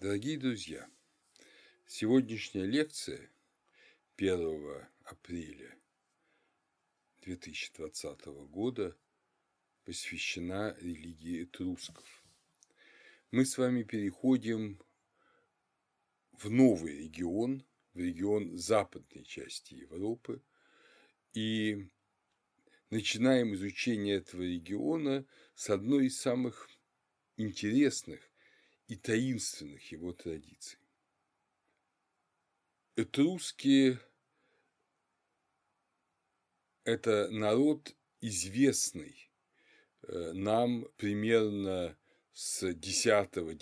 Дорогие 0.00 0.38
друзья, 0.38 0.88
сегодняшняя 1.86 2.64
лекция 2.64 3.30
1 4.16 4.88
апреля 5.04 5.76
2020 7.20 8.24
года 8.48 8.96
посвящена 9.84 10.74
религии 10.80 11.44
этрусков. 11.44 12.24
Мы 13.30 13.44
с 13.44 13.58
вами 13.58 13.82
переходим 13.82 14.80
в 16.32 16.48
новый 16.48 16.96
регион, 17.00 17.62
в 17.92 17.98
регион 17.98 18.56
западной 18.56 19.24
части 19.24 19.74
Европы, 19.74 20.42
и 21.34 21.90
начинаем 22.88 23.52
изучение 23.52 24.16
этого 24.16 24.40
региона 24.40 25.26
с 25.54 25.68
одной 25.68 26.06
из 26.06 26.18
самых 26.18 26.70
интересных 27.36 28.29
и 28.90 28.96
таинственных 28.96 29.92
его 29.92 30.12
традиций. 30.12 30.80
Этруски– 32.96 34.00
это 36.84 37.30
народ 37.30 37.94
известный 38.20 39.30
э, 40.02 40.32
нам 40.32 40.88
примерно 40.96 41.96
с 42.32 42.66
X-IX 42.66 43.54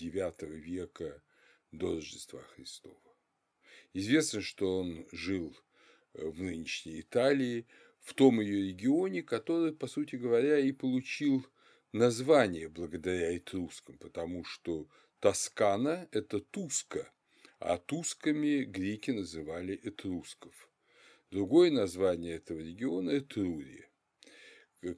века 0.56 1.22
до 1.72 1.97
Рождества 1.97 2.41
Христова. 2.55 3.14
Известно, 3.92 4.41
что 4.41 4.78
он 4.78 5.06
жил 5.12 5.55
э, 6.14 6.27
в 6.27 6.41
нынешней 6.41 7.02
Италии, 7.02 7.66
в 8.00 8.14
том 8.14 8.41
ее 8.41 8.69
регионе, 8.69 9.22
который, 9.22 9.74
по 9.74 9.88
сути 9.88 10.16
говоря, 10.16 10.58
и 10.58 10.72
получил 10.72 11.47
название 11.92 12.70
благодаря 12.70 13.36
этрускам, 13.36 13.98
потому 13.98 14.42
что 14.45 14.88
Тоскана– 15.20 16.08
это 16.12 16.38
Туска, 16.38 17.12
а 17.58 17.78
Тусками 17.78 18.62
греки 18.62 19.11
называли 19.11 19.75
этрусков. 19.75 20.70
Другое 21.30 21.70
название 21.70 22.36
этого 22.36 22.60
региона– 22.60 23.10
Этрурия. 23.19 23.88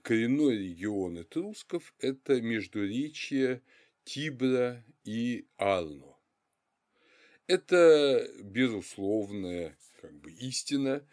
Коренной 0.02 0.58
регион 0.58 1.18
этрусков– 1.18 1.94
это 1.98 2.40
междуречье 2.42 3.62
Тибра 4.04 4.84
и 5.04 5.46
Арно. 5.56 6.16
Это 7.46 8.30
безусловная 8.42 9.78
как 10.02 10.14
бы, 10.20 10.30
истина, 10.32 11.06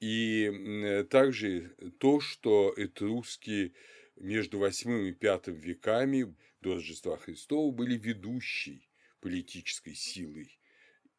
и 0.00 1.06
также 1.10 1.76
то, 1.98 2.20
что 2.20 2.74
этруски 2.76 3.72
между 4.16 4.58
VIII 4.58 5.08
и 5.08 5.12
V 5.12 5.52
веками 5.52 6.34
до 6.60 6.74
Рождества 6.74 7.16
Христова 7.16 7.70
были 7.72 7.96
ведущей 7.96 8.88
политической 9.20 9.94
силой 9.94 10.58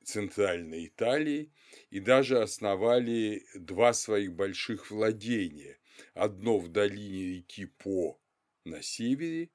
Центральной 0.04 0.88
Италии 0.88 1.52
и 1.90 2.00
даже 2.00 2.42
основали 2.42 3.46
два 3.54 3.94
своих 3.94 4.34
больших 4.34 4.90
владения. 4.90 5.78
Одно 6.14 6.58
в 6.58 6.70
долине 6.70 7.38
реки 7.38 7.66
По 7.66 8.20
на 8.64 8.82
севере 8.82 9.50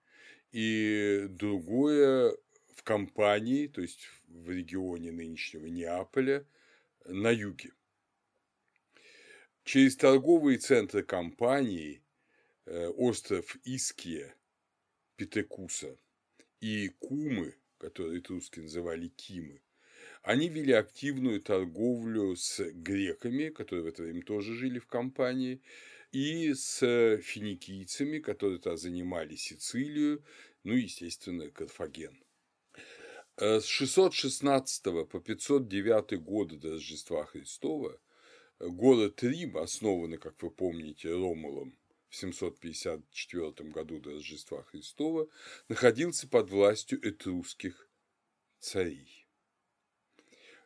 и 0.52 1.26
другое 1.28 2.36
в 2.74 2.82
Кампании, 2.82 3.66
то 3.66 3.80
есть 3.80 4.06
в 4.28 4.50
регионе 4.50 5.10
нынешнего 5.10 5.66
Неаполя, 5.66 6.46
на 7.06 7.30
юге. 7.30 7.72
Через 9.64 9.96
торговые 9.96 10.58
центры 10.58 11.02
Кампании 11.02 12.04
Э, 12.66 12.88
остров 12.88 13.56
Иския, 13.64 14.34
Петекуса 15.16 15.96
и 16.60 16.88
Кумы, 16.98 17.54
которые 17.78 18.20
этруски 18.20 18.60
называли 18.60 19.08
Кимы, 19.08 19.60
они 20.22 20.48
вели 20.48 20.72
активную 20.72 21.40
торговлю 21.40 22.34
с 22.36 22.60
греками, 22.72 23.50
которые 23.50 23.84
в 23.84 23.88
это 23.88 24.03
время 24.03 24.22
тоже 24.22 24.54
жили 24.54 24.78
в 24.78 24.86
компании, 24.86 25.60
и 26.12 26.54
с 26.54 26.78
финикийцами, 27.22 28.20
которые 28.20 28.60
тогда 28.60 28.76
занимали 28.76 29.34
Сицилию, 29.34 30.24
ну 30.62 30.74
и, 30.74 30.82
естественно, 30.82 31.50
Карфаген. 31.50 32.16
Э, 33.36 33.60
с 33.60 33.66
616 33.66 34.84
по 35.08 35.20
509 35.20 36.20
годы 36.20 36.56
до 36.56 36.72
Рождества 36.72 37.24
Христова 37.26 37.98
город 38.60 39.22
Рим, 39.22 39.56
основанный, 39.56 40.19
как 40.19 40.41
вы 40.42 40.50
помните, 40.50 41.10
Ромулом, 41.10 41.76
в 42.14 42.16
754 42.16 43.70
году 43.70 43.98
до 43.98 44.12
Рождества 44.12 44.62
Христова 44.62 45.28
находился 45.69 46.28
под 46.28 46.48
властью 46.48 47.00
этрусских 47.06 47.88
царей. 48.60 49.26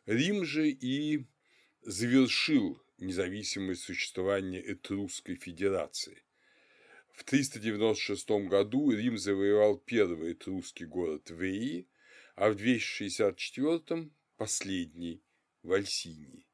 Рим 0.05 0.45
же 0.45 0.69
и 0.69 1.25
завершил 1.81 2.79
независимое 2.99 3.75
существование 3.75 4.61
Этрусской 4.61 5.37
Федерации. 5.37 6.21
В 7.11 7.23
396 7.23 8.29
году 8.47 8.91
Рим 8.91 9.17
завоевал 9.17 9.79
первый 9.79 10.33
этрусский 10.33 10.85
город 10.85 11.31
Веи, 11.31 11.87
а 12.35 12.51
в 12.51 12.57
264– 12.57 14.11
последний 14.37 15.23
в 15.63 15.73
Альсинии. 15.73 16.45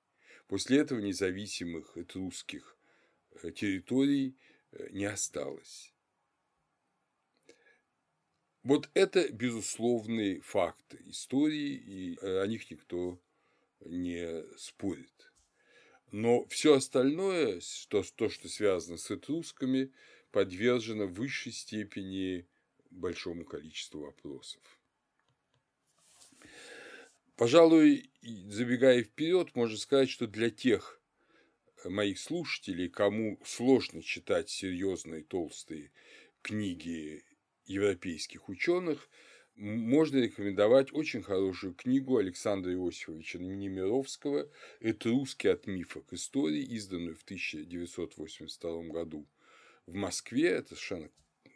После 0.47 0.79
этого 0.79 0.99
независимых 0.99 1.97
этрусских 1.97 2.77
э, 3.43 3.51
территорий 3.51 4.37
не 4.91 5.05
осталось. 5.05 5.93
Вот 8.63 8.89
это 8.95 9.31
безусловные 9.31 10.41
факты 10.41 10.99
истории, 11.05 11.73
и 11.75 12.17
э, 12.19 12.41
о 12.41 12.47
них 12.47 12.69
никто 12.71 13.19
не 13.81 14.43
спорит. 14.57 15.31
Но 16.11 16.45
все 16.47 16.75
остальное, 16.75 17.59
что, 17.61 18.03
то, 18.15 18.29
что 18.29 18.49
связано 18.49 18.97
с 18.97 19.11
этрусками, 19.11 19.91
подвержено 20.31 21.05
в 21.05 21.13
высшей 21.13 21.51
степени 21.51 22.47
большому 22.89 23.45
количеству 23.45 24.01
вопросов. 24.01 24.61
Пожалуй, 27.35 28.09
забегая 28.21 29.03
вперед, 29.03 29.55
можно 29.55 29.77
сказать, 29.77 30.09
что 30.09 30.25
для 30.25 30.49
тех 30.49 31.01
моих 31.89 32.19
слушателей, 32.19 32.89
кому 32.89 33.39
сложно 33.43 34.01
читать 34.01 34.49
серьезные 34.49 35.23
толстые 35.23 35.91
книги 36.41 37.23
европейских 37.65 38.49
ученых, 38.49 39.09
можно 39.55 40.17
рекомендовать 40.17 40.93
очень 40.93 41.23
хорошую 41.23 41.73
книгу 41.73 42.17
Александра 42.17 42.73
Иосифовича 42.73 43.39
Немировского 43.39 44.49
«Этруски 44.81 45.47
от 45.47 45.65
мифа 45.65 46.01
к 46.01 46.13
истории», 46.13 46.63
изданную 46.75 47.15
в 47.15 47.23
1982 47.23 48.83
году 48.89 49.25
в 49.85 49.95
Москве. 49.95 50.49
Это 50.49 50.75
совершенно 50.75 51.09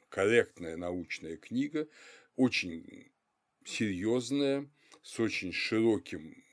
корректная 0.07 0.77
научная 0.77 1.35
книга, 1.35 1.87
очень 2.37 3.11
серьезная, 3.65 4.69
с 5.03 5.19
очень 5.19 5.51
широким 5.51 6.43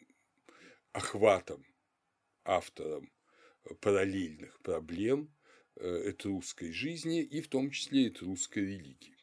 охватом 0.92 1.64
автором 2.44 3.10
параллельных 3.80 4.60
проблем 4.60 5.34
э, 5.76 6.10
этрусской 6.10 6.72
жизни 6.72 7.22
и 7.22 7.40
в 7.40 7.48
том 7.48 7.70
числе 7.70 8.08
этрусской 8.08 8.64
религии. 8.64 9.16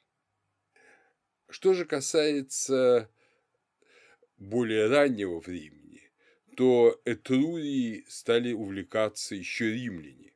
Что 1.50 1.74
же 1.74 1.86
касается 1.86 3.10
более 4.38 4.88
раннего 4.88 5.40
времени, 5.40 6.02
то 6.56 7.02
Этрурии 7.06 8.06
стали 8.08 8.54
увлекаться 8.54 9.36
еще 9.36 9.74
римляне. 9.74 10.34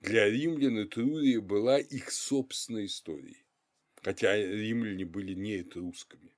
Для 0.00 0.28
римлян 0.28 0.84
Этрурия 0.84 1.40
была 1.40 1.78
их 1.78 2.10
собственной 2.10 2.86
историей, 2.86 3.44
хотя 4.02 4.36
римляне 4.36 5.04
были 5.04 5.34
не 5.34 5.60
этрусками 5.60 6.32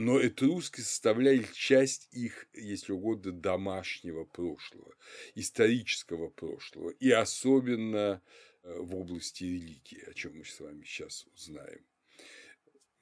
но 0.00 0.18
этруски 0.18 0.80
составляли 0.80 1.46
часть 1.52 2.08
их, 2.12 2.46
если 2.54 2.92
угодно, 2.92 3.32
домашнего 3.32 4.24
прошлого, 4.24 4.94
исторического 5.34 6.30
прошлого, 6.30 6.88
и 6.88 7.10
особенно 7.10 8.22
э, 8.62 8.78
в 8.78 8.96
области 8.96 9.44
религии, 9.44 10.02
о 10.08 10.14
чем 10.14 10.38
мы 10.38 10.46
с 10.46 10.58
вами 10.58 10.84
сейчас 10.84 11.26
узнаем. 11.34 11.84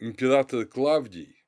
Император 0.00 0.66
Клавдий 0.66 1.44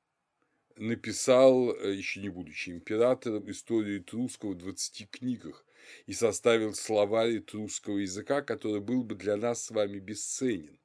написал, 0.77 1.75
э, 1.75 1.95
еще 1.95 2.21
не 2.21 2.29
будучи 2.29 2.69
императором, 2.69 3.51
историю 3.51 3.99
этрусков 3.99 4.51
в 4.55 4.57
20 4.57 5.09
книгах 5.11 5.65
и 6.05 6.13
составил 6.13 6.73
словарь 6.73 7.39
этрусского 7.39 7.97
языка, 7.97 8.41
который 8.41 8.79
был 8.79 9.03
бы 9.03 9.15
для 9.15 9.35
нас 9.35 9.65
с 9.65 9.71
вами 9.71 9.99
бесценен. 9.99 10.79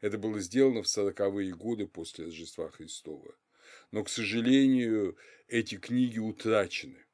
Это 0.00 0.18
было 0.18 0.40
сделано 0.40 0.82
в 0.82 0.88
сороковые 0.88 1.54
годы 1.54 1.86
после 1.86 2.24
Рождества 2.24 2.68
Христова 2.70 3.36
но, 3.94 4.02
к 4.02 4.08
сожалению, 4.08 5.16
эти 5.46 5.76
книги 5.76 6.18
утрачены. 6.18 7.06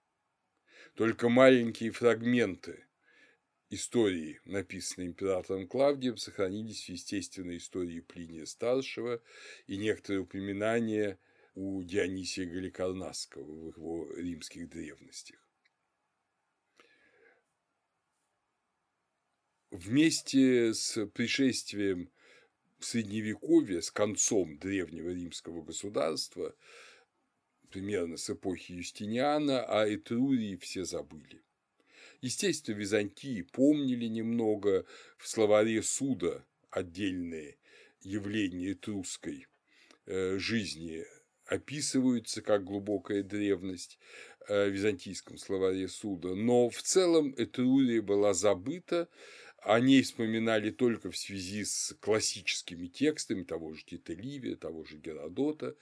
Только 0.94 1.28
маленькие 1.28 1.90
фрагменты 1.90 2.86
истории, 3.68 4.40
написанной 4.46 5.08
императором 5.08 5.68
Клавдием, 5.68 6.16
сохранились 6.16 6.86
в 6.86 6.88
естественной 6.88 7.58
истории 7.58 8.00
Плиния 8.00 8.46
Старшего, 8.46 9.22
и 9.66 9.76
некоторые 9.76 10.22
упоминания 10.22 11.18
у 11.54 11.82
Дионисия 11.82 12.46
Галикарнасского 12.46 13.44
в 13.44 13.76
его 13.76 14.10
римских 14.14 14.70
древностях. 14.70 15.38
Вместе 19.70 20.72
с 20.72 21.06
пришествием 21.08 22.10
Средневековья, 22.80 23.80
с 23.80 23.90
концом 23.90 24.58
древнего 24.58 25.10
римского 25.10 25.62
государства, 25.62 26.54
примерно 27.70 28.16
с 28.16 28.28
эпохи 28.30 28.72
Юстиниана, 28.72 29.64
о 29.64 29.86
Этрурии 29.92 30.56
все 30.56 30.84
забыли. 30.84 31.42
Естественно, 32.20 32.76
Византии 32.76 33.42
помнили 33.42 34.06
немного, 34.06 34.84
в 35.16 35.28
словаре 35.28 35.82
суда 35.82 36.44
отдельные 36.70 37.56
явления 38.02 38.72
этрусской 38.72 39.46
э, 40.06 40.38
жизни 40.38 41.04
описываются 41.46 42.42
как 42.42 42.64
глубокая 42.64 43.22
древность 43.22 43.98
э, 44.48 44.68
в 44.68 44.72
византийском 44.72 45.36
словаре 45.36 45.88
суда, 45.88 46.34
но 46.34 46.68
в 46.70 46.80
целом 46.82 47.34
Этрурия 47.36 48.02
была 48.02 48.34
забыта, 48.34 49.08
о 49.62 49.78
ней 49.78 50.02
вспоминали 50.02 50.70
только 50.70 51.10
в 51.10 51.16
связи 51.16 51.64
с 51.64 51.94
классическими 52.00 52.86
текстами 52.86 53.42
того 53.42 53.74
же 53.74 53.84
Тита 53.84 54.14
Ливия, 54.14 54.56
того 54.56 54.84
же 54.84 54.96
Геродота, 54.96 55.76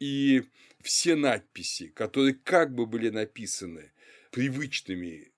и 0.00 0.44
все 0.80 1.14
надписи, 1.14 1.88
которые 1.88 2.34
как 2.34 2.74
бы 2.74 2.86
были 2.86 3.10
написаны 3.10 3.92
привычными 4.32 5.32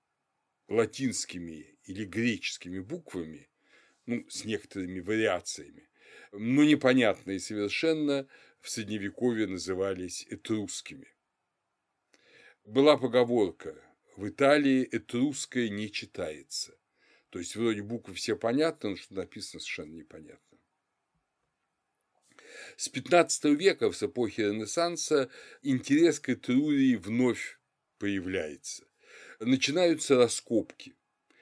латинскими 0.67 1.77
или 1.85 2.05
греческими 2.05 2.79
буквами, 2.79 3.47
ну, 4.05 4.25
с 4.27 4.43
некоторыми 4.43 4.99
вариациями, 4.99 5.87
но 6.31 6.63
непонятные 6.63 7.39
совершенно, 7.39 8.27
в 8.59 8.69
Средневековье 8.69 9.45
назывались 9.45 10.25
этрусскими. 10.29 11.13
Была 12.65 12.97
поговорка 12.97 13.75
«в 14.15 14.27
Италии 14.27 14.87
этрусское 14.89 15.69
не 15.69 15.91
читается». 15.91 16.77
То 17.33 17.39
есть 17.39 17.55
вроде 17.55 17.81
буквы 17.81 18.13
все 18.13 18.35
понятны, 18.35 18.91
но 18.91 18.95
что 18.95 19.15
написано 19.15 19.59
совершенно 19.59 19.95
непонятно. 19.95 20.59
С 22.77 22.89
15 22.89 23.45
века, 23.57 23.91
с 23.91 24.03
эпохи 24.03 24.41
Ренессанса, 24.41 25.31
интерес 25.63 26.19
к 26.19 26.29
Этрурии 26.29 26.95
вновь 26.95 27.59
появляется. 27.97 28.85
Начинаются 29.39 30.15
раскопки, 30.15 30.93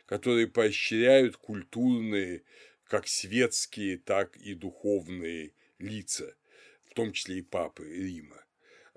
которые 0.06 0.48
поощряют 0.48 1.36
культурные, 1.36 2.44
как 2.86 3.10
светские, 3.10 3.98
так 3.98 4.38
и 4.38 4.54
духовные 4.54 5.52
лица, 5.78 6.38
в 6.86 6.94
том 6.94 7.12
числе 7.12 7.40
и 7.40 7.42
папы 7.42 7.84
Рима. 7.86 8.46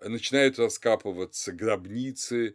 Начинают 0.00 0.60
раскапываться 0.60 1.50
гробницы, 1.50 2.54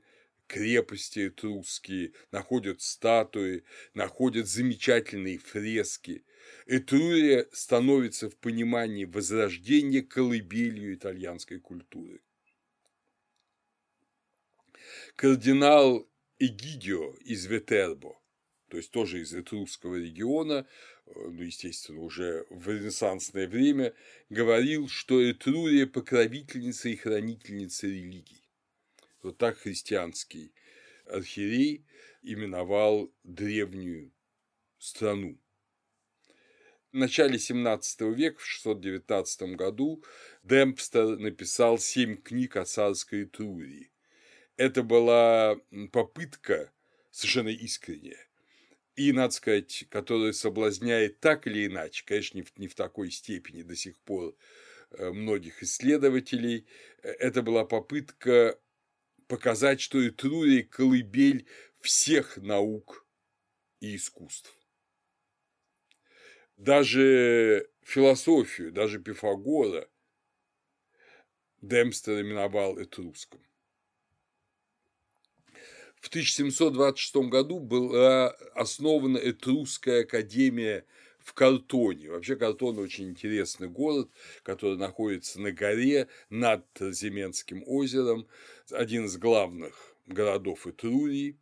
крепости 0.50 1.28
этрусские, 1.28 2.13
находят 2.31 2.81
статуи, 2.81 3.63
находят 3.94 4.48
замечательные 4.48 5.38
фрески. 5.38 6.25
Этрурия 6.66 7.48
становится 7.54 8.30
в 8.30 8.36
понимании 8.38 9.06
возрождения 9.06 10.01
колыбелью 10.01 10.96
итальянской 10.96 11.60
культуры. 11.60 12.22
Кардинал 15.16 16.10
Эгидио 16.40 17.13
из 17.19 17.46
Ветербо, 17.46 18.19
то 18.69 18.78
есть 18.78 18.92
тоже 18.92 19.22
из 19.22 19.34
этрусского 19.36 19.98
региона, 19.98 20.66
э, 21.06 21.12
ну, 21.16 21.44
естественно, 21.44 22.01
уже 22.01 22.48
в 22.50 22.69
ренессансное 22.69 23.48
время, 23.48 23.94
говорил, 24.30 24.88
что 24.88 25.22
Этрурия– 25.30 25.86
покровительница 25.88 26.90
и 26.90 26.96
хранительница 26.96 27.86
религии. 27.88 28.38
Вот 29.21 29.38
так 29.38 29.57
христианский 29.57 30.54
архиерей 31.06 31.86
именовал 32.21 33.13
древнюю 33.24 34.12
страну. 34.77 35.38
В 36.92 36.95
начале 36.95 37.38
XVII 37.38 38.13
века, 38.13 38.39
в 38.39 38.45
619 38.45 39.56
году, 39.56 40.04
Демпстер 40.44 41.18
написал 41.18 41.77
семь 41.77 42.18
книг 42.18 42.56
о 42.56 42.66
царской 42.66 43.25
Трурии. 43.25 43.92
Это 44.57 44.81
была 44.81 45.57
попытка 45.92 46.72
совершенно 47.12 47.50
искренняя, 47.50 48.30
и, 48.95 49.13
надо 49.13 49.33
сказать, 49.33 49.86
которая 49.89 50.33
соблазняет 50.33 51.19
так 51.19 51.48
или 51.48 51.68
иначе, 51.68 52.04
конечно, 52.06 52.38
не 52.38 52.44
в, 52.44 52.57
не 52.57 52.68
в 52.68 52.75
такой 52.75 53.12
степени 53.12 53.62
до 53.62 53.75
сих 53.75 53.98
пор 54.00 54.36
э, 54.92 55.12
многих 55.12 55.63
исследователей, 55.63 56.68
э, 57.04 57.10
это 57.12 57.42
была 57.42 57.63
попытка 57.63 58.60
показать, 59.29 59.79
что 59.79 60.05
Этрурия– 60.05 60.63
колыбель 60.71 61.47
всех 61.79 62.37
наук 62.37 63.07
и 63.79 63.95
искусств. 63.95 64.53
Даже 66.57 67.69
философию, 67.83 68.73
даже 68.73 68.99
Пифагора 68.99 69.87
Демстер 71.61 72.19
именовал 72.19 72.77
этруском. 72.79 73.41
В 76.01 76.07
1726 76.07 77.29
году 77.29 77.59
была 77.59 78.29
основана 78.55 79.17
Этрусская 79.17 80.01
академия 80.01 80.85
в 81.29 81.33
Картоне. 81.33 82.09
Вообще 82.09 82.35
Картон 82.35 82.79
очень 82.79 83.09
интересный 83.09 83.69
город, 83.69 84.09
который 84.41 84.77
находится 84.77 85.39
на 85.39 85.51
горе 85.51 86.07
над 86.31 86.65
Зименским 86.79 87.63
озером, 87.67 88.27
один 88.71 89.05
из 89.05 89.17
главных 89.17 89.95
городов 90.07 90.65
Этрурии. 90.65 91.37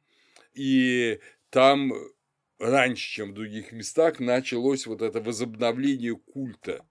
И 0.54 1.20
там 1.50 1.94
раньше, 2.60 3.10
чем 3.10 3.32
в 3.32 3.36
других 3.36 3.72
местах, 3.72 4.20
началось 4.20 4.86
вот 4.88 5.02
это 5.02 5.22
возобновление 5.22 6.18
культа 6.18 6.86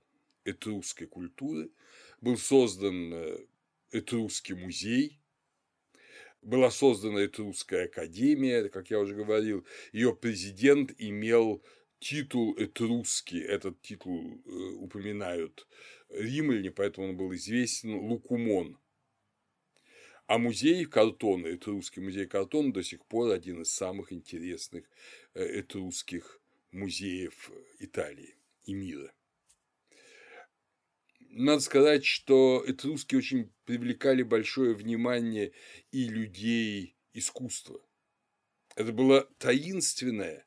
этрусской 0.45 1.07
культуры. 1.07 1.69
Был 2.23 2.39
создан 2.39 3.13
э, 3.13 3.39
Этрусский 3.91 4.55
музей, 4.55 5.21
была 6.41 6.71
создана 6.71 7.27
Этрусская 7.27 7.85
академия, 7.85 8.71
как 8.71 8.89
я 8.89 9.01
уже 9.01 9.15
говорил, 9.15 9.67
ее 9.93 10.15
президент 10.15 10.95
имел 10.97 11.63
титул 12.07 12.55
этрусский, 12.57 13.41
этот 13.43 13.83
титул 13.83 14.41
э, 14.45 14.51
упоминают 14.79 15.67
римляне, 16.09 16.71
поэтому 16.71 17.09
он 17.09 17.17
был 17.17 17.35
известен 17.35 17.95
Лукумон. 17.97 18.79
А 20.29 20.39
музей 20.39 20.85
картона, 20.85 21.49
этрусский 21.49 22.01
музей 22.01 22.27
картона 22.27 22.73
до 22.73 22.85
сих 22.85 23.05
пор 23.07 23.33
один 23.33 23.63
из 23.63 23.73
самых 23.73 24.13
интересных 24.13 24.85
э, 25.35 25.61
этрусских 25.61 26.41
музеев 26.71 27.51
Италии 27.81 28.37
и 28.65 28.75
мира. 28.75 29.13
Надо 31.19 31.61
сказать, 31.61 32.05
что 32.05 32.63
этруски 32.67 33.17
очень 33.17 33.51
привлекали 33.65 34.23
большое 34.23 34.75
внимание 34.75 35.53
и 35.91 36.09
людей 36.09 36.95
искусства. 37.15 37.81
Это 38.77 38.93
была 38.93 39.27
таинственная, 39.39 40.46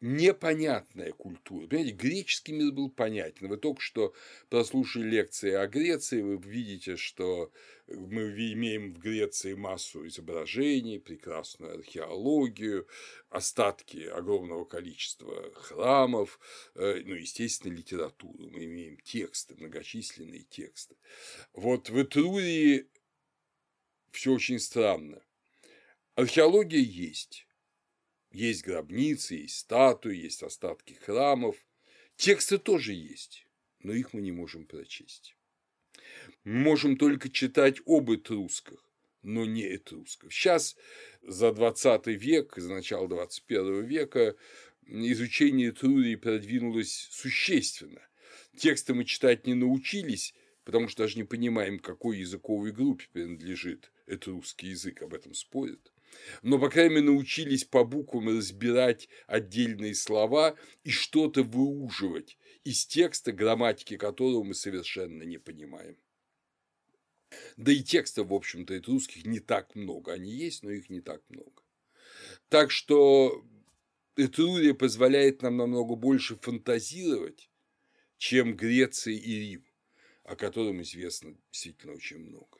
непонятная 0.00 1.12
культура. 1.12 1.66
Понимаете, 1.66 1.94
греческий 1.94 2.52
мир 2.52 2.72
был 2.72 2.90
понятен. 2.90 3.48
Вы 3.48 3.56
только 3.56 3.80
что 3.80 4.14
прослушали 4.50 5.08
лекции 5.08 5.52
о 5.52 5.66
Греции, 5.66 6.20
вы 6.20 6.36
видите, 6.36 6.96
что 6.96 7.50
мы 7.86 8.30
имеем 8.52 8.92
в 8.92 8.98
Греции 8.98 9.54
массу 9.54 10.06
изображений, 10.06 11.00
прекрасную 11.00 11.76
археологию, 11.76 12.86
остатки 13.30 14.06
огромного 14.06 14.64
количества 14.64 15.52
храмов, 15.54 16.40
э, 16.74 17.02
ну, 17.04 17.14
естественно, 17.14 17.72
литературу. 17.72 18.50
Мы 18.50 18.64
имеем 18.64 18.98
тексты, 18.98 19.54
многочисленные 19.54 20.42
тексты. 20.42 20.96
Вот 21.52 21.88
в 21.88 22.02
Этрурии 22.02 22.88
все 24.10 24.32
очень 24.32 24.58
странно. 24.58 25.22
Археология 26.16 26.80
есть, 26.80 27.46
есть 28.36 28.64
гробницы, 28.64 29.34
есть 29.34 29.60
статуи, 29.60 30.14
есть 30.14 30.42
остатки 30.42 30.92
храмов. 30.92 31.56
Тексты 32.16 32.58
тоже 32.58 32.92
есть, 32.92 33.46
но 33.80 33.94
их 33.94 34.12
мы 34.12 34.20
не 34.20 34.32
можем 34.32 34.66
прочесть. 34.66 35.34
Мы 36.44 36.60
можем 36.60 36.98
только 36.98 37.30
читать 37.30 37.80
об 37.86 38.10
этрусках, 38.10 38.84
но 39.22 39.46
не 39.46 39.62
этрусков. 39.62 40.34
Сейчас 40.34 40.76
за 41.22 41.50
20 41.50 42.06
век, 42.08 42.52
за 42.56 42.74
начало 42.74 43.08
21 43.08 43.86
века 43.86 44.36
изучение 44.86 45.70
Этрурии 45.70 46.16
продвинулось 46.16 47.08
существенно. 47.10 48.06
Тексты 48.54 48.92
мы 48.92 49.04
читать 49.04 49.46
не 49.46 49.54
научились, 49.54 50.34
потому 50.64 50.88
что 50.88 51.04
даже 51.04 51.16
не 51.16 51.24
понимаем, 51.24 51.78
какой 51.78 52.18
языковой 52.18 52.70
группе 52.70 53.06
принадлежит 53.12 53.90
этрусский 54.06 54.70
язык, 54.70 55.00
об 55.02 55.14
этом 55.14 55.32
спорят 55.32 55.92
но, 56.42 56.58
по 56.58 56.68
крайней 56.70 56.96
мере, 56.96 57.06
научились 57.06 57.64
по 57.64 57.84
буквам 57.84 58.28
разбирать 58.28 59.08
отдельные 59.26 59.94
слова 59.94 60.56
и 60.84 60.90
что-то 60.90 61.42
выуживать 61.42 62.38
из 62.64 62.86
текста, 62.86 63.32
грамматики 63.32 63.96
которого 63.96 64.42
мы 64.42 64.54
совершенно 64.54 65.22
не 65.22 65.38
понимаем. 65.38 65.96
Да 67.56 67.72
и 67.72 67.82
текстов, 67.82 68.28
в 68.28 68.34
общем-то, 68.34 68.74
это 68.74 68.90
русских 68.90 69.24
не 69.24 69.40
так 69.40 69.74
много. 69.74 70.12
Они 70.12 70.32
есть, 70.32 70.62
но 70.62 70.70
их 70.70 70.90
не 70.90 71.00
так 71.00 71.22
много. 71.28 71.62
Так 72.48 72.70
что 72.70 73.44
Этрурия 74.16 74.74
позволяет 74.74 75.42
нам 75.42 75.56
намного 75.56 75.94
больше 75.94 76.36
фантазировать, 76.36 77.50
чем 78.18 78.56
Греция 78.56 79.14
и 79.14 79.38
Рим, 79.38 79.64
о 80.24 80.36
котором 80.36 80.82
известно 80.82 81.36
действительно 81.50 81.94
очень 81.94 82.18
много. 82.18 82.58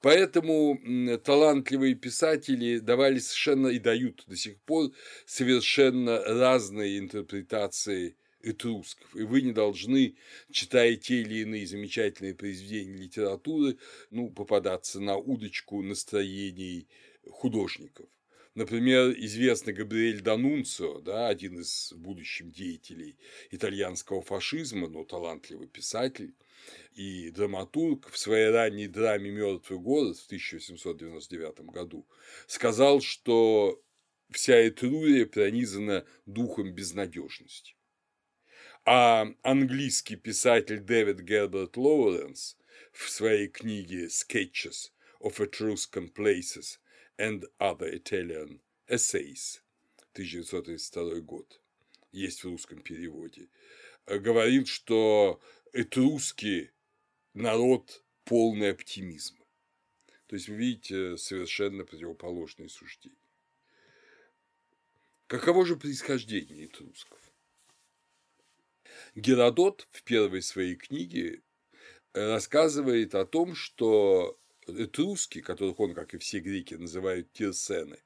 Поэтому 0.00 0.78
талантливые 1.24 1.94
писатели 1.94 2.78
давали 2.78 3.18
совершенно 3.18 3.68
и 3.68 3.78
дают 3.78 4.24
до 4.26 4.36
сих 4.36 4.60
пор 4.60 4.90
совершенно 5.24 6.22
разные 6.22 6.98
интерпретации 6.98 8.16
этрусков. 8.42 9.16
И 9.16 9.22
вы 9.22 9.42
не 9.42 9.52
должны, 9.52 10.16
читая 10.50 10.96
те 10.96 11.22
или 11.22 11.40
иные 11.40 11.66
замечательные 11.66 12.34
произведения 12.34 12.96
литературы, 12.96 13.78
ну, 14.10 14.30
попадаться 14.30 15.00
на 15.00 15.16
удочку 15.16 15.82
настроений 15.82 16.88
художников. 17.28 18.06
Например, 18.54 19.10
известный 19.10 19.74
Габриэль 19.74 20.22
Данунцио, 20.22 21.00
да, 21.00 21.28
один 21.28 21.60
из 21.60 21.92
будущих 21.94 22.50
деятелей 22.52 23.18
итальянского 23.50 24.22
фашизма, 24.22 24.88
но 24.88 25.04
талантливый 25.04 25.68
писатель 25.68 26.34
и 26.94 27.30
драматург 27.30 28.10
в 28.10 28.18
своей 28.18 28.50
ранней 28.50 28.88
драме 28.88 29.30
«Мертвый 29.30 29.78
город» 29.78 30.16
в 30.18 30.26
1899 30.26 31.60
году 31.60 32.06
сказал, 32.46 33.00
что 33.00 33.82
вся 34.30 34.66
Этрурия 34.66 35.26
пронизана 35.26 36.06
духом 36.24 36.72
безнадежности. 36.72 37.74
А 38.84 39.26
английский 39.42 40.16
писатель 40.16 40.80
Дэвид 40.80 41.20
Герберт 41.20 41.76
Лоуренс 41.76 42.56
в 42.92 43.10
своей 43.10 43.48
книге 43.48 44.06
«Sketches 44.06 44.92
of 45.20 45.38
Etruscan 45.38 46.12
Places 46.12 46.78
and 47.18 47.44
Other 47.58 47.92
Italian 47.92 48.60
Essays» 48.88 49.60
1932 50.12 51.20
год, 51.20 51.60
есть 52.12 52.44
в 52.44 52.48
русском 52.48 52.80
переводе, 52.80 53.48
говорит, 54.06 54.68
что 54.68 55.40
этруски 55.72 56.72
народ 57.34 58.04
полный 58.24 58.70
оптимизма. 58.70 59.44
То 60.26 60.36
есть, 60.36 60.48
вы 60.48 60.56
видите 60.56 61.16
совершенно 61.16 61.84
противоположные 61.84 62.68
суждения. 62.68 63.16
Каково 65.26 65.66
же 65.66 65.76
происхождение 65.76 66.66
этрусков? 66.66 67.20
Геродот 69.14 69.88
в 69.90 70.02
первой 70.02 70.42
своей 70.42 70.76
книге 70.76 71.42
э, 72.12 72.32
рассказывает 72.32 73.14
о 73.14 73.26
том, 73.26 73.54
что 73.54 74.38
этруски, 74.66 75.40
которых 75.40 75.80
он, 75.80 75.94
как 75.94 76.14
и 76.14 76.18
все 76.18 76.40
греки, 76.40 76.74
называют 76.74 77.32
тирсены, 77.32 78.02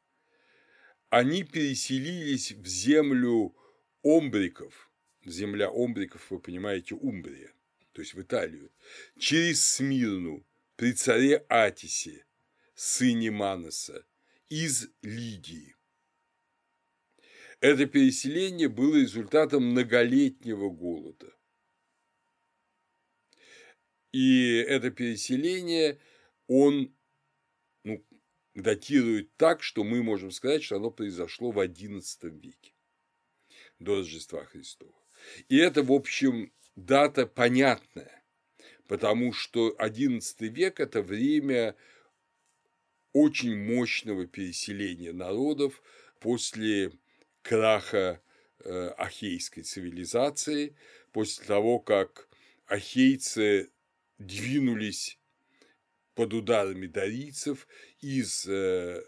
они 1.08 1.42
переселились 1.42 2.52
в 2.52 2.66
землю 2.66 3.54
омбриков, 4.02 4.89
земля 5.24 5.70
омбриков, 5.70 6.30
вы 6.30 6.38
понимаете, 6.38 6.94
Умбрия, 6.94 7.52
то 7.92 8.00
есть 8.00 8.14
в 8.14 8.22
Италию, 8.22 8.70
через 9.18 9.64
Смирну 9.64 10.44
при 10.76 10.92
царе 10.92 11.44
Атисе, 11.48 12.24
сыне 12.74 13.30
Маноса, 13.30 14.06
из 14.48 14.88
Лидии. 15.02 15.76
Это 17.60 17.86
переселение 17.86 18.68
было 18.68 18.96
результатом 18.96 19.64
многолетнего 19.64 20.70
голода. 20.70 21.36
И 24.12 24.54
это 24.56 24.90
переселение 24.90 26.00
он 26.46 26.92
ну, 27.84 28.04
датирует 28.54 29.36
так, 29.36 29.62
что 29.62 29.84
мы 29.84 30.02
можем 30.02 30.30
сказать, 30.32 30.64
что 30.64 30.76
оно 30.76 30.90
произошло 30.90 31.52
в 31.52 31.58
XI 31.60 32.30
веке 32.30 32.72
до 33.78 33.96
Рождества 33.96 34.44
Христова. 34.44 34.99
И 35.48 35.56
это, 35.56 35.82
в 35.82 35.92
общем, 35.92 36.52
дата 36.76 37.26
понятная, 37.26 38.24
потому 38.86 39.32
что 39.32 39.74
XI 39.78 40.48
век– 40.48 40.80
это 40.80 41.02
время 41.02 41.76
очень 43.12 43.56
мощного 43.56 44.26
переселения 44.26 45.12
народов 45.12 45.82
после 46.20 46.92
краха 47.42 48.20
э, 48.60 48.88
ахейской 48.96 49.62
цивилизации, 49.62 50.76
после 51.12 51.44
того, 51.44 51.78
как 51.80 52.28
ахейцы 52.66 53.70
двинулись 54.18 55.18
под 56.14 56.34
ударами 56.34 56.86
дарийцев 56.86 57.66
из 58.00 58.46
э, 58.46 59.02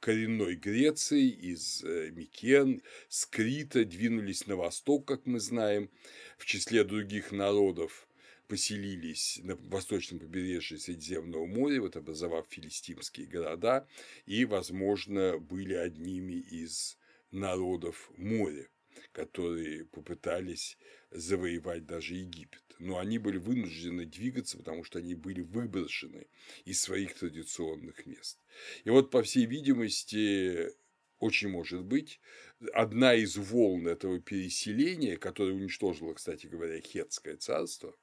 коренной 0.00 0.56
Греции, 0.56 1.28
из 1.28 1.84
э, 1.84 2.10
Микен, 2.10 2.82
с 3.08 3.26
Крита, 3.26 3.84
двинулись 3.84 4.46
на 4.46 4.56
восток, 4.56 5.06
как 5.06 5.26
мы 5.26 5.38
знаем, 5.40 5.90
в 6.38 6.46
числе 6.46 6.84
других 6.84 7.32
народов 7.32 8.08
поселились 8.48 9.38
на 9.44 9.54
восточном 9.54 10.18
побережье 10.18 10.78
Средиземного 10.78 11.46
моря, 11.46 11.80
вот 11.80 11.96
образовав 11.96 12.48
филистимские 12.48 13.26
города, 13.26 13.86
и, 14.26 14.44
возможно, 14.44 15.38
были 15.38 15.74
одними 15.74 16.32
из 16.32 16.98
народов 17.30 18.10
моря, 18.16 18.66
которые 19.12 19.84
попытались 19.84 20.76
завоевать 21.12 21.86
даже 21.86 22.14
Египет. 22.14 22.69
Но 22.80 22.98
они 22.98 23.18
были 23.18 23.36
вынуждены 23.36 24.06
двигаться, 24.06 24.56
потому 24.56 24.84
что 24.84 24.98
они 24.98 25.14
были 25.14 25.42
выброшены 25.42 26.26
из 26.64 26.80
своих 26.80 27.14
традиционных 27.14 28.06
мест. 28.06 28.38
И 28.84 28.90
вот, 28.90 29.10
по 29.10 29.22
всей 29.22 29.44
видимости, 29.44 30.72
очень 31.18 31.50
может 31.50 31.84
быть, 31.84 32.20
одна 32.72 33.14
из 33.14 33.36
волн 33.36 33.86
этого 33.86 34.18
переселения, 34.18 35.18
которая 35.18 35.54
уничтожила, 35.54 36.14
кстати 36.14 36.46
говоря, 36.46 36.80
Хетское 36.80 37.36
царство, 37.36 37.94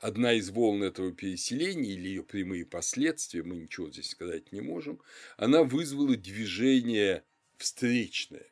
одна 0.00 0.32
из 0.32 0.48
волн 0.48 0.82
этого 0.82 1.12
переселения 1.12 1.92
или 1.92 2.08
ее 2.08 2.22
прямые 2.24 2.64
последствия, 2.64 3.42
мы 3.42 3.56
ничего 3.56 3.90
здесь 3.90 4.08
сказать 4.08 4.50
не 4.50 4.62
можем, 4.62 4.98
она 5.36 5.62
вызвала 5.62 6.16
движение 6.16 7.22
встречное. 7.58 8.50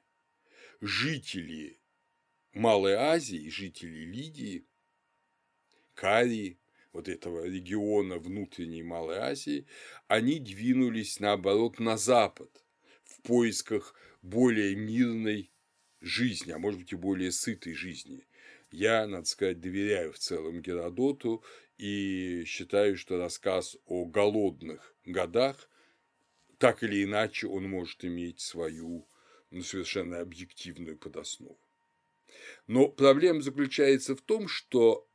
Жители 0.83 1.81
Малой 2.57 2.95
Азии, 2.95 3.51
жители 3.51 4.07
Лидии, 4.07 4.65
Карии, 5.93 6.59
вот 6.91 7.07
этого 7.07 7.45
региона 7.45 8.17
внутренней 8.17 8.83
Малой 8.83 9.19
Азии, 9.19 9.67
они 10.09 10.41
двинулись 10.41 11.21
наоборот 11.21 11.79
на 11.81 11.99
запад 11.99 12.65
в 13.05 13.21
поисках 13.21 13.95
более 14.23 14.75
мирной 14.75 15.53
жизни, 16.01 16.53
а 16.53 16.59
может 16.59 16.81
быть 16.81 16.95
и 16.95 16.97
более 16.97 17.31
сытой 17.31 17.75
жизни. 17.75 18.27
Я, 18.71 19.07
надо 19.07 19.27
сказать, 19.27 19.61
доверяю 19.61 20.15
в 20.15 20.19
целом 20.19 20.63
Геродоту 20.63 21.45
и 21.77 22.45
считаю, 22.47 22.97
что 22.97 23.19
рассказ 23.19 23.77
о 23.85 24.07
голодных 24.07 24.97
годах 25.05 25.69
так 26.57 26.83
или 26.83 27.05
иначе 27.05 27.49
он 27.49 27.69
может 27.69 28.03
иметь 28.07 28.41
свою 28.41 29.07
ну, 29.51 29.63
совершенно 29.63 30.21
объективную 30.21 30.97
подоснову. 30.97 31.66
Но 32.67 32.88
проблема 32.88 33.41
заключается 33.43 34.17
в 34.17 34.23
том, 34.23 34.49
что 34.49 35.09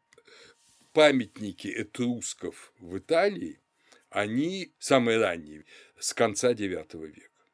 памятники 0.94 1.68
этрусков 1.68 2.74
в 2.80 2.98
Италии, 2.98 3.62
они 4.10 4.74
самые 4.80 5.20
ранние, 5.20 5.66
с 6.00 6.14
конца 6.14 6.54
IX 6.54 7.08
века, 7.08 7.46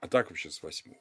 а 0.00 0.08
так 0.08 0.30
вообще 0.30 0.50
с 0.50 0.62
VIII. 0.62 0.96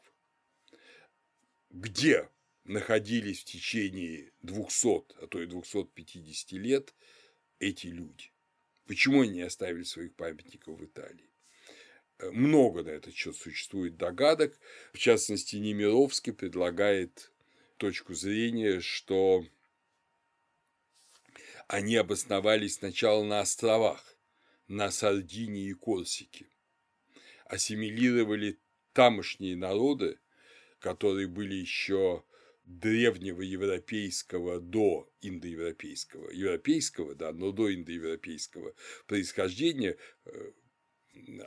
Где 1.69 2.29
находились 2.63 3.41
в 3.41 3.45
течение 3.45 4.31
200, 4.41 5.23
а 5.23 5.27
то 5.27 5.41
и 5.41 5.45
250 5.45 6.51
лет 6.53 6.93
эти 7.59 7.87
люди? 7.87 8.31
Почему 8.85 9.21
они 9.21 9.33
не 9.33 9.41
оставили 9.41 9.83
своих 9.83 10.15
памятников 10.15 10.79
в 10.79 10.85
Италии? 10.85 11.29
Много 12.19 12.83
на 12.83 12.89
этот 12.89 13.13
счет 13.13 13.35
существует 13.35 13.97
догадок. 13.97 14.59
В 14.93 14.97
частности, 14.97 15.57
Немировский 15.57 16.33
предлагает 16.33 17.31
точку 17.77 18.13
зрения, 18.13 18.79
что 18.79 19.45
они 21.67 21.95
обосновались 21.95 22.75
сначала 22.75 23.23
на 23.23 23.41
островах, 23.41 24.17
на 24.67 24.91
Сардинии 24.91 25.69
и 25.69 25.73
Корсике, 25.73 26.47
ассимилировали 27.45 28.59
тамошние 28.93 29.55
народы, 29.55 30.19
которые 30.79 31.27
были 31.27 31.55
еще 31.55 32.23
древнего 32.65 33.41
европейского 33.41 34.59
до 34.59 35.09
индоевропейского, 35.21 36.29
европейского, 36.31 37.15
да, 37.15 37.31
но 37.31 37.51
до 37.51 37.73
индоевропейского 37.73 38.73
происхождения, 39.07 39.97
э, 40.25 40.51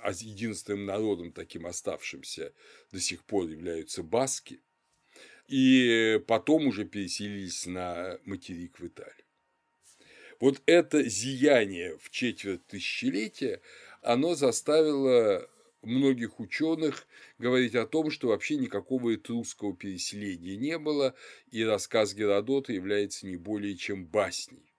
а 0.00 0.10
единственным 0.12 0.86
народом 0.86 1.32
таким 1.32 1.66
оставшимся 1.66 2.54
до 2.90 3.00
сих 3.00 3.24
пор 3.24 3.48
являются 3.48 4.02
баски, 4.02 4.62
и 5.50 6.22
потом 6.28 6.68
уже 6.68 6.84
переселились 6.84 7.66
на 7.66 8.18
материк 8.24 8.78
в 8.78 8.86
Италию. 8.86 9.24
Вот 10.38 10.62
это 10.64 11.02
зияние 11.02 11.98
в 11.98 12.08
четверть 12.10 12.64
тысячелетия, 12.68 13.60
оно 14.00 14.36
заставило 14.36 15.50
многих 15.82 16.38
ученых 16.38 17.06
говорить 17.38 17.74
о 17.74 17.86
том, 17.86 18.12
что 18.12 18.28
вообще 18.28 18.56
никакого 18.58 19.16
этрусского 19.16 19.76
переселения 19.76 20.56
не 20.56 20.78
было, 20.78 21.16
и 21.50 21.64
рассказ 21.64 22.14
Геродота 22.14 22.72
является 22.72 23.26
не 23.26 23.36
более 23.36 23.76
чем 23.76 24.06
басней. 24.06 24.72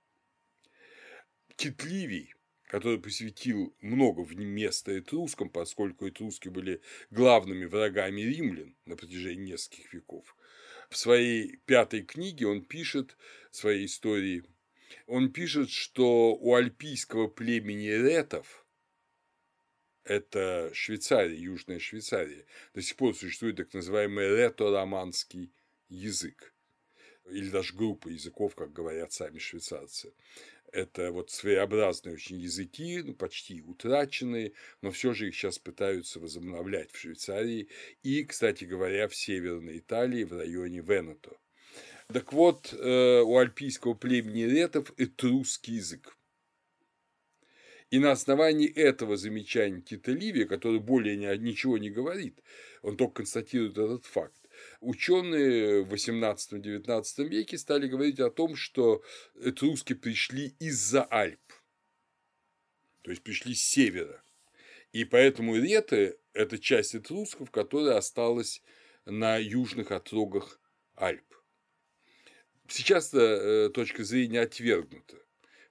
Кит 1.58 1.84
Ливий, 1.84 2.34
который 2.68 3.00
посвятил 3.00 3.75
много 3.82 4.24
места 4.36 4.98
этрускам, 4.98 5.50
поскольку 5.50 6.08
этруски 6.08 6.48
были 6.48 6.82
главными 7.10 7.66
врагами 7.66 8.22
римлян 8.22 8.74
на 8.86 8.96
протяжении 8.96 9.51
нескольких 9.51 9.94
веков, 9.94 10.34
в 10.91 10.98
своей 10.98 11.55
пятой 11.65 12.01
книге 12.03 12.48
он 12.48 12.62
пишет, 12.62 13.17
своей 13.50 13.86
истории, 13.86 14.43
он 15.07 15.31
пишет, 15.31 15.69
что 15.69 16.36
у 16.36 16.53
альпийского 16.53 17.27
племени 17.27 17.88
ретов– 17.88 18.65
это 20.03 20.69
Швейцария, 20.74 21.38
Южная 21.38 21.79
Швейцария. 21.79 22.45
До 22.74 22.81
сих 22.81 22.98
пор 22.98 23.15
существует 23.15 23.55
так 23.55 23.74
называемый 23.74 24.27
ретро-романский 24.36 25.53
язык, 25.88 26.53
или 27.29 27.50
даже 27.50 27.74
группа 27.74 28.10
языков, 28.10 28.55
как 28.55 28.74
говорят 28.74 29.13
сами 29.13 29.39
швейцарцы. 29.39 30.13
Это 30.72 31.12
вот 31.12 31.32
своеобразные 31.32 32.16
очень 32.16 32.40
языки, 32.40 33.01
ну, 33.04 33.13
почти 33.13 33.62
утраченные, 33.62 34.54
но 34.82 34.92
все 34.92 35.13
же 35.13 35.28
их 35.28 35.36
сейчас 35.36 35.60
пытаются 35.60 36.20
возобновлять 36.20 36.92
в 36.92 36.98
Швейцарии 36.98 37.68
и, 38.04 38.24
кстати 38.24 38.63
говоря, 38.63 39.10
в 39.10 39.16
Северной 39.16 39.80
Италии 39.80 40.24
в 40.24 40.32
районе 40.32 40.80
Венето. 40.80 41.38
Так 42.08 42.32
вот, 42.32 42.74
э, 42.74 43.22
у 43.22 43.38
альпийского 43.38 43.96
племени 43.96 44.44
ретов 44.44 44.94
этрусский 44.98 45.75
язык. 45.75 46.18
И 47.90 48.00
на 48.00 48.12
основании 48.12 48.72
этого 48.72 49.18
замечания 49.18 49.82
Тита 49.82 50.13
Ливия, 50.13 50.46
который 50.46 50.80
более 50.80 51.18
ничего 51.38 51.78
не 51.78 51.90
говорит, 51.90 52.42
он 52.82 52.96
только 52.96 53.16
констатирует 53.16 53.78
этот 53.78 54.06
факт, 54.06 54.40
ученые 54.80 55.84
в 55.84 55.94
18-19 55.94 57.27
веке 57.27 57.58
стали 57.58 57.88
говорить 57.88 58.20
о 58.20 58.30
том, 58.30 58.56
что 58.56 59.03
этруски 59.36 59.94
пришли 59.94 60.56
из-за 60.60 61.03
Альп, 61.03 61.41
то 63.01 63.12
есть 63.12 63.24
пришли 63.24 63.56
с 63.56 63.63
севера. 63.63 64.24
И 64.91 65.06
поэтому 65.06 65.56
реты– 65.56 66.18
это 66.34 66.58
часть 66.60 66.96
этрусков, 66.96 67.50
которая 67.50 67.98
осталась 67.98 68.62
на 69.06 69.38
южных 69.38 69.91
отрогах 69.91 70.60
Альп. 70.96 71.24
Сейчас 72.68 73.13
эта 73.13 73.70
точка 73.70 74.03
зрения 74.03 74.41
отвергнута. 74.41 75.18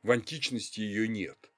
В 0.02 0.10
античности 0.10 0.80
ее 0.80 1.08
нет. 1.08 1.50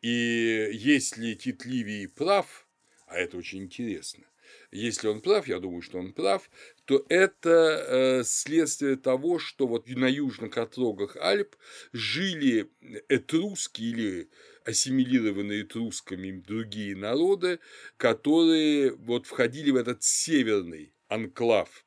И 0.00 0.68
если 0.72 1.34
Тит 1.34 1.64
Ливий 1.64 2.08
прав, 2.08 2.68
а 3.06 3.16
это 3.16 3.36
очень 3.36 3.62
интересно, 3.64 4.28
если 4.70 5.08
он 5.08 5.20
прав, 5.20 5.46
я 5.48 5.58
думаю, 5.58 5.82
что 5.82 5.98
он 5.98 6.12
прав, 6.12 6.50
то 6.84 7.04
это 7.08 7.50
э, 7.50 8.24
следствие 8.24 8.96
того, 8.96 9.38
что 9.38 9.66
вот 9.66 9.88
на 9.88 10.08
южных 10.08 10.56
отрогах 10.58 11.16
Альп 11.16 11.56
жили 11.92 12.70
этруски 13.08 13.82
или 13.82 14.30
ассимилированные 14.64 15.62
этрусками 15.62 16.32
другие 16.32 16.96
народы, 16.96 17.60
которые 17.96 18.94
вот 18.94 19.26
входили 19.26 19.70
в 19.70 19.76
этот 19.76 20.02
северный 20.02 20.92
анклав 21.08 21.84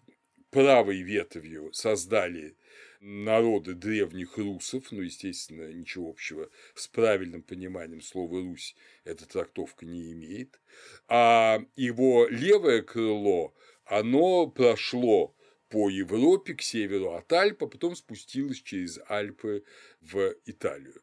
правой 0.50 1.02
ветвью 1.02 1.72
создали 1.72 2.56
народы 3.02 3.74
древних 3.74 4.38
русов, 4.38 4.92
ну, 4.92 5.02
естественно, 5.02 5.72
ничего 5.72 6.08
общего 6.08 6.48
с 6.74 6.86
правильным 6.86 7.42
пониманием 7.42 8.00
слова 8.00 8.40
«Русь» 8.40 8.76
эта 9.04 9.28
трактовка 9.28 9.84
не 9.84 10.12
имеет, 10.12 10.60
а 11.08 11.60
его 11.74 12.28
левое 12.28 12.82
крыло, 12.82 13.54
оно 13.84 14.46
прошло 14.46 15.36
по 15.68 15.90
Европе 15.90 16.54
к 16.54 16.62
северу 16.62 17.12
от 17.12 17.32
Альп, 17.32 17.64
а 17.64 17.66
потом 17.66 17.96
спустилось 17.96 18.62
через 18.62 19.00
Альпы 19.08 19.64
в 20.00 20.34
Италию. 20.46 21.02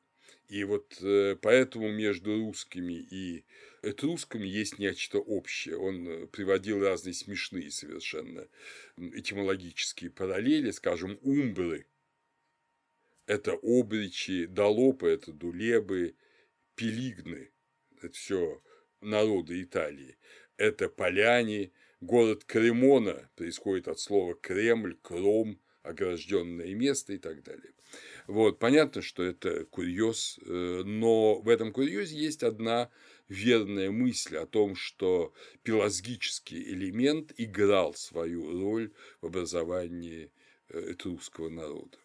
И 0.50 0.64
вот 0.64 0.98
э, 1.02 1.36
поэтому 1.40 1.92
между 1.92 2.36
русскими 2.36 2.94
и 2.94 3.46
этрусками 3.84 4.48
есть 4.48 4.80
нечто 4.80 5.20
общее. 5.20 5.78
Он 5.78 6.08
э, 6.08 6.28
приводил 6.28 6.84
разные 6.84 7.14
смешные 7.14 7.70
совершенно 7.70 8.48
этимологические 8.98 10.10
параллели, 10.10 10.72
скажем, 10.72 11.20
умбры– 11.22 11.86
это 13.28 13.54
обречи, 13.62 14.48
долопы– 14.48 15.08
это 15.10 15.32
дулебы, 15.32 16.16
пилигны– 16.74 17.52
это 18.02 18.12
все 18.12 18.60
народы 19.02 19.62
Италии, 19.62 20.18
это 20.58 20.90
поляне, 20.90 21.72
город 22.02 22.44
Кремона 22.44 23.30
происходит 23.36 23.88
от 23.88 24.00
слова 24.00 24.34
Кремль, 24.34 24.98
Кром, 25.04 25.62
огражденное 25.84 26.74
место 26.76 27.14
и 27.14 27.18
так 27.18 27.44
далее. 27.44 27.74
Вот, 28.28 28.60
понятно, 28.60 29.02
что 29.02 29.24
это 29.24 29.66
курьез, 29.66 30.40
э, 30.46 30.84
но 30.86 31.40
в 31.42 31.50
этом 31.50 31.72
курьезе 31.72 32.18
есть 32.18 32.44
одна 32.44 32.90
верная 33.28 33.92
мысль 33.92 34.38
о 34.38 34.46
том, 34.46 34.76
что 34.76 35.34
пелазгический 35.64 36.62
элемент 36.62 37.34
играл 37.38 37.94
свою 37.94 38.52
роль 38.52 38.92
в 39.22 39.28
образовании 39.28 40.32
э, 40.70 40.92
этрусского 40.92 41.50
народа. 41.50 41.98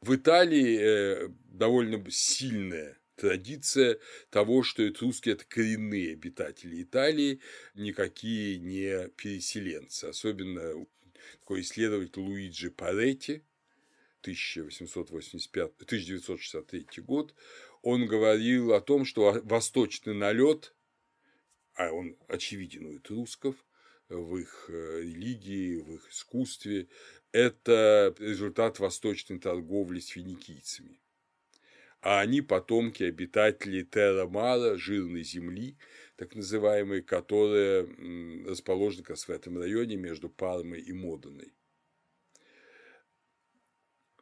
В 0.00 0.14
Италии 0.14 0.78
э, 0.80 1.28
довольно 1.44 2.02
сильная 2.10 2.98
традиция 3.16 3.98
того, 4.30 4.62
что 4.62 4.88
этруски– 4.88 5.28
это 5.30 5.44
коренные 5.44 6.14
обитатели 6.14 6.82
Италии, 6.82 7.40
никакие 7.74 8.58
не 8.58 9.08
переселенцы. 9.10 10.06
Особенно 10.06 10.86
такой 11.38 11.60
исследователь 11.60 12.20
Луиджи 12.20 12.70
Паретти, 12.70 13.42
1885, 14.22 15.72
1963 15.76 17.02
год, 17.02 17.34
он 17.82 18.06
говорил 18.06 18.74
о 18.74 18.80
том, 18.80 19.04
что 19.04 19.40
восточный 19.44 20.14
налет, 20.14 20.74
а 21.74 21.92
он 21.92 22.16
очевиден 22.28 22.86
у 22.86 22.96
этрусков, 22.96 23.56
в 24.10 24.36
их 24.36 24.66
э, 24.68 25.02
религии, 25.02 25.76
в 25.76 25.94
их 25.94 26.10
искусстве, 26.10 26.88
это 27.32 28.14
результат 28.18 28.80
восточной 28.80 29.38
торговли 29.38 30.00
с 30.00 30.08
финикийцами. 30.08 31.00
А 32.00 32.20
они 32.20 32.40
потомки 32.40 33.04
обитателей 33.04 33.84
Терра 33.84 34.26
Мара, 34.26 34.76
жирной 34.76 35.22
земли, 35.22 35.76
так 36.20 36.34
называемые, 36.34 37.00
которые 37.00 37.88
расположены 38.46 39.02
как 39.04 39.10
раз 39.16 39.26
в 39.26 39.30
этом 39.30 39.56
районе 39.56 39.96
между 39.96 40.28
Пармой 40.28 40.82
и 40.82 40.92
Моденой. 40.92 41.54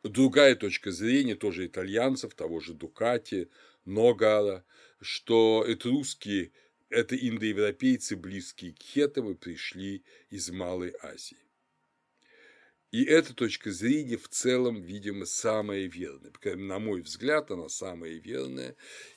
Другая 0.04 0.54
точка 0.54 0.92
зрения, 0.92 1.34
тоже 1.34 1.66
итальянцев, 1.66 2.36
того 2.36 2.60
же 2.60 2.74
Дукати, 2.74 3.50
Ногара, 3.84 4.64
что 5.00 5.64
этруски– 5.66 6.52
это 6.88 7.16
индоевропейцы, 7.16 8.14
близкие 8.14 8.74
к 8.74 8.80
хетам 8.80 9.30
и 9.30 9.34
пришли 9.34 10.04
из 10.30 10.50
Малой 10.50 10.94
Азии. 11.02 11.47
И 12.90 13.04
эта 13.04 13.34
точка 13.34 13.70
зрения 13.70 14.16
в 14.16 14.28
целом, 14.28 14.80
видимо, 14.80 15.26
самая 15.26 15.86
верная. 15.86 16.32
На 16.56 16.78
мой 16.78 17.02
взгляд, 17.02 17.50
она 17.50 17.68
самая 17.68 18.14
верная. 18.14 18.76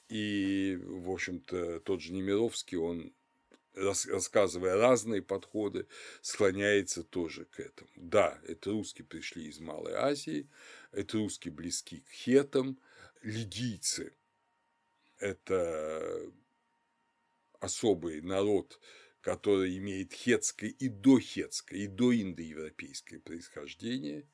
И, 0.09 0.77
в 0.81 1.09
общем-то, 1.09 1.79
тот 1.79 2.01
же 2.01 2.11
Немировский, 2.11 2.77
он 2.77 3.13
рассказывая 3.73 4.75
разные 4.75 5.21
подходы, 5.21 5.87
склоняется 6.21 7.03
тоже 7.03 7.45
к 7.45 7.59
этому. 7.61 7.89
Да, 7.95 8.39
это 8.45 8.71
русские 8.71 9.05
пришли 9.05 9.47
из 9.47 9.59
Малой 9.59 9.93
Азии, 9.93 10.49
это 10.91 11.17
русские 11.17 11.53
близки 11.53 12.01
к 12.01 12.09
хетам, 12.09 12.77
лидийцы– 13.21 14.13
это 15.19 16.31
особый 17.59 18.21
народ, 18.21 18.79
который 19.21 19.77
имеет 19.77 20.13
хетское 20.13 20.69
и 20.69 20.89
дохетское, 20.89 21.79
и 21.79 21.87
доиндоевропейское 21.87 23.19
происхождение. 23.19 24.27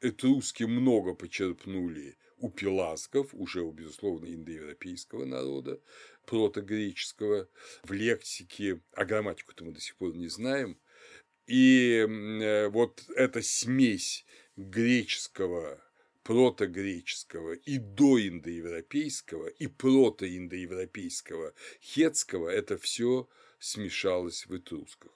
Это 0.00 0.28
русские 0.28 0.68
много 0.68 1.14
почерпнули 1.14 2.16
у 2.38 2.50
пелазгов, 2.50 3.28
уже 3.32 3.62
у, 3.62 3.70
безусловно, 3.70 4.26
индоевропейского 4.26 5.26
народа, 5.26 5.80
протогреческого, 6.26 7.48
в 7.82 7.92
лексике, 7.92 8.80
а 8.92 9.04
грамматику-то 9.04 9.64
мы 9.64 9.72
до 9.72 9.80
сих 9.80 9.96
пор 9.96 10.16
не 10.16 10.28
знаем. 10.28 10.78
И 11.46 12.06
э, 12.08 12.68
вот 12.68 13.04
эта 13.14 13.42
смесь 13.42 14.24
греческого 14.56 15.82
протогреческого 16.22 17.54
и 17.54 17.78
доиндоевропейского 17.78 19.48
и 19.48 19.66
протоиндоевропейского 19.66 21.54
хетского 21.82 22.48
это 22.48 22.78
все 22.78 23.28
смешалось 23.60 24.46
в 24.46 24.56
этрусках. 24.56 25.12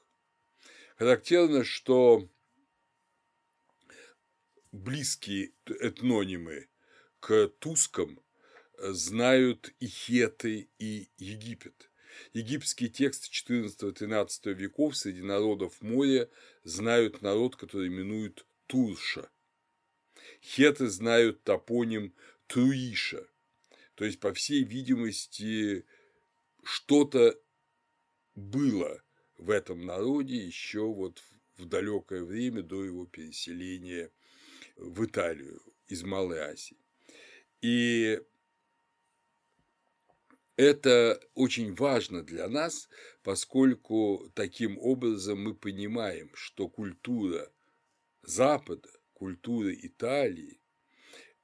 Характерно, 0.97 1.65
что 1.65 2.29
близкие 4.71 5.53
этнонимы 5.67 6.69
к 7.21 7.49
тускам 7.59 8.21
знают 8.79 9.75
и 9.81 9.87
хеты, 9.87 10.69
и 10.79 11.09
Египет. 11.17 11.91
Египетские 12.33 12.91
тексты 12.91 13.29
XIV-XIII 13.29 14.53
веков 14.53 14.97
среди 14.97 15.23
народов 15.23 15.81
моря 15.81 16.29
знают 16.63 17.23
народ, 17.23 17.57
который 17.57 17.89
именуют 17.89 18.47
Турша. 18.67 19.31
Хеты 20.41 20.89
знают 20.89 21.43
топоним 21.43 22.15
Труиша. 22.47 23.27
То 23.95 24.05
есть, 24.05 24.21
по 24.21 24.33
всей 24.33 24.65
видимости, 24.65 25.85
что-то 26.63 27.41
было 28.35 29.03
в 29.39 29.51
этом 29.51 29.85
народе 29.85 30.37
еще 30.37 30.81
вот 30.81 31.23
в 31.57 31.67
далекое 31.67 32.25
время 32.25 32.63
до 32.63 32.85
его 32.85 33.07
переселения 33.07 34.11
в 34.77 35.05
Италию 35.05 35.63
из 35.87 36.03
Малой 36.03 36.39
Азии. 36.39 36.79
И 37.61 38.21
это 40.57 41.21
очень 41.35 41.75
важно 41.75 42.23
для 42.23 42.49
нас, 42.49 42.89
поскольку 43.23 44.31
таким 44.35 44.79
образом 44.79 45.43
мы 45.43 45.55
понимаем, 45.55 46.31
что 46.35 46.69
культура 46.69 47.51
Запада, 48.23 48.89
культура 49.13 49.75
Италии, 49.75 50.61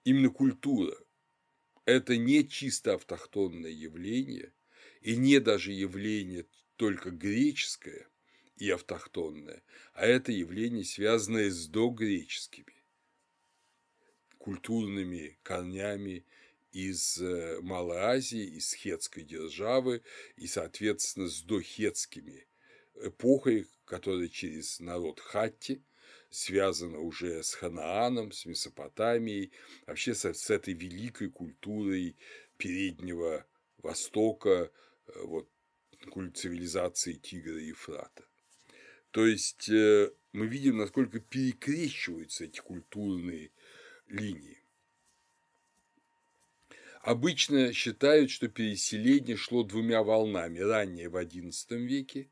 именно 0.05 0.31
культура– 0.31 0.97
это 1.85 2.17
не 2.17 2.47
чисто 2.49 2.95
автохтонное 2.95 3.71
явление 3.71 4.53
и 5.01 5.17
не 5.17 5.41
даже 5.41 5.73
явление 5.73 6.47
только 6.81 7.11
греческое 7.11 8.09
и 8.57 8.71
автохтонное, 8.71 9.63
а 9.93 10.07
это 10.07 10.33
явление, 10.33 10.83
связанное 10.83 11.51
с 11.51 11.67
догреческими 11.67 12.75
культурными 14.39 15.39
корнями 15.43 16.25
из 16.73 17.19
э, 17.19 17.61
Малой 17.61 17.99
Азии, 17.99 18.57
из 18.57 18.73
хетской 18.73 19.25
державы 19.25 20.03
и, 20.37 20.47
соответственно, 20.47 21.29
с 21.29 21.43
дохетскими 21.43 22.47
эпохой, 22.95 23.67
которая 23.85 24.29
через 24.29 24.81
народ 24.81 25.21
Хатти 25.21 25.83
связана 26.31 27.01
уже 27.01 27.43
с 27.43 27.53
Ханааном, 27.53 28.33
с 28.33 28.47
Месопотамией, 28.47 29.53
вообще 29.87 30.15
с, 30.15 30.25
с 30.25 30.49
этой 30.49 30.73
великой 30.73 31.29
культурой 31.29 32.17
Переднего 32.57 33.45
Востока, 33.83 34.73
э, 35.09 35.43
вот 36.07 36.37
цивилизации 36.37 37.15
Тигра 37.15 37.59
и 37.59 37.69
Ефрата. 37.69 38.25
То 39.11 39.27
есть 39.27 39.69
э, 39.69 40.11
мы 40.33 40.47
видим, 40.47 40.79
насколько 40.79 41.21
перекрещиваются 41.21 42.45
эти 42.45 42.61
культурные 42.61 43.51
линии. 44.07 44.63
Обычно 47.03 47.73
считают, 47.73 48.31
что 48.31 48.49
переселение 48.49 49.37
шло 49.37 49.63
двумя 49.63 50.03
волнами. 50.03 50.59
Ранее 50.59 51.09
в 51.09 51.17
XI 51.17 51.77
веке, 51.79 52.29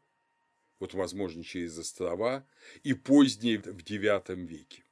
вот, 0.78 0.94
возможно, 0.94 1.42
через 1.42 1.78
острова, 1.78 2.46
и 2.82 2.92
позднее 2.92 3.58
в 3.58 3.78
IX 3.78 4.46
веке. 4.46 4.84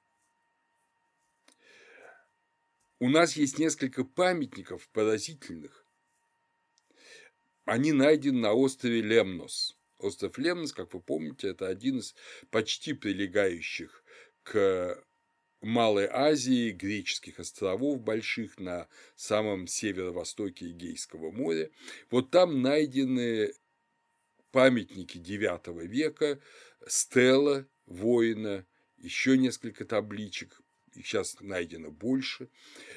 У 2.98 3.10
нас 3.10 3.36
есть 3.36 3.58
несколько 3.58 4.04
памятников 4.04 4.88
поразительных, 4.88 5.85
они 7.66 7.92
найдены 7.92 8.38
на 8.38 8.54
острове 8.54 9.02
Лемнос. 9.02 9.76
Остров 9.98 10.38
Лемнос, 10.38 10.72
как 10.72 10.94
вы 10.94 11.00
помните, 11.00 11.48
это 11.48 11.66
один 11.66 11.98
из 11.98 12.14
почти 12.50 12.94
прилегающих 12.94 14.04
к 14.44 15.02
Малой 15.60 16.06
Азии, 16.06 16.70
греческих 16.70 17.40
островов 17.40 18.00
больших 18.00 18.58
на 18.58 18.88
самом 19.16 19.66
северо-востоке 19.66 20.70
Эгейского 20.70 21.32
моря. 21.32 21.70
Вот 22.10 22.30
там 22.30 22.62
найдены 22.62 23.52
памятники 24.52 25.18
IX 25.18 25.86
века, 25.86 26.38
стела 26.86 27.66
воина, 27.86 28.64
еще 28.96 29.36
несколько 29.36 29.84
табличек, 29.84 30.60
их 30.94 31.06
сейчас 31.06 31.40
найдено 31.40 31.90
больше, 31.90 32.48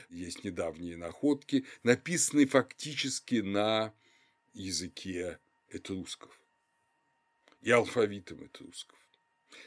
есть 0.10 0.44
недавние 0.44 0.96
находки, 0.96 1.66
написанные 1.82 2.46
фактически 2.46 3.36
на 3.36 3.94
языке 4.54 5.40
этрусков 5.70 6.40
и 7.62 7.72
алфавитом 7.72 8.46
этрусков. 8.46 8.98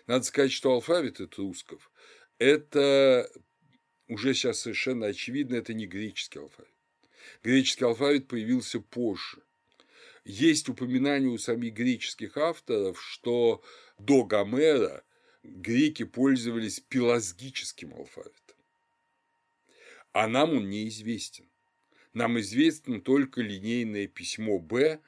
Надо 0.07 0.25
сказать, 0.25 0.53
что 0.53 0.73
алфавит 0.73 1.21
этрусков– 1.21 1.91
это 2.39 3.31
уже 4.09 4.35
сейчас 4.35 4.61
совершенно 4.61 5.07
очевидно, 5.07 5.55
это 5.55 5.75
не 5.75 5.87
греческий 5.87 6.41
алфавит. 6.41 6.71
Греческий 7.45 7.85
алфавит 7.85 8.27
появился 8.27 8.81
позже. 8.81 9.43
Есть 10.25 10.69
упоминание 10.69 11.31
у 11.31 11.39
самих 11.39 11.75
греческих 11.75 12.37
авторов, 12.37 13.01
что 13.03 13.63
до 13.99 14.25
Гомера 14.25 15.05
греки 15.45 16.05
пользовались 16.05 16.81
пелазгическим 16.81 17.95
алфавитом, 17.95 18.57
а 20.13 20.27
нам 20.27 20.51
он 20.51 20.69
неизвестен. 20.69 21.49
Нам 22.15 22.39
известно 22.41 23.01
только 23.01 23.41
линейное 23.41 24.07
письмо 24.07 24.59
Б, 24.59 25.01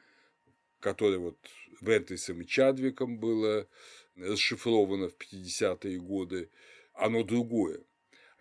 которое 0.80 1.18
вот 1.18 1.38
Вентисом 1.80 2.40
и 2.40 2.46
Чадвиком 2.46 3.18
было 3.18 3.68
расшифровано 4.16 5.08
в 5.08 5.16
50-е 5.16 5.98
годы, 6.00 6.50
оно 6.94 7.22
другое. 7.22 7.80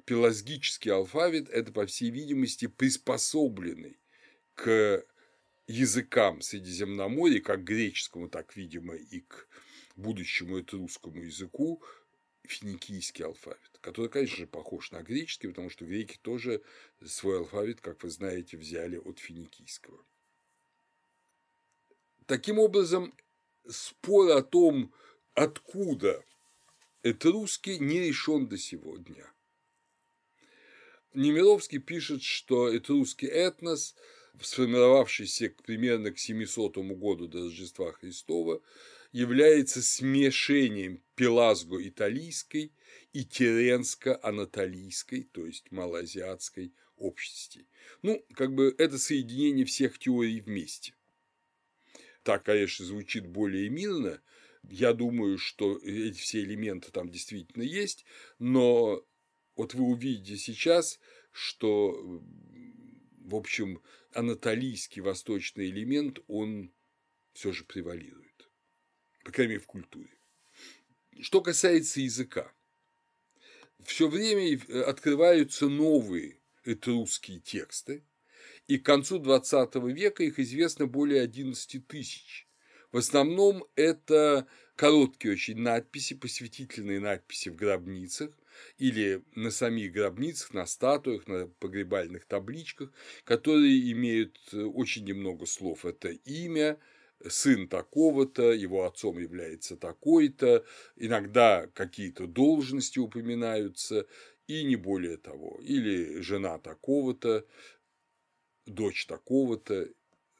Пелазгический 0.05 0.91
алфавит– 0.91 1.49
это, 1.49 1.71
по 1.71 1.85
всей 1.85 2.09
видимости, 2.09 2.67
приспособленный 2.67 3.99
к 4.55 5.03
языкам 5.67 6.41
Средиземноморья, 6.41 7.39
как 7.39 7.63
греческому, 7.63 8.29
так, 8.29 8.55
видимо, 8.55 8.95
и 8.95 9.21
к 9.21 9.47
будущему 9.95 10.59
этрусскому 10.59 11.23
языку, 11.23 11.81
финикийский 12.43 13.25
алфавит, 13.25 13.79
который, 13.81 14.09
конечно 14.09 14.37
же, 14.37 14.47
похож 14.47 14.91
на 14.91 15.01
греческий, 15.01 15.47
потому 15.47 15.69
что 15.69 15.85
греки 15.85 16.17
тоже 16.21 16.61
свой 17.05 17.39
алфавит, 17.39 17.81
как 17.81 18.03
вы 18.03 18.09
знаете, 18.09 18.57
взяли 18.57 18.97
от 18.97 19.19
финикийского. 19.19 20.03
Таким 22.25 22.59
образом, 22.59 23.13
спор 23.67 24.31
о 24.31 24.41
том, 24.41 24.93
откуда 25.33 26.23
это 27.01 27.31
русский, 27.31 27.79
не 27.79 27.99
решен 27.99 28.47
до 28.47 28.57
сего 28.57 28.97
дня. 28.97 29.31
Немировский 31.13 31.79
пишет, 31.79 32.23
что 32.23 32.69
это 32.69 32.93
русский 32.93 33.27
этнос 33.27 33.95
сформировавшийся 34.41 35.53
примерно 35.63 36.11
к 36.11 36.17
700 36.17 36.77
году 36.77 37.27
до 37.27 37.43
Рождества 37.43 37.91
Христова, 37.91 38.61
является 39.13 39.81
смешением 39.81 41.01
пелазго-италийской 41.15 42.73
и 43.13 43.23
теренско-анатолийской, 43.23 45.29
то 45.31 45.45
есть 45.45 45.71
малоазиатской 45.71 46.73
общности. 46.97 47.67
Ну, 48.01 48.25
как 48.33 48.53
бы 48.53 48.75
это 48.77 48.97
соединение 48.97 49.65
всех 49.65 49.99
теорий 49.99 50.41
вместе. 50.41 50.95
Так, 52.23 52.43
конечно, 52.43 52.85
звучит 52.85 53.27
более 53.27 53.69
мирно. 53.69 54.21
Я 54.63 54.93
думаю, 54.93 55.37
что 55.37 55.77
эти 55.77 56.17
все 56.17 56.41
элементы 56.41 56.91
там 56.91 57.09
действительно 57.09 57.63
есть, 57.63 58.05
но 58.39 59.05
вот 59.55 59.73
вы 59.73 59.85
увидите 59.85 60.37
сейчас, 60.37 60.99
что, 61.31 62.21
в 63.19 63.35
общем, 63.35 63.81
анатолийский 64.13 65.01
восточный 65.01 65.69
элемент, 65.69 66.19
он 66.27 66.71
все 67.33 67.51
же 67.51 67.65
превалирует, 67.65 68.22
по 69.23 69.31
крайней 69.31 69.53
мере, 69.53 69.63
в 69.63 69.67
культуре. 69.67 70.09
Что 71.21 71.41
касается 71.41 72.01
языка, 72.01 72.51
все 73.83 74.07
время 74.07 74.59
открываются 74.85 75.67
новые 75.67 76.39
этрусские 76.65 77.39
тексты, 77.39 78.03
и 78.67 78.77
к 78.77 78.85
концу 78.85 79.19
XX 79.19 79.91
века 79.91 80.23
их 80.23 80.39
известно 80.39 80.87
более 80.87 81.21
11 81.21 81.87
тысяч. 81.87 82.47
В 82.91 82.97
основном 82.97 83.65
это 83.75 84.47
короткие 84.75 85.33
очень 85.33 85.57
надписи, 85.57 86.13
посвятительные 86.13 86.99
надписи 86.99 87.49
в 87.49 87.55
гробницах 87.55 88.31
или 88.77 89.23
на 89.35 89.51
самих 89.51 89.91
гробницах, 89.91 90.53
на 90.53 90.65
статуях, 90.65 91.27
на 91.27 91.47
погребальных 91.47 92.25
табличках, 92.25 92.91
которые 93.23 93.91
имеют 93.91 94.39
очень 94.53 95.05
немного 95.05 95.45
слов. 95.45 95.85
Это 95.85 96.09
имя, 96.09 96.79
сын 97.29 97.67
такого-то, 97.67 98.51
его 98.51 98.85
отцом 98.85 99.17
является 99.17 99.75
такой-то, 99.77 100.65
иногда 100.95 101.67
какие-то 101.73 102.27
должности 102.27 102.99
упоминаются, 102.99 104.07
и 104.47 104.63
не 104.63 104.75
более 104.75 105.17
того. 105.17 105.59
Или 105.61 106.19
жена 106.21 106.59
такого-то, 106.59 107.45
дочь 108.65 109.05
такого-то, 109.05 109.89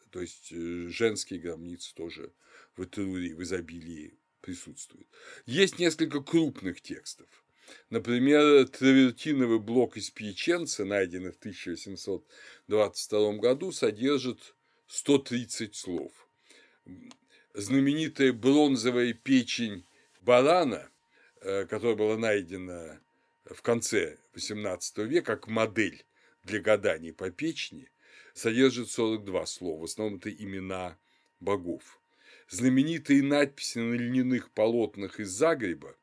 то 0.10 0.22
есть 0.22 0.52
э, 0.52 0.88
женские 0.89 1.39
гробницы 1.39 1.93
тоже 1.96 2.32
в 2.76 2.84
Этруре 2.84 3.34
в 3.36 3.41
изобилии 3.43 4.17
присутствуют. 4.41 5.08
Есть 5.46 5.80
несколько 5.80 6.22
крупных 6.22 6.82
текстов. 6.82 7.28
Например, 7.89 8.67
травертиновый 8.67 9.60
блок 9.60 9.98
из 9.98 10.10
Пьяченца, 10.12 10.86
найденный 10.86 11.32
в 11.32 11.38
1822 11.38 13.34
году, 13.34 13.72
содержит 13.72 14.56
130 14.88 15.76
слов. 15.76 16.22
Знаменитая 17.54 18.34
бронзовая 18.34 19.13
печень 19.13 19.86
барана, 20.22 20.89
э, 21.41 21.65
которая 21.65 21.96
была 21.96 22.17
найдена 22.17 23.00
в 23.46 23.62
конце 23.62 24.17
XVIII 24.34 25.06
века 25.06 25.36
как 25.36 25.48
модель 25.48 26.06
для 26.43 26.60
гаданий 26.60 27.13
по 27.13 27.30
печени, 27.30 27.89
содержит 28.34 28.89
42 28.89 29.46
слова, 29.46 29.82
в 29.82 29.84
основном 29.84 30.17
это 30.17 30.32
имена 30.32 30.98
богов. 31.39 32.00
Знаменитые 32.50 33.24
надписи 33.24 33.80
на 33.80 33.93
льняных 33.93 34.52
полотнах 34.52 35.19
из 35.19 35.30
Загреба, 35.30 35.96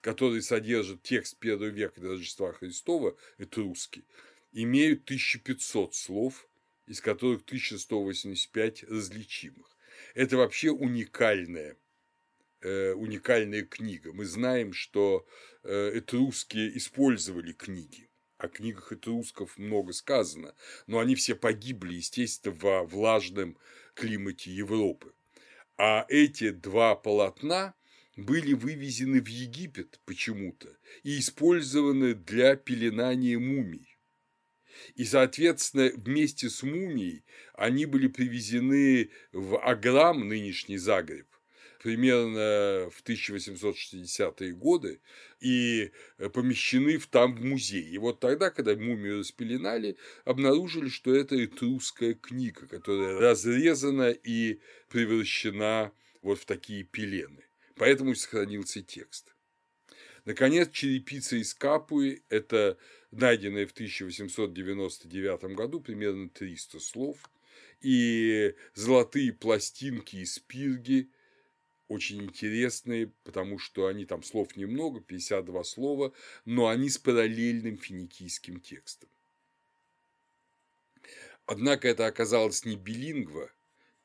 которые 0.00 0.42
содержат 0.42 1.02
текст 1.02 1.38
первого 1.38 1.68
века 1.68 2.00
до 2.00 2.10
Рождества 2.10 2.52
Христова, 2.52 3.16
это 3.38 3.60
русский, 3.60 4.04
имеют 4.52 5.04
1500 5.04 5.94
слов, 5.94 6.46
из 6.86 7.00
которых 7.00 7.42
1185 7.42 8.84
различимых. 8.84 9.76
Это 10.14 10.36
вообще 10.36 10.70
уникальная 10.70 11.76
э, 12.64 12.92
уникальная 12.92 13.62
книга. 13.62 14.12
Мы 14.12 14.24
знаем, 14.24 14.72
что 14.72 15.26
э, 15.62 15.98
этрусские 15.98 16.76
использовали 16.76 17.52
книги. 17.52 18.08
О 18.38 18.48
книгах 18.48 18.92
этрусков 18.92 19.56
много 19.58 19.92
сказано, 19.92 20.54
но 20.86 20.98
они 20.98 21.14
все 21.14 21.34
погибли, 21.34 21.94
естественно, 21.94 22.54
во 22.54 22.84
влажном 22.84 23.56
климате 23.94 24.50
Европы. 24.50 25.14
А 25.76 26.04
эти 26.08 26.50
два 26.50 26.96
полотна 26.96 27.74
были 28.16 28.52
вывезены 28.52 29.20
в 29.20 29.28
Египет 29.28 30.00
почему-то 30.04 30.68
и 31.02 31.18
использованы 31.18 32.14
для 32.14 32.56
пеленания 32.56 33.38
мумий. 33.38 33.93
И, 34.94 35.04
соответственно, 35.04 35.90
вместе 35.94 36.48
с 36.50 36.62
мумией 36.62 37.24
они 37.54 37.86
были 37.86 38.08
привезены 38.08 39.10
в 39.32 39.58
Аграм, 39.58 40.28
нынешний 40.28 40.78
Загреб, 40.78 41.26
примерно 41.82 42.90
в 42.90 43.02
1860-е 43.04 44.52
годы 44.52 45.00
и 45.40 45.90
помещены 46.32 46.98
в, 46.98 47.06
там 47.06 47.34
в 47.36 47.44
музей. 47.44 47.84
И 47.84 47.98
вот 47.98 48.20
тогда, 48.20 48.50
когда 48.50 48.74
мумию 48.74 49.20
распеленали, 49.20 49.96
обнаружили, 50.24 50.88
что 50.88 51.14
это 51.14 51.42
этрусская 51.44 52.14
книга, 52.14 52.66
которая 52.66 53.18
разрезана 53.18 54.10
и 54.10 54.60
превращена 54.88 55.92
вот 56.22 56.38
в 56.38 56.46
такие 56.46 56.84
пелены. 56.84 57.44
Поэтому 57.76 58.14
сохранился 58.14 58.82
текст. 58.82 59.34
Наконец, 60.24 60.70
черепица 60.70 61.36
из 61.36 61.52
Капуи– 61.54 62.22
это 62.30 62.78
найденная 63.20 63.66
в 63.66 63.72
1899 63.72 65.54
году 65.54 65.80
примерно 65.80 66.28
300 66.28 66.80
слов, 66.80 67.18
и 67.80 68.54
золотые 68.74 69.32
пластинки 69.32 70.16
из 70.16 70.38
пирги– 70.38 71.08
очень 71.88 72.22
интересные, 72.24 73.12
потому 73.24 73.58
что 73.58 73.86
они 73.86 74.04
там 74.04 74.22
слов 74.22 74.56
немного, 74.56 75.00
52 75.00 75.64
слова, 75.64 76.12
но 76.44 76.68
они 76.68 76.88
с 76.88 76.98
параллельным 76.98 77.76
финикийским 77.76 78.60
текстом. 78.60 79.08
Однако 81.46 81.88
это 81.88 82.06
оказалось 82.06 82.64
не 82.64 82.76
билингва, 82.76 83.50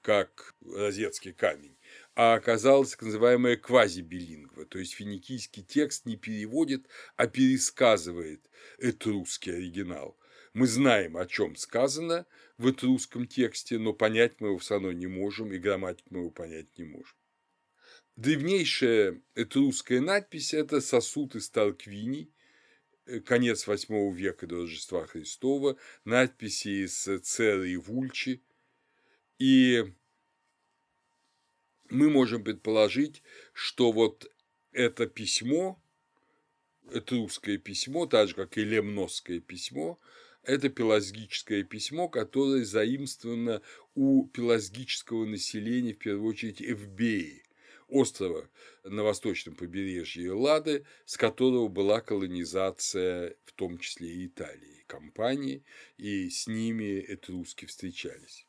как 0.02 0.56
розетский 0.62 1.32
камень, 1.32 1.76
а 2.22 2.34
оказалось 2.34 2.92
так 2.92 3.04
называемая 3.04 3.56
квазибилингва, 3.56 4.66
то 4.66 4.78
есть 4.78 4.94
финикийский 4.94 5.64
текст 5.64 6.06
не 6.06 6.18
переводит, 6.18 6.86
а 7.16 7.28
пересказывает 7.28 8.42
этрусский 8.78 9.56
оригинал. 9.56 10.18
Мы 10.52 10.68
знаем, 10.68 11.16
о 11.16 11.26
чем 11.26 11.56
сказано 11.56 12.26
в 12.58 12.70
этрусском 12.70 13.26
тексте, 13.26 13.78
но 13.78 13.94
понять 13.94 14.42
мы 14.42 14.50
его 14.50 14.58
все 14.58 14.74
равно 14.74 14.92
не 14.92 15.08
можем, 15.08 15.54
и 15.54 15.60
грамматику 15.60 16.10
мы 16.10 16.20
его 16.20 16.30
понять 16.30 16.78
не 16.78 16.84
можем. 16.84 17.16
Древнейшая 18.18 19.22
этрусская 19.36 20.02
надпись– 20.02 20.54
это 20.54 20.82
сосуд 20.82 21.36
из 21.36 21.50
Тарквиний, 21.50 22.34
э, 23.06 23.22
конец 23.22 23.66
восьмого 23.66 24.14
века 24.14 24.46
до 24.46 24.64
Рождества 24.64 25.08
Христова, 25.08 25.78
надписи 26.04 26.84
из 26.84 27.02
Церы 27.22 27.72
и 27.72 27.78
Вульчи. 27.78 28.44
И 29.38 29.94
мы 31.90 32.10
можем 32.10 32.44
предположить, 32.44 33.24
что 33.54 33.92
вот 33.92 34.32
это 34.72 35.08
письмо, 35.08 35.82
этрусское 36.92 37.58
письмо, 37.58 38.06
так 38.06 38.30
же, 38.30 38.36
как 38.36 38.58
и 38.58 38.64
лемносское 38.64 39.40
письмо, 39.40 40.00
это 40.44 40.70
пелагическое 40.70 41.64
письмо, 41.64 42.08
которое 42.08 42.64
заимствовано 42.64 43.62
у 43.96 44.28
пелагического 44.28 45.26
населения, 45.26 45.94
в 45.94 45.98
первую 45.98 46.30
очередь, 46.30 46.62
Эвбеи, 46.62 47.44
острова 47.88 48.50
на 48.84 49.04
восточном 49.04 49.56
побережье 49.56 50.32
Лады, 50.32 50.86
с 51.06 51.18
которого 51.18 51.68
была 51.68 52.02
колонизация, 52.02 53.36
в 53.46 53.52
том 53.54 53.78
числе 53.80 54.10
и 54.10 54.28
Италии, 54.28 54.84
компании, 54.88 55.64
и 55.98 56.30
с 56.30 56.48
ними 56.48 57.04
этруски 57.08 57.66
встречались. 57.66 58.49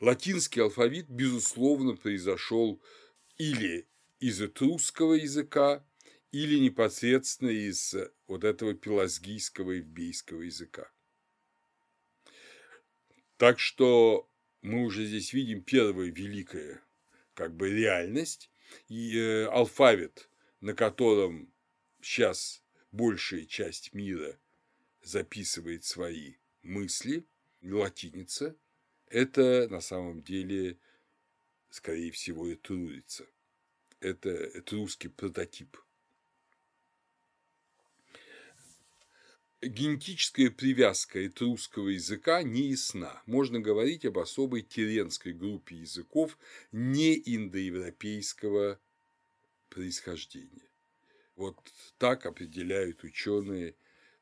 Латинский 0.00 0.62
алфавит, 0.62 1.08
безусловно, 1.08 1.96
произошел 1.96 2.80
или 3.36 3.88
из 4.20 4.40
этрусского 4.40 5.14
языка, 5.14 5.84
или 6.30 6.58
непосредственно 6.58 7.50
из 7.50 7.94
вот 8.26 8.44
этого 8.44 8.74
пелазгийского 8.74 9.72
и 9.72 9.80
вбейского 9.80 10.42
языка. 10.42 10.90
Так 13.38 13.58
что 13.58 14.28
мы 14.60 14.84
уже 14.84 15.06
здесь 15.06 15.32
видим 15.32 15.62
первое 15.62 16.10
великое 16.10 16.82
как 17.38 17.54
бы 17.54 17.70
реальность, 17.70 18.50
и 18.88 19.16
э, 19.16 19.46
алфавит, 19.46 20.28
на 20.60 20.74
котором 20.74 21.52
сейчас 22.02 22.64
большая 22.90 23.44
часть 23.44 23.94
мира 23.94 24.40
записывает 25.02 25.84
свои 25.84 26.34
мысли, 26.62 27.28
латиница, 27.62 28.56
это 29.10 29.68
на 29.68 29.80
самом 29.80 30.22
деле, 30.22 30.78
скорее 31.70 32.10
всего, 32.10 32.52
этрурица. 32.52 33.26
Это, 34.00 34.30
это 34.30 34.76
русский 34.76 35.08
прототип. 35.08 35.76
генетическая 39.60 40.50
привязка 40.50 41.26
этрусского 41.26 41.88
языка 41.88 42.42
не 42.42 42.68
ясна. 42.68 43.22
Можно 43.26 43.60
говорить 43.60 44.04
об 44.04 44.18
особой 44.18 44.62
тиренской 44.62 45.32
группе 45.32 45.76
языков 45.76 46.38
не 46.70 47.14
индоевропейского 47.16 48.80
происхождения. 49.68 50.68
Вот 51.34 51.56
так 51.98 52.26
определяют 52.26 53.02
ученые 53.04 53.74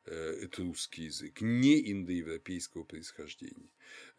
э, 0.07 0.45
этрусский 0.45 1.05
язык, 1.05 1.41
не 1.41 1.93
индоевропейского 1.93 2.85
происхождения. 2.85 3.71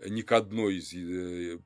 Ни 0.05 0.21
к 0.21 0.31
одной 0.31 0.77
из 0.77 0.93
э, 0.93 1.59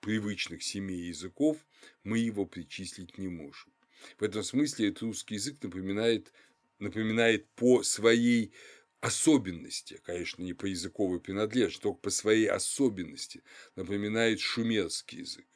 привычных 0.00 0.62
семей 0.62 1.08
языков 1.08 1.58
мы 2.02 2.18
его 2.18 2.44
причислить 2.46 3.18
не 3.18 3.28
можем. 3.28 3.72
В 4.18 4.24
этом 4.24 4.42
смысле 4.42 4.90
этрусский 4.90 5.36
язык 5.36 5.62
напоминает 5.62 6.32
напоминает 6.78 7.48
по 7.54 7.84
своей 7.84 8.52
особенности, 9.00 10.00
конечно, 10.04 10.42
не 10.42 10.52
по 10.52 10.66
языковой 10.66 11.20
принадлежности, 11.20 11.82
только 11.82 12.00
по 12.00 12.10
своей 12.10 12.46
особенности 12.46 13.42
напоминает 13.76 14.40
шумерский 14.40 15.20
язык. 15.20 15.46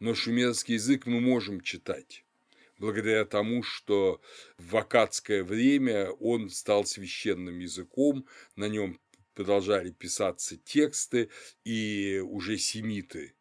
Но 0.00 0.14
шумерский 0.14 0.74
язык 0.74 1.06
мы 1.06 1.20
можем 1.20 1.60
читать 1.60 2.24
благодаря 2.78 3.24
тому, 3.24 3.62
что 3.62 4.20
в 4.56 4.76
акадское 4.76 5.44
время 5.44 6.10
он 6.10 6.50
стал 6.50 6.84
священным 6.84 7.58
языком, 7.58 8.26
на 8.56 8.68
нем 8.68 9.00
продолжали 9.34 9.90
писаться 9.90 10.56
тексты, 10.56 11.30
и 11.64 12.22
уже 12.24 12.58
семиты 12.58 13.34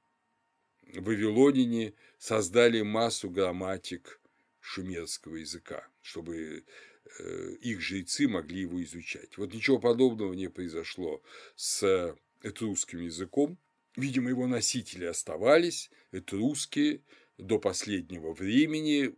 вавилонине 0.93 1.93
создали 2.17 2.81
массу 2.81 3.29
грамматик 3.29 4.19
шумерского 4.59 5.35
языка, 5.37 5.87
чтобы 6.01 6.65
Э, 7.19 7.55
их 7.61 7.81
жрецы 7.81 8.27
могли 8.27 8.61
его 8.61 8.83
изучать. 8.83 9.37
Вот 9.37 9.53
ничего 9.53 9.79
подобного 9.79 10.33
не 10.33 10.49
произошло 10.49 11.21
с 11.55 12.15
этрусским 12.41 13.01
языком. 13.01 13.57
Видимо, 13.95 14.29
его 14.29 14.47
носители 14.47 15.05
оставались, 15.05 15.89
этрусские, 16.11 17.01
до 17.37 17.59
последнего 17.59 18.33
времени. 18.33 19.15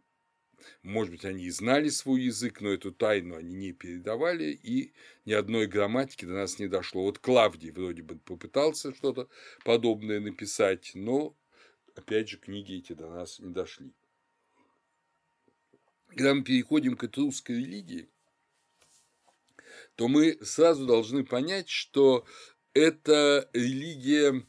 Может 0.84 1.12
быть, 1.12 1.26
они 1.26 1.45
и 1.45 1.50
знали 1.50 1.89
свой 1.89 2.22
язык, 2.24 2.62
но 2.62 2.69
эту 2.69 2.91
тайну 2.91 3.36
они 3.36 3.54
не 3.56 3.72
передавали, 3.72 4.52
и 4.52 4.93
ни 5.26 5.34
одной 5.34 5.67
грамматики 5.67 6.26
до 6.26 6.34
нас 6.34 6.60
не 6.60 6.67
дошло. 6.67 7.04
Вот 7.04 7.19
Клавдий 7.19 7.72
вроде 7.72 8.04
бы 8.04 8.17
попытался 8.17 8.93
что-то 8.93 9.30
подобное 9.63 10.19
написать, 10.19 10.91
но, 10.93 11.36
опять 11.95 12.30
же, 12.30 12.38
книги 12.38 12.76
эти 12.76 12.93
до 12.93 13.10
нас 13.10 13.39
не 13.39 13.52
дошли 13.54 13.93
когда 16.10 16.34
мы 16.34 16.43
переходим 16.43 16.98
к 16.98 17.04
этрусской 17.04 17.58
религии, 17.58 18.10
то 19.95 20.08
мы 20.08 20.38
сразу 20.43 20.86
должны 20.86 21.24
понять, 21.24 21.69
что 21.69 22.26
эта 22.74 23.50
религия 23.54 24.45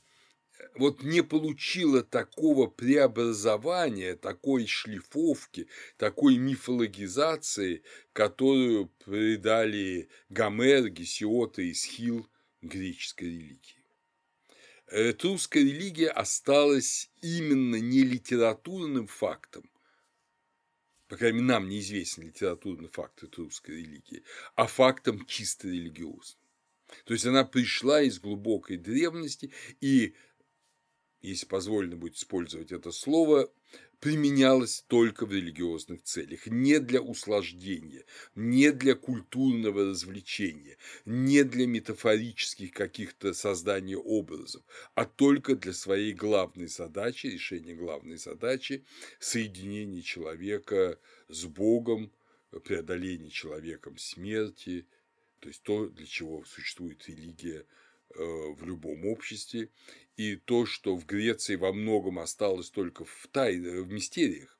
вот 0.74 1.02
не 1.02 1.22
получила 1.22 2.02
такого 2.02 2.66
преобразования, 2.66 4.16
такой 4.16 4.66
шлифовки, 4.66 5.68
такой 5.96 6.36
мифологизации, 6.38 7.82
которую 8.12 8.88
придали 9.04 10.08
Гомер, 10.28 10.88
Гесиот 10.88 11.58
и 11.58 11.72
Исхил 11.72 12.28
греческой 12.62 13.28
религии. 13.28 13.84
Этрусская 14.90 15.62
религия 15.62 16.08
осталась 16.08 17.10
именно 17.22 17.76
не 17.76 18.02
литературным 18.02 19.06
фактом, 19.06 19.70
по 21.10 21.16
крайней 21.16 21.40
мере, 21.40 21.48
нам 21.48 21.68
неизвестен 21.68 22.22
литературный 22.22 22.88
факт 22.88 23.24
русской 23.36 23.72
религии, 23.72 24.22
а 24.54 24.68
фактом 24.68 25.26
чисто 25.26 25.66
религиозным. 25.66 26.38
То 27.04 27.14
есть 27.14 27.26
она 27.26 27.44
пришла 27.44 28.00
из 28.00 28.20
глубокой 28.20 28.76
древности 28.76 29.52
и, 29.80 30.14
если 31.22 31.46
позволено 31.46 31.96
будет 31.96 32.16
использовать 32.16 32.72
это 32.72 32.92
слово, 32.92 33.50
применялась 34.00 34.82
только 34.88 35.26
в 35.26 35.32
религиозных 35.32 36.02
целях, 36.02 36.46
не 36.46 36.80
для 36.80 37.02
услаждения, 37.02 38.04
не 38.34 38.72
для 38.72 38.94
культурного 38.94 39.90
развлечения, 39.90 40.78
не 41.04 41.44
для 41.44 41.66
метафорических 41.66 42.72
каких-то 42.72 43.34
создания 43.34 43.98
образов, 43.98 44.62
а 44.94 45.04
только 45.04 45.54
для 45.54 45.74
своей 45.74 46.14
главной 46.14 46.66
задачи, 46.66 47.26
решения 47.26 47.74
главной 47.74 48.16
задачи 48.16 48.84
соединения 49.18 50.02
человека 50.02 50.98
с 51.28 51.44
Богом, 51.44 52.10
преодоления 52.64 53.30
человеком 53.30 53.98
смерти, 53.98 54.86
то 55.40 55.48
есть 55.48 55.62
то, 55.62 55.86
для 55.88 56.06
чего 56.06 56.44
существует 56.44 57.06
религия 57.06 57.64
э, 58.14 58.14
в 58.14 58.64
любом 58.64 59.06
обществе, 59.06 59.70
и 60.16 60.36
то, 60.36 60.66
что 60.66 60.96
в 60.96 61.06
Греции 61.06 61.56
во 61.56 61.72
многом 61.72 62.18
осталось 62.18 62.70
только 62.70 63.04
в 63.04 63.28
тайне, 63.32 63.80
в 63.80 63.90
мистериях, 63.90 64.58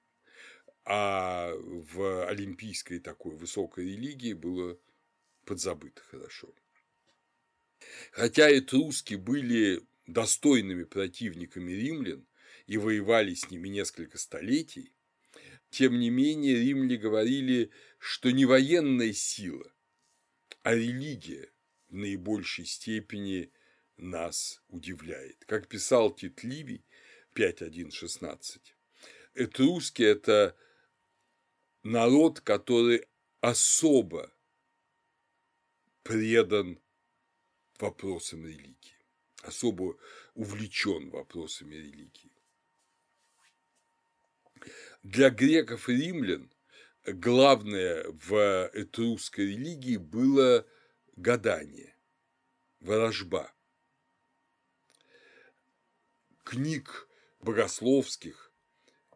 а 0.84 1.52
в 1.54 2.26
олимпийской 2.26 2.98
такой 2.98 3.36
высокой 3.36 3.84
религии 3.92 4.32
было 4.32 4.78
подзабыто 5.44 6.02
хорошо. 6.02 6.54
Хотя 8.12 8.56
этруски 8.56 9.14
были 9.14 9.82
достойными 10.06 10.84
противниками 10.84 11.72
римлян 11.72 12.26
и 12.66 12.78
воевали 12.78 13.34
с 13.34 13.50
ними 13.50 13.68
несколько 13.68 14.18
столетий, 14.18 14.92
тем 15.70 15.98
не 15.98 16.10
менее 16.10 16.56
римляне 16.56 16.96
говорили, 16.96 17.70
что 17.98 18.30
не 18.30 18.44
военная 18.44 19.12
сила, 19.12 19.72
а 20.62 20.74
религия 20.74 21.50
в 21.88 21.94
наибольшей 21.94 22.66
степени 22.66 23.52
нас 24.00 24.62
удивляет. 24.68 25.44
Как 25.46 25.68
писал 25.68 26.10
Тит 26.10 26.42
Ливий 26.42 26.84
5.1.16, 27.34 28.60
этруски– 29.34 30.02
это 30.04 30.56
народ, 31.82 32.40
который 32.40 33.06
особо 33.40 34.32
предан 36.02 36.80
вопросам 37.78 38.44
религии, 38.46 38.98
особо 39.42 39.96
увлечен 40.34 41.10
вопросами 41.10 41.74
религии. 41.74 42.32
Для 45.02 45.30
греков 45.30 45.88
и 45.88 45.94
римлян 45.94 46.52
главное 47.06 48.04
в 48.08 48.70
этрусской 48.74 49.46
религии 49.46 49.96
было 49.96 50.66
гадание, 51.16 51.96
ворожба 52.80 53.54
книг 56.50 57.08
богословских 57.42 58.52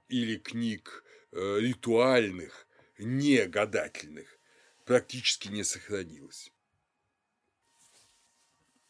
или 0.07 0.37
книг 0.37 1.05
э, 1.33 1.59
ритуальных, 1.59 2.69
не 2.97 3.45
гадательных, 3.47 4.39
практически 4.85 5.49
не 5.49 5.65
сохранилось. 5.65 6.53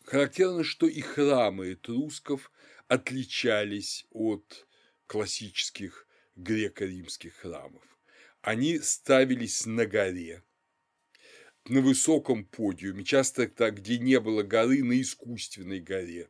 Характерно, 0.05 0.63
что 0.63 0.87
и 0.87 1.01
храмы 1.01 1.73
этрусков 1.73 2.53
отличались 2.87 4.07
от 4.11 4.67
классических 5.07 6.07
греко-римских 6.37 7.37
храмов. 7.37 7.83
Они 8.43 8.79
ставились 8.79 9.65
на 9.65 9.87
горе, 9.87 10.43
на 11.65 11.81
высоком 11.81 12.45
подиуме, 12.45 13.05
часто 13.05 13.49
так, 13.49 13.77
где 13.77 13.97
не 13.99 14.21
было 14.21 14.43
горы, 14.43 14.85
на 14.85 15.01
искусственной 15.01 15.81
горе 15.81 16.29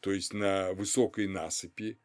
то 0.00 0.12
есть 0.12 0.32
на 0.32 0.72
высокой 0.72 1.28
насыпи, 1.28 1.98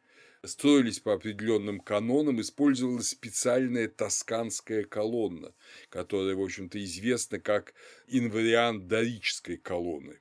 строились 0.47 0.99
по 0.99 1.13
определенным 1.13 1.79
канонам, 1.79 2.41
использовалась 2.41 3.09
специальная 3.09 3.87
тосканская 3.87 4.83
колонна, 4.83 5.53
которая, 5.89 6.35
в 6.35 6.41
общем-то, 6.41 6.83
известна 6.83 7.39
как 7.39 7.73
инвариант 8.07 8.87
дорической 8.87 9.57
колонны. 9.57 10.19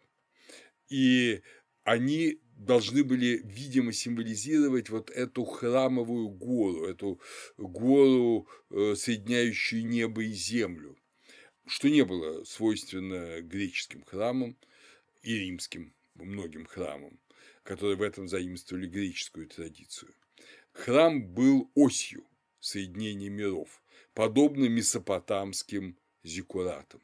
И 0.88 1.42
они 1.82 2.40
должны 2.57 3.05
были, 3.05 3.42
видимо, 3.44 3.92
символизировать 3.92 4.88
вот 4.88 5.11
эту 5.11 5.44
храмовую 5.44 6.28
гору, 6.28 6.86
эту 6.86 7.20
гору, 7.59 8.48
э, 8.70 8.94
соединяющую 8.96 9.84
небо 9.84 10.22
и 10.22 10.32
землю, 10.32 10.96
что 11.66 11.88
не 11.88 12.05
было 12.05 12.44
свойственно 12.44 13.40
греческим 13.40 14.03
храмам 14.05 14.57
и 15.22 15.36
римским 15.36 15.94
многим 16.14 16.64
храмам 16.64 17.18
которые 17.64 17.96
в 17.96 18.02
этом 18.02 18.28
заимствовали 18.28 18.86
греческую 18.86 19.48
традицию. 19.48 20.14
Храм 20.72 21.26
был 21.26 21.70
осью 21.74 22.24
соединения 22.60 23.30
миров, 23.30 23.82
подобно 24.12 24.66
месопотамским 24.66 25.98
зиккуратам. 26.22 27.02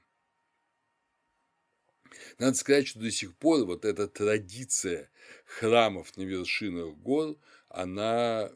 Надо 2.38 2.54
сказать, 2.56 2.88
что 2.88 3.00
до 3.00 3.10
сих 3.10 3.36
пор 3.36 3.64
вот 3.64 3.84
эта 3.84 4.08
традиция 4.08 5.10
храмов 5.44 6.16
на 6.16 6.22
вершинах 6.22 6.96
гор, 6.96 7.38
она 7.68 8.50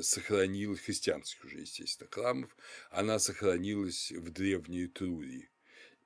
сохранилась, 0.00 0.80
христианских 0.80 1.44
уже, 1.44 1.60
естественно, 1.60 2.08
храмов, 2.10 2.56
она 2.90 3.18
сохранилась 3.18 4.12
в 4.12 4.30
древней 4.30 4.86
Трурии. 4.86 5.50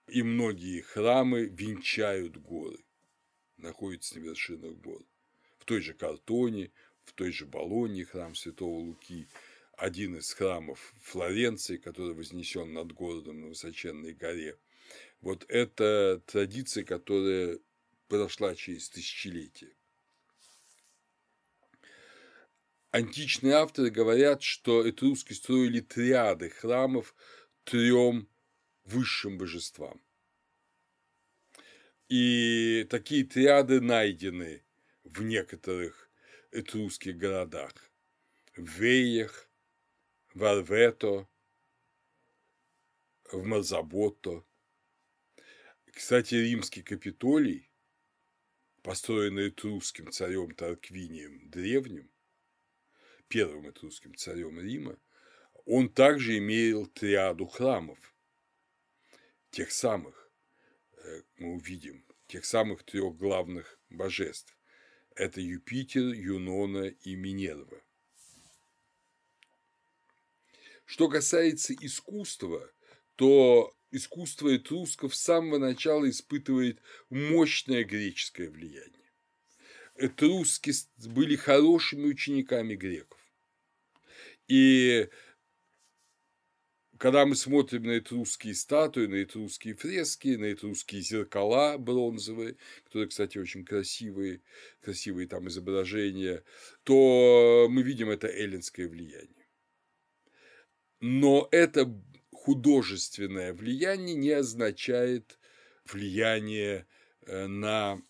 И 0.06 0.22
многие 0.22 0.80
храмы 0.80 1.44
венчают 1.44 2.38
горы, 2.38 2.78
находятся 3.58 4.18
на 4.18 4.22
вершинах 4.22 4.72
гор. 4.76 5.04
Той 5.68 5.82
же 5.82 5.92
Картоне, 5.92 6.72
в 7.04 7.12
той 7.12 7.30
же 7.30 7.44
Болонии 7.44 8.02
храм 8.02 8.34
Святого 8.34 8.78
Луки, 8.78 9.28
один 9.76 10.16
из 10.16 10.32
храмов 10.32 10.94
Флоренции, 11.02 11.76
который 11.76 12.14
вознесен 12.14 12.72
над 12.72 12.92
городом 12.92 13.42
на 13.42 13.48
высоченной 13.48 14.14
горе. 14.14 14.56
Вот 15.20 15.44
это 15.46 16.22
традиция, 16.24 16.84
которая 16.84 17.58
прошла 18.08 18.54
через 18.54 18.88
тысячелетия. 18.88 19.76
Античные 22.90 23.52
авторы 23.52 23.90
говорят, 23.90 24.42
что 24.42 24.88
этруски 24.88 25.34
строили 25.34 25.80
триады 25.80 26.48
храмов 26.48 27.14
трем 27.64 28.26
высшим 28.84 29.36
божествам. 29.36 30.00
И 32.08 32.86
такие 32.88 33.24
триады 33.24 33.82
найдены 33.82 34.62
в 35.08 35.22
некоторых 35.22 36.10
этрусских 36.50 37.16
городах. 37.16 37.72
В 38.56 38.68
Веях, 38.80 39.48
в 40.34 40.44
Арвето, 40.44 41.28
в 43.32 43.44
Марзаботто. 43.44 44.44
Кстати, 45.92 46.34
римский 46.34 46.82
Капитолий, 46.82 47.70
построенный 48.82 49.48
этрусским 49.48 50.10
царем 50.12 50.54
Тарквинием 50.54 51.50
Древним, 51.50 52.10
первым 53.28 53.68
этрусским 53.70 54.14
царем 54.14 54.60
Рима, 54.60 54.98
он 55.64 55.88
также 55.88 56.38
имел 56.38 56.86
триаду 56.86 57.46
храмов, 57.46 58.14
тех 59.50 59.70
самых, 59.70 60.30
э, 60.92 61.22
мы 61.36 61.54
увидим, 61.54 62.04
тех 62.26 62.44
самых 62.44 62.84
трех 62.84 63.16
главных 63.16 63.78
божеств. 63.90 64.57
Это 65.18 65.40
Юпитер, 65.40 66.12
Юнона 66.12 66.94
и 67.02 67.16
Минерва. 67.16 67.82
Что 70.84 71.08
касается 71.08 71.74
искусства, 71.74 72.70
то 73.16 73.76
искусство 73.90 74.54
этрусков 74.54 75.16
с 75.16 75.20
самого 75.20 75.58
начала 75.58 76.08
испытывает 76.08 76.80
мощное 77.10 77.82
греческое 77.82 78.48
влияние. 78.48 79.10
Этруски 79.96 80.72
были 81.08 81.34
хорошими 81.34 82.06
учениками 82.06 82.76
греков. 82.76 83.18
И 84.46 85.08
когда 86.98 87.24
мы 87.24 87.36
смотрим 87.36 87.84
на 87.84 87.98
этрусские 87.98 88.54
статуи, 88.54 89.06
на 89.06 89.22
этрусские 89.22 89.74
фрески, 89.74 90.36
на 90.36 90.52
этрусские 90.52 91.00
зеркала 91.00 91.78
бронзовые, 91.78 92.56
которые, 92.84 93.08
кстати, 93.08 93.38
очень 93.38 93.64
красивые, 93.64 94.42
красивые 94.80 95.28
там 95.28 95.48
изображения, 95.48 96.42
то 96.82 97.68
мы 97.70 97.82
видим 97.82 98.10
это 98.10 98.26
эллинское 98.26 98.88
влияние. 98.88 99.46
Но 101.00 101.48
это 101.52 101.94
художественное 102.32 103.54
влияние 103.54 104.16
не 104.16 104.30
означает 104.30 105.38
влияние 105.84 106.86
э, 107.26 107.46
на 107.46 108.02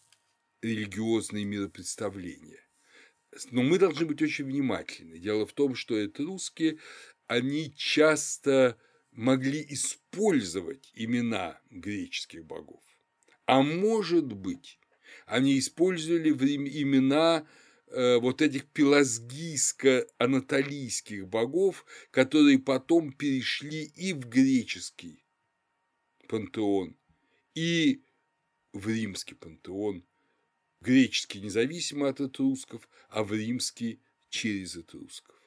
религиозные 0.62 1.44
миропредставления. 1.44 2.62
Но 3.50 3.62
мы 3.62 3.78
должны 3.78 4.06
быть 4.06 4.22
очень 4.22 4.46
внимательны. 4.46 5.18
Дело 5.18 5.46
в 5.46 5.52
том, 5.52 5.74
что 5.74 5.96
это 5.96 6.22
русские, 6.22 6.78
они 7.28 7.72
часто 7.76 8.76
могли 9.12 9.64
использовать 9.68 10.90
имена 10.94 11.60
греческих 11.70 12.44
богов. 12.44 12.82
А 13.46 13.62
может 13.62 14.32
быть, 14.32 14.80
они 15.26 15.56
использовали 15.58 16.30
имена 16.30 17.46
э, 17.86 18.18
вот 18.18 18.42
этих 18.42 18.66
пелазгийско-анатолийских 18.72 21.26
богов, 21.26 21.84
которые 22.10 22.58
потом 22.58 23.12
перешли 23.12 23.84
и 23.84 24.12
в 24.14 24.28
греческий 24.28 25.24
пантеон, 26.28 26.96
и 27.54 28.02
в 28.72 28.88
римский 28.88 29.34
пантеон 29.34 30.04
греческий 30.80 31.40
независимо 31.40 32.08
от 32.08 32.20
этрусков, 32.20 32.88
а 33.08 33.22
в 33.22 33.32
римский 33.34 34.00
через 34.30 34.76
этрусков. 34.76 35.37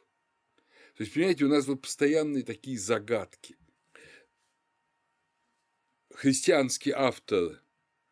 То 1.02 1.04
есть, 1.04 1.16
понимаете, 1.16 1.46
у 1.46 1.48
нас 1.48 1.66
вот 1.66 1.82
постоянные 1.82 2.44
такие 2.44 2.78
загадки. 2.78 3.58
Христианский 6.14 6.92
автор 6.92 7.60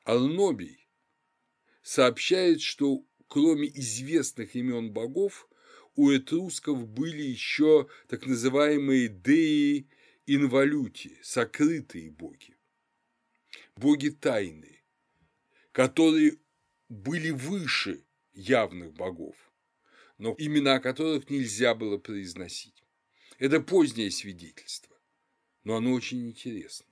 Арнобий 0.06 0.90
сообщает, 1.84 2.62
что 2.62 3.06
кроме 3.28 3.68
известных 3.68 4.56
имен 4.56 4.92
богов, 4.92 5.48
у 5.96 6.10
этрусков 6.10 6.88
были 6.88 7.22
еще 7.22 7.88
так 8.08 8.26
называемые 8.26 9.08
деи 9.08 9.88
инвалюти, 10.26 11.20
сокрытые 11.22 12.10
боги, 12.10 12.58
боги 13.76 14.10
тайные, 14.10 14.84
которые 15.74 16.40
были 16.88 17.30
выше 17.30 18.04
явных 18.34 18.94
богов, 18.96 19.36
но 20.18 20.34
имена 20.40 20.80
которых 20.80 21.30
нельзя 21.30 21.76
было 21.76 22.00
произносить. 22.00 22.79
Это 23.40 23.62
позднее 23.62 24.12
свидетельство, 24.12 25.00
но 25.64 25.78
оно 25.78 25.94
очень 25.94 26.28
интересно. 26.28 26.86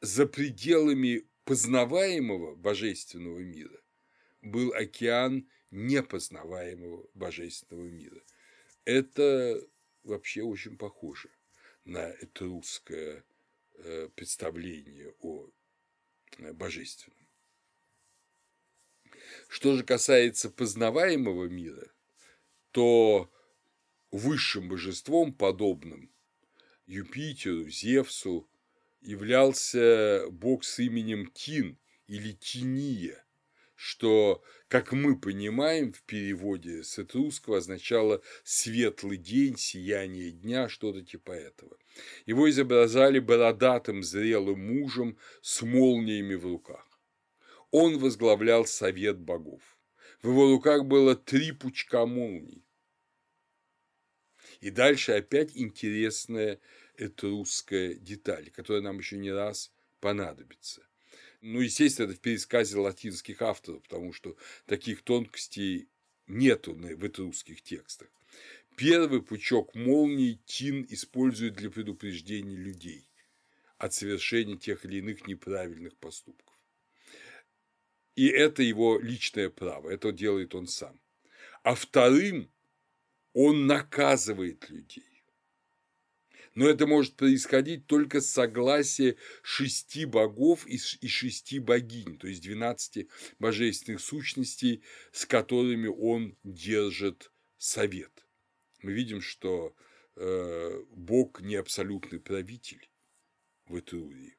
За 0.00 0.26
пределами 0.26 1.28
познаваемого 1.44 2.54
божественного 2.54 3.40
мира 3.40 3.82
был 4.42 4.72
океан 4.72 5.50
непознаваемого 5.72 7.10
божественного 7.14 7.88
мира. 7.88 8.22
Это 8.84 9.60
вообще 10.04 10.42
очень 10.42 10.78
похоже 10.78 11.28
на 11.84 11.98
это 11.98 12.44
русское 12.44 13.24
э, 13.74 14.08
представление 14.14 15.12
о 15.18 15.50
э, 16.38 16.52
божественном. 16.52 17.18
Что 19.48 19.76
же 19.76 19.82
касается 19.82 20.50
познаваемого 20.50 21.46
мира, 21.46 21.92
то 22.70 23.28
высшим 24.16 24.68
божеством, 24.68 25.32
подобным 25.32 26.10
Юпитеру, 26.86 27.68
Зевсу, 27.68 28.48
являлся 29.00 30.26
бог 30.30 30.64
с 30.64 30.78
именем 30.78 31.30
Тин 31.32 31.78
или 32.06 32.32
Тиния, 32.32 33.24
что, 33.74 34.42
как 34.68 34.92
мы 34.92 35.18
понимаем, 35.18 35.92
в 35.92 36.02
переводе 36.02 36.82
с 36.82 36.98
этрусского 36.98 37.58
означало 37.58 38.22
«светлый 38.42 39.18
день», 39.18 39.56
«сияние 39.56 40.30
дня», 40.30 40.68
что-то 40.68 41.02
типа 41.02 41.32
этого. 41.32 41.76
Его 42.24 42.48
изображали 42.48 43.18
бородатым 43.18 44.02
зрелым 44.02 44.60
мужем 44.66 45.18
с 45.42 45.62
молниями 45.62 46.34
в 46.34 46.46
руках 46.46 46.86
он 47.70 47.98
возглавлял 47.98 48.64
совет 48.64 49.18
богов. 49.18 49.60
В 50.22 50.28
его 50.28 50.50
руках 50.50 50.86
было 50.86 51.14
три 51.14 51.52
пучка 51.52 52.06
молний. 52.06 52.64
И 54.60 54.70
дальше 54.70 55.12
опять 55.12 55.50
интересная 55.54 56.60
этрусская 56.96 57.94
деталь, 57.94 58.50
которая 58.50 58.82
нам 58.82 58.98
еще 58.98 59.18
не 59.18 59.30
раз 59.30 59.72
понадобится. 60.00 60.86
Ну, 61.42 61.60
естественно, 61.60 62.06
это 62.06 62.16
в 62.16 62.20
пересказе 62.20 62.78
латинских 62.78 63.42
авторов, 63.42 63.82
потому 63.82 64.12
что 64.12 64.36
таких 64.66 65.02
тонкостей 65.02 65.88
нету 66.26 66.74
в 66.74 67.06
этрусских 67.06 67.62
текстах. 67.62 68.08
Первый 68.76 69.22
пучок 69.22 69.74
молний 69.74 70.40
Тин 70.44 70.86
использует 70.90 71.54
для 71.54 71.70
предупреждения 71.70 72.56
людей 72.56 73.08
от 73.78 73.94
совершения 73.94 74.56
тех 74.56 74.84
или 74.84 74.98
иных 74.98 75.26
неправильных 75.26 75.96
поступков. 75.96 76.54
И 78.16 78.28
это 78.28 78.62
его 78.62 78.98
личное 78.98 79.50
право, 79.50 79.90
это 79.90 80.12
делает 80.12 80.54
он 80.54 80.66
сам. 80.66 80.98
А 81.62 81.74
вторым 81.74 82.50
он 83.36 83.66
наказывает 83.66 84.70
людей. 84.70 85.22
Но 86.54 86.66
это 86.66 86.86
может 86.86 87.16
происходить 87.16 87.86
только 87.86 88.22
с 88.22 88.30
согласия 88.30 89.16
шести 89.42 90.06
богов 90.06 90.66
и 90.66 90.78
шести 90.78 91.58
богинь, 91.58 92.16
то 92.16 92.28
есть 92.28 92.40
двенадцати 92.40 93.10
божественных 93.38 94.00
сущностей, 94.00 94.82
с 95.12 95.26
которыми 95.26 95.88
он 95.88 96.38
держит 96.44 97.30
совет. 97.58 98.26
Мы 98.82 98.94
видим, 98.94 99.20
что 99.20 99.76
э, 100.14 100.82
Бог 100.92 101.42
не 101.42 101.56
абсолютный 101.56 102.20
правитель 102.20 102.88
в 103.66 103.78
Этрурии. 103.78 104.38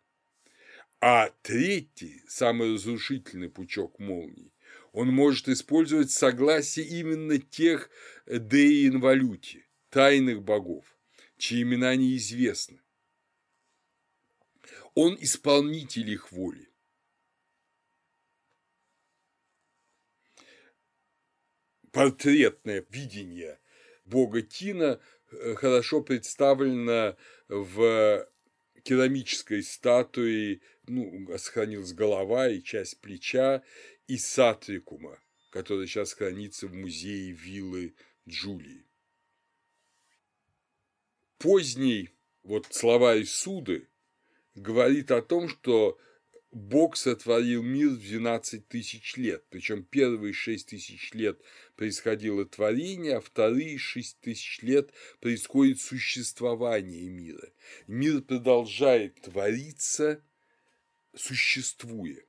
А 1.02 1.30
третий, 1.44 2.24
самый 2.28 2.74
разрушительный 2.74 3.52
пучок 3.52 4.00
молний, 4.00 4.52
он 4.92 5.10
может 5.10 5.48
использовать 5.50 6.12
согласие 6.12 6.86
именно 6.86 7.38
тех 7.38 7.90
деи 8.26 8.88
инвалюти, 8.88 9.66
тайных 9.90 10.44
богов, 10.44 10.86
чьи 11.38 11.62
имена 11.62 11.96
неизвестны. 11.96 12.82
Он 14.94 15.16
исполнитель 15.20 16.10
их 16.10 16.32
воли. 16.32 16.72
Портретное 21.92 22.86
видение 22.90 23.60
бога 24.06 24.42
Тина 24.42 25.00
э, 25.32 25.56
хорошо 25.56 26.02
представлено 26.02 27.18
в 27.48 28.28
керамической 28.84 29.64
статуе, 29.64 30.62
ну, 30.88 31.28
сохранилась 31.38 31.94
голова 31.94 32.50
и 32.50 32.62
часть 32.62 33.02
плеча, 33.02 33.64
и 34.08 34.18
сатрикума, 34.18 35.20
который 35.50 35.88
сейчас 35.88 36.14
хранится 36.14 36.68
в 36.68 36.74
музее 36.74 37.32
виллы 37.32 37.96
Джулии. 38.28 38.86
Поздний 41.38 42.10
вот 42.44 42.68
словарь 42.72 43.26
Суды 43.26 43.88
говорит 44.56 45.12
о 45.12 45.22
том, 45.22 45.50
что 45.50 46.00
Бог 46.52 46.96
сотворил 46.96 47.62
мир 47.62 47.90
в 47.90 48.00
12 48.00 48.68
тысяч 48.68 49.18
лет, 49.18 49.44
причем 49.50 49.84
первые 49.84 50.34
6 50.34 50.70
тысяч 50.70 51.14
лет 51.14 51.40
происходило 51.76 52.46
творение, 52.46 53.18
а 53.18 53.22
вторые 53.22 53.78
6 53.78 54.22
тысяч 54.22 54.62
лет 54.62 54.92
происходит 55.20 55.80
существование 55.82 57.10
мира. 57.10 57.52
Мир 57.86 58.22
продолжает 58.22 59.22
твориться, 59.22 60.24
существуя, 61.14 62.24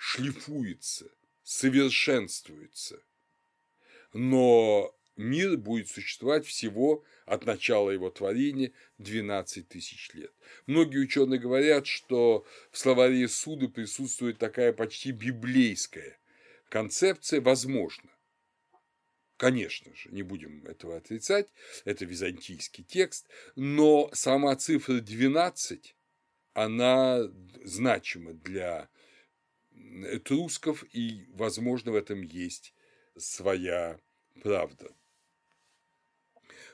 шлифуется, 0.00 1.12
совершенствуется. 1.42 3.02
Но 4.14 4.96
мир 5.16 5.58
будет 5.58 5.90
существовать 5.90 6.46
всего 6.46 7.04
от 7.26 7.44
начала 7.44 7.90
его 7.90 8.08
творения 8.08 8.72
12 8.96 9.68
тысяч 9.68 10.10
лет. 10.14 10.32
Многие 10.66 10.98
ученые 10.98 11.38
говорят, 11.38 11.86
что 11.86 12.46
в 12.70 12.78
словаре 12.78 13.28
Суды 13.28 13.68
присутствует 13.68 14.38
такая 14.38 14.72
почти 14.72 15.12
библейская 15.12 16.18
концепция, 16.70 17.42
возможно. 17.42 18.08
Конечно 19.36 19.94
же, 19.94 20.08
не 20.10 20.22
будем 20.22 20.64
этого 20.64 20.96
отрицать, 20.96 21.52
это 21.84 22.06
византийский 22.06 22.84
текст, 22.84 23.26
но 23.54 24.08
сама 24.14 24.56
цифра 24.56 25.00
12, 25.00 25.94
она 26.54 27.30
значима 27.64 28.32
для 28.32 28.88
этрусков, 30.04 30.84
и, 30.92 31.26
возможно, 31.34 31.92
в 31.92 31.94
этом 31.96 32.22
есть 32.22 32.74
своя 33.16 34.00
правда. 34.42 34.94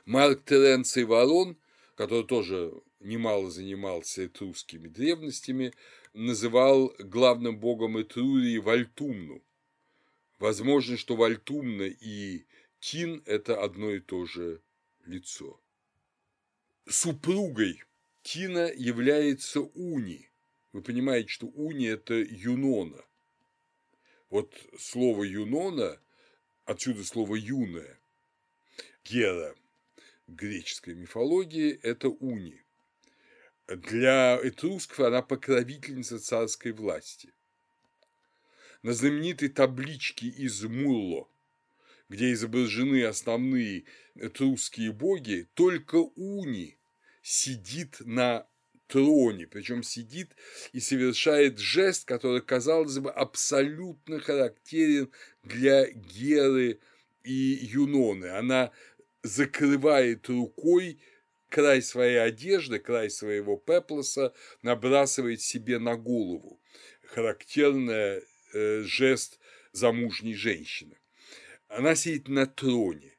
Марк 0.05 0.45
Теренций 0.45 1.03
Ворон, 1.03 1.57
который 1.95 2.25
тоже 2.25 2.73
немало 2.99 3.49
занимался 3.49 4.25
этрусскими 4.25 4.87
древностями, 4.87 5.73
называл 6.13 6.93
главным 6.99 7.59
богом 7.59 8.01
Этрурии 8.01 8.57
Вальтумну. 8.57 9.43
Возможно, 10.39 10.97
что 10.97 11.15
Вальтумна 11.15 11.83
и 11.83 12.45
Тин– 12.79 13.23
это 13.25 13.61
одно 13.61 13.91
и 13.91 13.99
то 13.99 14.25
же 14.25 14.61
лицо. 15.05 15.59
Супругой 16.87 17.83
Тина 18.23 18.71
является 18.73 19.61
Уни. 19.61 20.26
Вы 20.77 20.83
понимаете, 20.83 21.29
что 21.29 21.47
Уни– 21.47 21.87
это 21.87 22.13
Юнона. 22.13 23.03
Вот 24.29 24.53
слово 24.77 25.23
Юнона, 25.23 25.99
отсюда 26.65 27.03
слово 27.03 27.33
юная, 27.33 27.99
Гера– 29.03 29.55
греческой 30.27 30.93
мифологии– 30.93 31.79
это 31.81 32.09
Уни. 32.09 32.61
Для 33.65 34.37
этрусков 34.37 34.99
она 34.99 35.23
покровительница 35.23 36.19
царской 36.19 36.73
власти. 36.73 37.33
На 38.83 38.93
знаменитой 38.93 39.49
табличке 39.49 40.27
из 40.27 40.63
Мулло, 40.63 41.27
где 42.07 42.31
изображены 42.33 43.03
основные 43.03 43.85
этрусские 44.13 44.91
боги, 44.91 45.49
только 45.55 45.95
Уни 45.95 46.77
сидит 47.23 47.97
на 48.01 48.47
троне, 48.87 49.47
причем 49.47 49.83
сидит 49.83 50.35
и 50.71 50.79
совершает 50.79 51.59
жест, 51.59 52.05
который, 52.05 52.41
казалось 52.41 52.99
бы, 52.99 53.11
абсолютно 53.11 54.19
характерен 54.19 55.11
для 55.43 55.89
Геры 55.91 56.79
и 57.23 57.31
Юноны. 57.31 58.27
Она 58.27 58.71
закрывает 59.23 60.27
рукой 60.29 60.99
край 61.49 61.81
своей 61.81 62.17
одежды, 62.17 62.79
край 62.79 63.09
своего 63.09 63.57
пеплоса, 63.57 64.33
набрасывает 64.61 65.41
себе 65.41 65.79
на 65.79 65.95
голову. 65.95 66.61
Характерный 67.03 68.23
э, 68.53 68.81
жест 68.83 69.39
замужней 69.71 70.33
женщины. 70.33 70.97
Она 71.67 71.95
сидит 71.95 72.27
на 72.27 72.45
троне. 72.45 73.13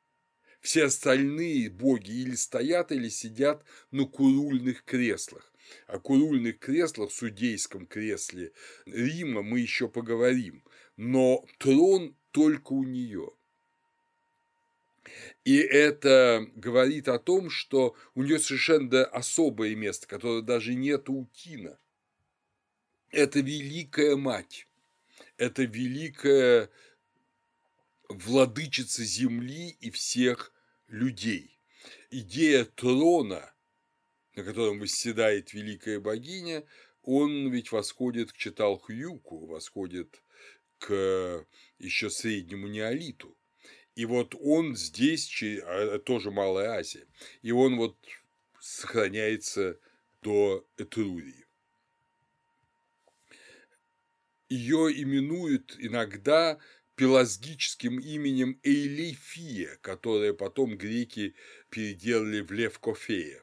Все 0.61 0.85
остальные 0.85 1.71
боги 1.71 2.11
или 2.11 2.35
стоят, 2.35 2.93
или 2.93 3.09
сидят 3.09 3.64
на 3.91 4.05
курульных 4.05 4.85
креслах. 4.85 5.47
О 5.87 5.99
курульных 5.99 6.59
креслах 6.59 7.12
судейском 7.12 7.87
кресле 7.87 8.53
Рима 8.87 9.43
мы 9.43 9.61
еще 9.61 9.89
поговорим, 9.89 10.62
но 10.97 11.45
трон 11.59 12.16
только 12.31 12.73
у 12.73 12.85
нее. 12.85 13.31
И 15.45 15.57
это 15.57 16.47
говорит 16.55 17.09
о 17.09 17.19
том, 17.19 17.51
что 17.51 17.97
у 18.14 18.23
нее 18.23 18.39
совершенно 18.39 19.05
особое 19.05 19.75
место, 19.75 20.07
которое 20.07 20.43
даже 20.43 20.75
нет 20.75 21.09
у 21.09 21.27
Тина. 21.33 21.79
Это 23.11 23.41
великая 23.41 24.16
мать, 24.16 24.66
это 25.39 25.62
великая 25.62 26.71
владычица 28.09 29.05
земли 29.05 29.77
и 29.81 29.91
всех 29.91 30.53
людей. 30.89 31.59
Идея 32.11 32.64
трона, 32.64 33.55
на 34.39 34.45
котором 34.45 34.78
восседает 34.78 35.53
великая 35.53 35.99
богиня, 35.99 36.64
он 37.03 37.51
ведь 37.51 37.72
восходит 37.72 38.32
к 38.32 38.36
Читалхюку, 38.36 39.47
восходит 39.47 40.22
к 40.78 41.45
еще 41.80 42.09
среднему 42.09 42.68
неолиту. 42.68 43.36
И 43.97 44.05
вот 44.05 44.36
он 44.41 44.76
здесь, 44.76 45.43
а, 45.43 45.99
тоже 45.99 46.30
Малая 46.30 46.78
Азия, 46.78 47.05
и 47.43 47.51
он 47.51 47.78
вот 47.78 47.97
сохраняется 48.61 49.80
до 50.22 50.64
Этрурии. 50.76 51.45
Ее 54.49 55.03
именуют 55.03 55.74
иногда 55.80 56.61
пелазгическим 56.95 57.99
именем 57.99 58.61
Эйлифия, 58.62 59.78
которое 59.82 60.32
потом 60.32 60.78
греки 60.78 61.34
переделали 61.70 62.41
в 62.41 62.53
Левкофея. 62.53 63.43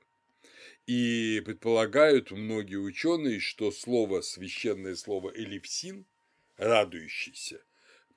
И 0.87 1.41
предполагают 1.43 2.29
многие 2.31 2.75
ученые, 2.75 3.39
что 3.39 3.71
слово, 3.71 4.21
священное 4.21 4.95
слово 4.95 5.31
элифсин, 5.35 6.05
радующийся, 6.57 7.63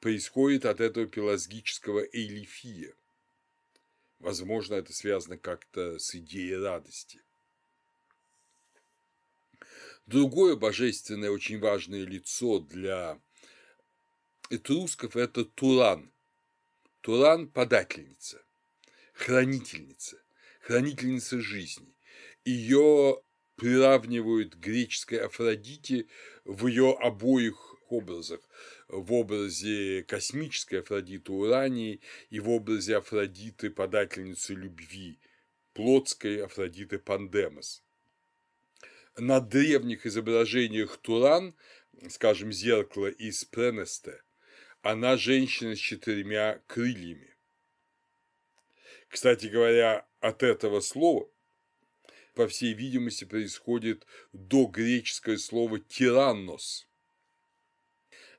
происходит 0.01 0.67
от 0.67 0.81
этого 0.81 1.07
пелазгического 1.07 2.05
эйлифия. 2.13 2.95
Возможно, 4.19 4.75
это 4.75 4.93
связано 4.93 5.39
как-то 5.39 5.99
с 5.99 6.15
идеей 6.15 6.57
радости. 6.57 7.23
Другое 10.07 10.57
божественное, 10.57 11.31
очень 11.31 11.61
важное 11.61 12.05
лицо 12.05 12.59
для 12.61 13.21
этрусков– 14.51 15.17
это 15.17 15.45
Туран. 15.45 16.11
Туран– 17.01 17.49
подательница, 17.51 18.43
хранительница, 19.13 20.21
хранительница 20.61 21.41
жизни. 21.41 21.95
Ее 22.49 23.21
приравнивают 23.57 24.55
к 24.55 24.59
греческой 24.59 25.19
Афродите 25.19 26.07
в 26.47 26.67
ее 26.67 26.97
обоих 26.99 27.75
образах 27.91 28.41
в 28.89 29.13
образе 29.13 30.03
космической 30.05 30.77
Афродиты 30.77 31.31
Урании 31.31 32.01
и 32.31 32.41
в 32.41 32.49
образе 32.49 32.97
Афродиты, 32.97 33.69
подательницы 33.69 34.55
любви, 34.55 35.21
плотской 35.75 36.43
Афродиты 36.43 36.99
Пандемос. 36.99 37.85
На 39.19 39.41
древних 39.41 40.07
изображениях 40.07 40.97
Туран, 40.97 41.55
скажем, 42.09 42.51
зеркало 42.51 43.09
из 43.09 43.45
Пренесте, 43.45 44.23
она 44.81 45.19
женщина 45.19 45.77
с 45.77 45.79
четырьмя 45.79 46.63
крыльями. 46.67 47.37
Кстати 49.11 49.49
говоря, 49.49 50.07
от 50.21 50.43
этого 50.43 50.81
слова, 50.81 51.29
по 52.39 52.47
всей 52.47 52.73
видимости, 52.73 53.25
происходит 53.25 54.07
догреческое 54.33 55.39
слово 55.39 55.81
«тираннос», 55.81 56.87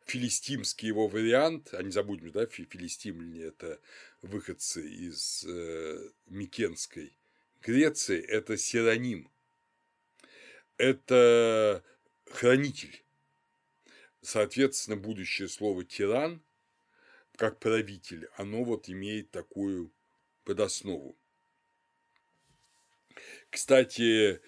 филистимский 0.05 0.87
его 0.87 1.09
вариант, 1.09 1.73
а 1.73 1.83
не 1.83 1.91
забудем, 1.91 2.31
да, 2.31 2.45
филистимляне– 2.45 3.41
это 3.43 3.77
выходцы 4.21 4.89
из 4.89 5.43
э, 5.45 6.11
Микенской 6.27 7.11
Греции, 7.61 8.21
это 8.21 8.55
сироним. 8.55 9.29
Это 10.77 11.83
хранитель. 12.31 13.03
Соответственно, 14.21 14.95
будущее 14.95 15.49
слово 15.49 15.83
тиран, 15.83 16.41
как 17.35 17.59
правитель, 17.59 18.29
оно 18.37 18.63
вот 18.63 18.87
имеет 18.87 19.31
такую 19.31 19.91
подоснову. 20.45 21.18
Кстати, 23.49 24.41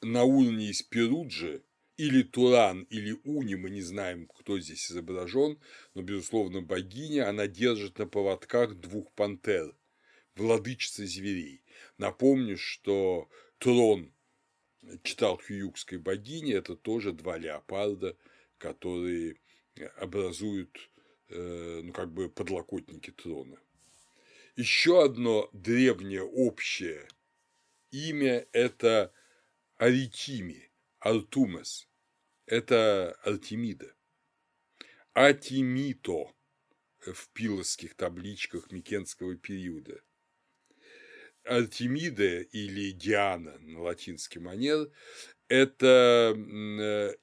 на 0.00 0.24
уровне 0.24 0.70
из 0.70 0.82
Перуджи 0.82 1.62
или 1.96 2.22
Туран, 2.22 2.84
или 2.84 3.18
Уни, 3.24 3.54
мы 3.54 3.70
не 3.70 3.82
знаем, 3.82 4.26
кто 4.26 4.58
здесь 4.58 4.90
изображен, 4.90 5.60
но, 5.94 6.02
безусловно, 6.02 6.62
богиня, 6.62 7.28
она 7.28 7.46
держит 7.46 7.98
на 7.98 8.06
поводках 8.06 8.74
двух 8.74 9.12
пантер, 9.12 9.76
владычица 10.34 11.06
зверей. 11.06 11.62
Напомню, 11.98 12.56
что 12.56 13.28
трон 13.58 14.12
читал 15.02 15.36
Хьюкской 15.36 15.98
богини, 15.98 16.54
это 16.54 16.74
тоже 16.74 17.12
два 17.12 17.36
леопарда, 17.36 18.16
которые 18.56 19.36
образуют, 19.96 20.90
э, 21.28 21.80
ну, 21.84 21.92
как 21.92 22.12
бы 22.12 22.30
подлокотники 22.30 23.10
трона. 23.10 23.58
Еще 24.56 25.04
одно 25.04 25.48
древнее 25.52 26.22
общее 26.22 27.06
имя– 27.92 28.46
это 28.52 29.14
Аритими, 29.76 30.70
Артумес– 30.98 31.88
это 32.46 33.12
Артемида. 33.22 33.94
Атимито 35.12 36.34
в 37.00 37.28
пилосских 37.32 37.94
табличках 37.94 38.72
Микенского 38.72 39.36
периода. 39.36 40.02
Артемида 41.44 42.40
или 42.40 42.90
Диана 42.92 43.58
на 43.58 43.82
латинский 43.82 44.40
манер– 44.40 44.90
это 45.48 46.32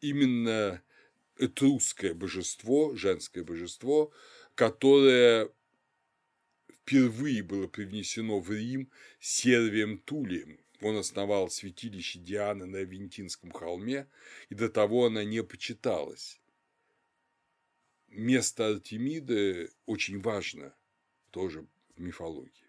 именно 0.01 0.83
этрусское 1.37 2.13
божество, 2.13 2.95
женское 2.95 3.43
божество, 3.43 4.13
которое 4.55 5.49
впервые 6.89 7.43
было 7.43 7.67
привнесено 7.67 8.39
в 8.39 8.51
Рим 8.51 8.89
Сервием 9.19 9.99
Тулием. 9.99 10.59
Он 10.81 10.97
основал 10.97 11.51
святилище 11.51 12.17
Дианы 12.17 12.65
на 12.65 12.79
Авентинском 12.79 13.51
холме, 13.51 14.07
и 14.49 14.55
до 14.55 14.69
того 14.69 15.05
она 15.05 15.23
не 15.23 15.43
почиталась. 15.43 16.39
Место 18.07 18.69
Артемиды 18.69 19.69
очень 19.85 20.19
важно 20.19 20.73
тоже 21.29 21.67
в 21.95 22.01
мифологии. 22.01 22.65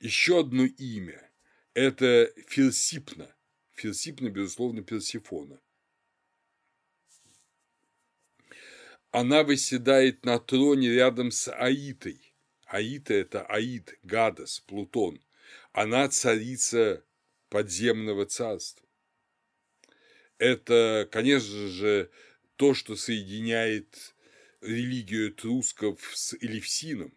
Еще 0.00 0.40
одно 0.40 0.64
имя– 0.64 1.30
это 1.74 2.32
Ферсипна. 2.48 3.32
Ферсипна, 3.74 4.30
безусловно, 4.30 4.82
Персифона. 4.82 5.60
Она 9.12 9.44
выседает 9.44 10.24
на 10.24 10.40
троне 10.40 10.90
рядом 10.90 11.30
с 11.30 11.52
Аитой– 11.52 12.20
Аита– 12.72 13.12
это 13.14 13.44
Аид, 13.44 13.98
Гадас, 14.02 14.60
Плутон. 14.60 15.20
Она 15.72 16.08
царица 16.08 17.04
подземного 17.50 18.24
царства. 18.24 18.88
Это, 20.38 21.06
конечно 21.12 21.68
же, 21.68 22.10
то, 22.56 22.72
что 22.72 22.96
соединяет 22.96 24.14
религию 24.62 25.34
трусков 25.34 26.00
с 26.16 26.34
Элевсином, 26.40 27.12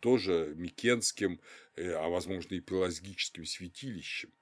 тоже 0.00 0.54
Микенским, 0.56 1.42
э, 1.76 1.92
а 1.92 2.08
возможно 2.08 2.54
и 2.54 2.60
пелагическим 2.60 3.44
святилищем. 3.44 4.32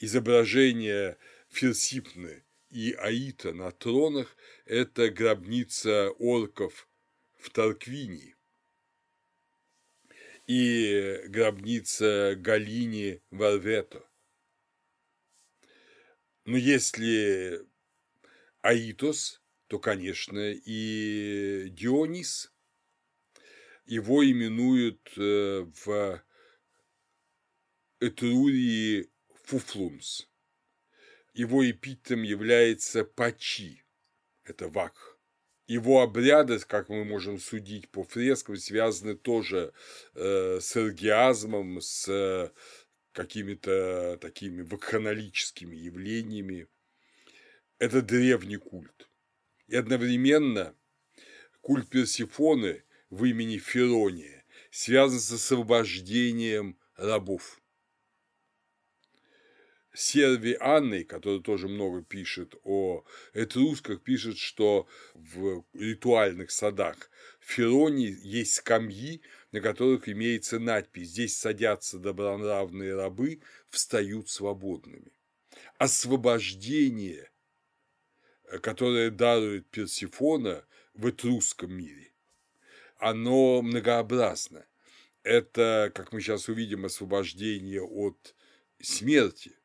Изображение 0.00 1.18
Ферсипны 1.50 2.42
и 2.68 2.92
Аита 2.94 3.52
на 3.52 3.70
тронах– 3.70 4.36
это 4.64 5.08
гробница 5.08 6.10
орков 6.18 6.88
в 7.38 7.50
Тарквинии 7.50 8.33
и 10.46 11.22
гробница 11.26 12.34
Галини 12.36 13.22
Варвето. 13.30 14.06
Но 16.44 16.56
если 16.56 17.66
Аитос, 18.60 19.42
то, 19.66 19.78
конечно, 19.78 20.52
и 20.52 21.68
Дионис. 21.70 22.52
Его 23.86 24.24
именуют 24.24 25.12
э, 25.18 25.66
в 25.84 26.24
Этрурии 28.00 29.10
Фуфлунс. 29.44 30.28
Его 31.34 31.68
эпитетом 31.70 32.22
является 32.22 33.04
Пачи, 33.04 33.84
это 34.44 34.68
Вакх. 34.68 35.13
Его 35.66 36.02
обряды, 36.02 36.58
как 36.58 36.90
мы 36.90 37.04
можем 37.04 37.38
судить 37.38 37.88
по 37.88 38.04
фрескам, 38.04 38.56
связаны 38.56 39.14
тоже 39.14 39.72
э, 40.14 40.58
с 40.60 40.76
эргиазмом, 40.76 41.80
с 41.80 42.52
какими-то 43.12 44.18
такими 44.20 44.62
вакханалическими 44.62 45.74
явлениями. 45.76 46.66
Это 47.78 48.02
древний 48.02 48.56
культ. 48.56 49.08
И 49.68 49.76
одновременно 49.76 50.74
культ 51.62 51.88
Персифоны 51.88 52.84
в 53.08 53.24
имени 53.24 53.56
Ферония 53.56 54.44
связан 54.70 55.20
с 55.20 55.32
освобождением 55.32 56.78
рабов. 56.96 57.62
Серви 59.94 60.56
Анной, 60.58 61.04
который 61.04 61.40
тоже 61.40 61.68
много 61.68 62.02
пишет 62.02 62.56
о 62.64 63.04
этрусках, 63.32 64.02
пишет, 64.02 64.38
что 64.38 64.88
в 65.14 65.64
ритуальных 65.72 66.50
садах 66.50 67.10
Ферони 67.38 68.16
есть 68.22 68.54
скамьи, 68.54 69.22
на 69.52 69.60
которых 69.60 70.08
имеется 70.08 70.58
надпись 70.58 71.10
«Здесь 71.10 71.38
садятся 71.38 72.00
добронравные 72.00 72.96
рабы, 72.96 73.40
встают 73.68 74.28
свободными». 74.28 75.12
Освобождение, 75.78 77.30
которое 78.62 79.10
дарует 79.10 79.68
Персифона 79.68 80.66
в 80.94 81.08
этрусском 81.08 81.72
мире, 81.72 82.12
оно 82.98 83.62
многообразно. 83.62 84.66
Это, 85.22 85.92
как 85.94 86.12
мы 86.12 86.20
сейчас 86.20 86.48
увидим, 86.48 86.84
освобождение 86.84 87.80
от 87.80 88.34
смерти– 88.80 89.56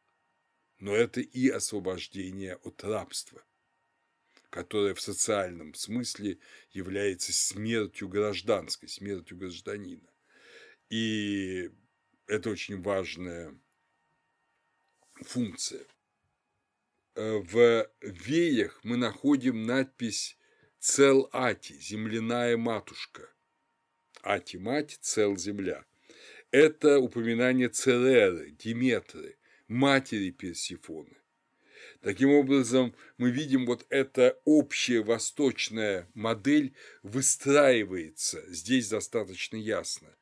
но 0.80 0.96
это 0.96 1.22
и 1.22 1.50
освобождение 1.50 2.56
от 2.56 2.84
рабства, 2.84 3.44
которое 4.50 4.94
в 4.94 5.02
социальном 5.02 5.74
смысле 5.74 6.40
является 6.72 7.34
смертью 7.34 8.08
гражданской, 8.08 8.88
смертью 8.88 9.38
гражданина. 9.38 10.10
И 10.90 11.70
это 12.28 12.50
очень 12.50 12.82
важная 12.82 13.60
функция. 15.16 15.86
В 17.16 17.92
веях 18.02 18.80
мы 18.84 18.96
находим 18.96 19.66
надпись 19.66 20.38
«Цел 20.80 21.30
Ати»– 21.34 21.74
«Земляная 21.80 22.56
матушка». 22.56 23.30
Ати– 24.22 24.58
мать, 24.58 24.98
цел– 25.02 25.36
земля. 25.38 25.86
Это 26.52 27.00
упоминание 27.00 27.70
Цереры, 27.70 28.52
Диметры, 28.52 29.39
матери 29.70 30.32
Персифоны. 30.32 31.16
Таким 32.02 32.32
образом, 32.32 32.94
мы 33.18 33.32
видим 33.32 33.66
вот 33.66 33.86
эта 33.90 34.40
общая 34.44 35.02
восточная 35.02 36.10
модель 36.14 36.74
выстраивается 37.04 38.44
здесь 38.52 38.90
достаточно 38.90 39.56
ясно. 39.56 40.16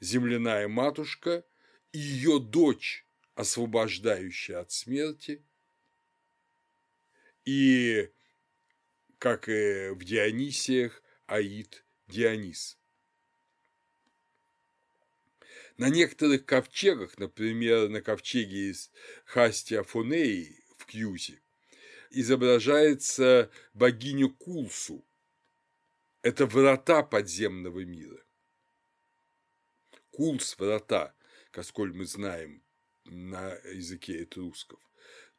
Земляная 0.00 0.68
матушка 0.68 1.44
и 1.92 1.98
ее 1.98 2.40
дочь, 2.40 3.06
освобождающая 3.34 4.60
от 4.60 4.72
смерти, 4.72 5.42
и, 7.44 8.10
как 9.18 9.48
и 9.48 9.90
в 9.90 10.04
Дионисиях, 10.04 11.02
Аид 11.26 11.84
Дионис. 12.08 12.78
На 15.76 15.88
некоторых 15.88 16.46
ковчегах, 16.46 17.18
например, 17.18 17.88
на 17.88 18.00
ковчеге 18.00 18.70
из 18.70 18.92
Хастия 19.24 19.82
Фонеи 19.82 20.64
в 20.78 20.86
Кьюзе, 20.86 21.40
изображается 22.10 23.50
богиня 23.72 24.28
Кулсу. 24.28 25.04
Это 26.22 26.46
врата 26.46 27.02
подземного 27.02 27.84
мира. 27.84 28.24
Кулс– 30.12 30.56
врата, 30.58 31.12
как 31.50 31.64
сколь 31.64 31.92
мы 31.92 32.06
знаем 32.06 32.62
на 33.04 33.54
языке 33.64 34.22
этрусков. 34.22 34.78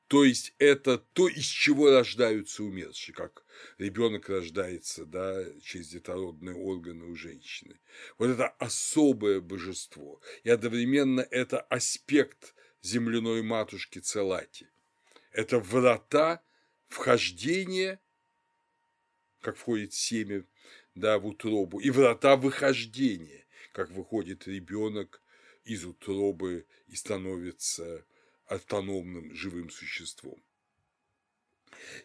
То 0.07 0.23
есть 0.23 0.53
это 0.59 0.99
то, 0.99 1.27
из 1.27 1.45
чего 1.45 1.89
рождаются 1.89 2.63
умершие, 2.63 3.15
как 3.15 3.43
ребенок 3.79 4.29
рождается 4.29 5.05
да, 5.05 5.43
через 5.61 5.87
детородные 5.87 6.55
органы 6.55 7.05
у 7.05 7.15
женщины. 7.15 7.79
Вот 8.19 8.29
это 8.29 8.49
особое 8.49 9.41
божество. 9.41 10.21
И 10.43 10.49
одновременно 10.49 11.21
это 11.31 11.59
аспект 11.61 12.53
земляной 12.83 13.41
матушки 13.41 13.99
Целати. 13.99 14.67
Это 15.31 15.59
врата 15.59 16.43
в 16.87 16.95
вхождение, 16.95 17.99
как 19.41 19.57
входит 19.57 19.93
семя 19.93 20.45
да, 20.93 21.17
в 21.17 21.25
утробу, 21.25 21.79
и 21.79 21.89
врата 21.89 22.35
выхождения, 22.35 23.45
как 23.73 23.89
выходит 23.89 24.47
ребенок 24.47 25.21
из 25.63 25.83
утробы 25.83 26.67
и 26.87 26.95
становится 26.95 28.05
автономным 28.47 29.33
живым 29.33 29.69
существом. 29.69 30.41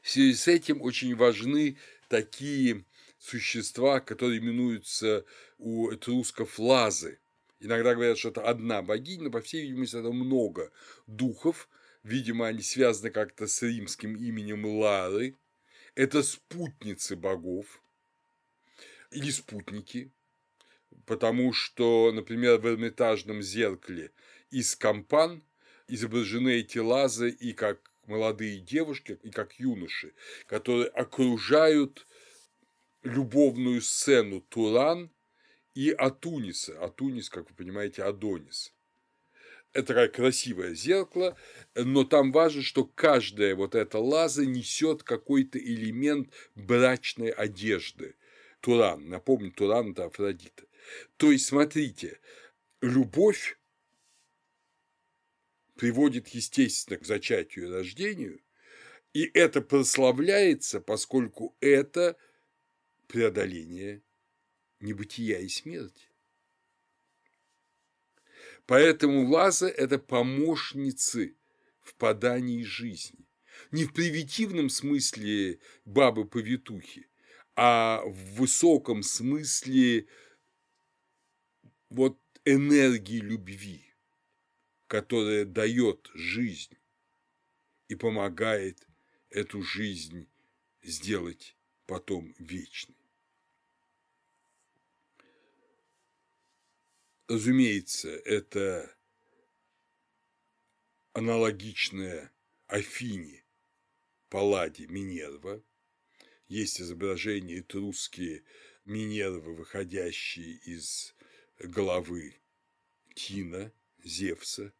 В 0.02 0.08
связи 0.08 0.34
с 0.34 0.48
этим 0.48 0.82
очень 0.82 1.14
важны 1.14 1.78
такие 2.08 2.84
существа, 3.18 4.00
которые 4.00 4.38
именуются 4.38 5.24
у 5.58 5.90
этрусков 5.90 6.58
лазы. 6.58 7.20
Иногда 7.60 7.94
говорят, 7.94 8.18
что 8.18 8.30
это 8.30 8.42
одна 8.42 8.82
богиня, 8.82 9.24
но, 9.24 9.30
по 9.30 9.42
всей 9.42 9.62
видимости, 9.62 9.96
это 9.96 10.10
много 10.10 10.72
духов. 11.06 11.68
Видимо, 12.02 12.46
они 12.46 12.62
связаны 12.62 13.10
как-то 13.10 13.46
с 13.46 13.62
римским 13.62 14.16
именем 14.16 14.64
Лары. 14.64 15.36
Это 15.94 16.22
спутницы 16.22 17.16
богов 17.16 17.82
или 19.10 19.30
спутники, 19.30 20.10
потому 21.04 21.52
что, 21.52 22.10
например, 22.12 22.58
в 22.58 22.66
Эрмитажном 22.66 23.42
зеркале 23.42 24.12
из 24.50 24.76
компан 24.76 25.42
изображены 25.94 26.60
эти 26.60 26.78
лазы 26.78 27.30
и 27.30 27.52
как 27.52 27.90
молодые 28.06 28.58
девушки, 28.58 29.18
и 29.22 29.30
как 29.30 29.58
юноши, 29.58 30.12
которые 30.46 30.88
окружают 30.88 32.06
любовную 33.02 33.80
сцену 33.80 34.40
Туран 34.40 35.10
и 35.74 35.90
Атуниса. 35.90 36.78
Атунис, 36.82 37.30
как 37.30 37.48
вы 37.48 37.56
понимаете, 37.56 38.02
Адонис. 38.02 38.74
Это 39.72 39.88
такое 39.88 40.08
красивое 40.08 40.74
зеркало, 40.74 41.36
но 41.76 42.02
там 42.04 42.32
важно, 42.32 42.62
что 42.62 42.84
каждая 42.84 43.54
вот 43.54 43.76
эта 43.76 43.98
лаза 43.98 44.44
несет 44.44 45.04
какой-то 45.04 45.58
элемент 45.58 46.28
брачной 46.56 47.30
одежды. 47.30 48.16
Туран, 48.60 49.08
напомню, 49.08 49.52
Туран– 49.52 49.92
это 49.92 50.06
Афродита. 50.06 50.64
То 51.16 51.30
есть, 51.30 51.46
смотрите, 51.46 52.18
любовь 52.80 53.59
приводит, 55.80 56.28
естественно, 56.28 56.98
к 56.98 57.06
зачатию 57.06 57.64
и 57.64 57.70
рождению, 57.70 58.42
и 59.14 59.22
это 59.32 59.62
прославляется, 59.62 60.78
поскольку 60.78 61.56
это 61.60 62.18
преодоление 63.06 64.02
небытия 64.80 65.38
и 65.38 65.48
смерти. 65.48 66.10
Поэтому 68.66 69.26
лаза– 69.26 69.68
это 69.68 69.98
помощницы 69.98 71.34
в 71.80 71.94
подании 71.94 72.62
жизни. 72.62 73.26
Не 73.70 73.86
в 73.86 73.94
привитивном 73.94 74.68
смысле 74.68 75.60
бабы-повитухи, 75.86 77.08
а 77.56 78.02
в 78.04 78.34
высоком 78.34 79.02
смысле 79.02 80.08
вот 81.88 82.18
энергии 82.44 83.20
любви, 83.20 83.89
которая 84.90 85.44
дает 85.44 86.10
жизнь 86.14 86.76
и 87.86 87.94
помогает 87.94 88.88
эту 89.28 89.62
жизнь 89.62 90.28
сделать 90.82 91.56
потом 91.86 92.34
вечной. 92.40 92.96
Разумеется, 97.28 98.10
это 98.10 98.92
аналогичная 101.12 102.32
Афине, 102.66 103.44
Палладе, 104.28 104.88
Минерва. 104.88 105.62
Есть 106.48 106.80
изображения 106.80 107.60
этрусские 107.60 108.42
Минервы, 108.84 109.54
выходящие 109.54 110.56
из 110.64 111.14
головы 111.60 112.40
Тина, 113.14 113.72
Зевса. 114.02 114.74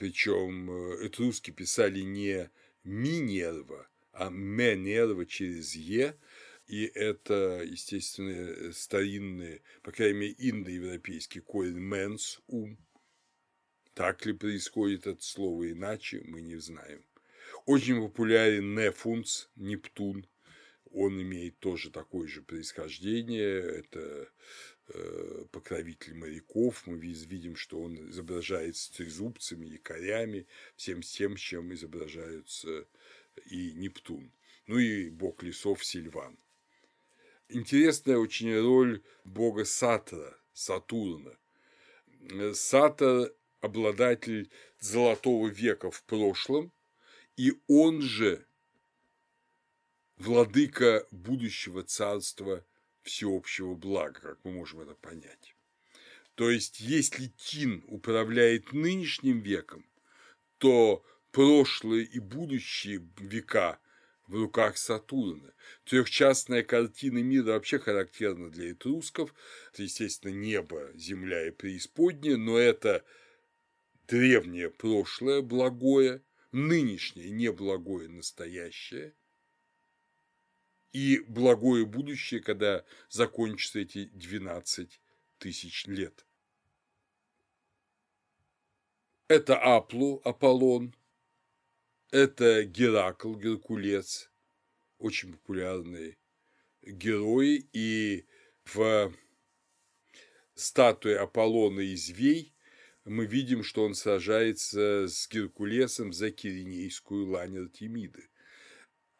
Причем 0.00 0.70
этруски 1.04 1.50
писали 1.50 2.00
не 2.00 2.50
Минерва, 2.84 3.86
а 4.12 4.30
Менерва 4.30 5.26
через 5.26 5.74
Е, 5.74 6.16
и 6.66 6.86
это, 6.86 7.62
естественно, 7.62 8.30
э, 8.30 8.72
старинный, 8.72 9.60
по 9.82 9.92
крайней 9.92 10.18
мере, 10.18 10.34
индоевропейский 10.38 11.42
корень 11.42 11.80
«менс»– 11.80 12.40
«ум». 12.46 12.78
Так 13.92 14.24
ли 14.24 14.32
происходит 14.32 15.06
это 15.06 15.22
слово, 15.22 15.70
иначе 15.70 16.22
мы 16.24 16.40
не 16.40 16.56
знаем. 16.56 17.04
Очень 17.66 18.00
популярен 18.00 18.74
Нефунс, 18.74 19.50
Нептун. 19.54 20.26
Он 20.92 21.20
имеет 21.20 21.58
тоже 21.58 21.90
такое 21.90 22.26
же 22.26 22.40
происхождение. 22.40 23.60
Это 23.60 24.30
покровитель 25.52 26.14
моряков. 26.14 26.86
Мы 26.86 26.98
видим, 26.98 27.56
что 27.56 27.80
он 27.80 28.10
изображается 28.10 28.92
трезубцами, 28.92 29.66
якорями, 29.66 30.46
всем 30.76 31.02
тем, 31.02 31.36
чем 31.36 31.72
изображаются 31.72 32.86
и 33.46 33.72
Нептун. 33.72 34.32
Ну 34.66 34.78
и 34.78 35.08
бог 35.10 35.42
лесов 35.42 35.84
Сильван. 35.84 36.38
Интересная 37.48 38.16
очень 38.16 38.56
роль 38.56 39.02
бога 39.24 39.64
Сатра, 39.64 40.38
Сатурна. 40.52 41.36
Сатор– 42.54 43.32
обладатель 43.60 44.50
золотого 44.78 45.48
века 45.48 45.90
в 45.90 46.02
прошлом, 46.04 46.72
и 47.36 47.52
он 47.66 48.02
же 48.02 48.46
владыка 50.16 51.06
будущего 51.10 51.82
царства 51.82 52.64
всеобщего 53.10 53.74
блага, 53.74 54.20
как 54.20 54.38
мы 54.44 54.52
можем 54.52 54.80
это 54.80 54.94
понять. 54.94 55.54
То 56.34 56.50
есть, 56.50 56.80
если 56.80 57.26
Тин 57.36 57.84
управляет 57.88 58.72
нынешним 58.72 59.40
веком, 59.40 59.84
то 60.58 61.04
прошлые 61.32 62.04
и 62.04 62.18
будущие 62.18 63.06
века 63.18 63.78
в 64.26 64.34
руках 64.34 64.78
Сатурна. 64.78 65.52
Трехчастная 65.84 66.62
картина 66.62 67.18
мира 67.18 67.52
вообще 67.52 67.78
характерна 67.78 68.50
для 68.50 68.72
этрусков. 68.72 69.34
Это, 69.72 69.82
естественно, 69.82 70.32
небо, 70.32 70.90
земля 70.94 71.48
и 71.48 71.50
преисподняя, 71.50 72.36
но 72.36 72.56
это 72.56 73.04
древнее 74.06 74.70
прошлое 74.70 75.42
благое, 75.42 76.22
нынешнее 76.52 77.30
неблагое 77.30 78.08
настоящее 78.08 79.14
и 80.92 81.20
благое 81.20 81.86
будущее, 81.86 82.40
когда 82.40 82.84
закончатся 83.08 83.80
эти 83.80 84.06
12 84.06 85.00
тысяч 85.38 85.86
лет. 85.86 86.26
Это 89.28 89.56
Аплу, 89.56 90.20
Аполлон, 90.24 90.94
это 92.10 92.64
Геракл, 92.64 93.36
Геркулес, 93.36 94.30
очень 94.98 95.32
популярный 95.32 96.18
герой, 96.82 97.68
и 97.72 98.26
в 98.64 99.12
статуе 100.54 101.18
Аполлона 101.18 101.80
из 101.80 102.08
Вей 102.08 102.52
мы 103.04 103.26
видим, 103.26 103.62
что 103.62 103.84
он 103.84 103.94
сражается 103.94 105.06
с 105.08 105.28
Геркулесом 105.28 106.12
за 106.12 106.30
Киринейскую 106.30 107.28
лань 107.28 107.58
Артемиды. 107.58 108.29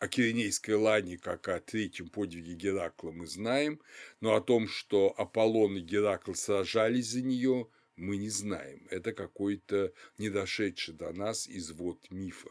О 0.00 0.08
Киринейской 0.08 0.74
лане, 0.74 1.16
как 1.18 1.46
о 1.48 1.60
третьем 1.60 2.08
подвиге 2.08 2.54
Геракла, 2.54 3.12
мы 3.12 3.26
знаем, 3.26 3.80
но 4.20 4.34
о 4.34 4.40
том, 4.40 4.66
что 4.66 5.14
Аполлон 5.16 5.76
и 5.76 5.80
Геракл 5.80 6.34
сражались 6.34 7.10
за 7.10 7.22
нее, 7.22 7.68
мы 7.96 8.16
не 8.16 8.30
знаем. 8.30 8.88
Это 8.90 9.12
какой-то 9.12 9.92
недошедший 10.18 10.94
до 10.94 11.12
нас 11.12 11.46
извод 11.48 12.10
мифа 12.10 12.50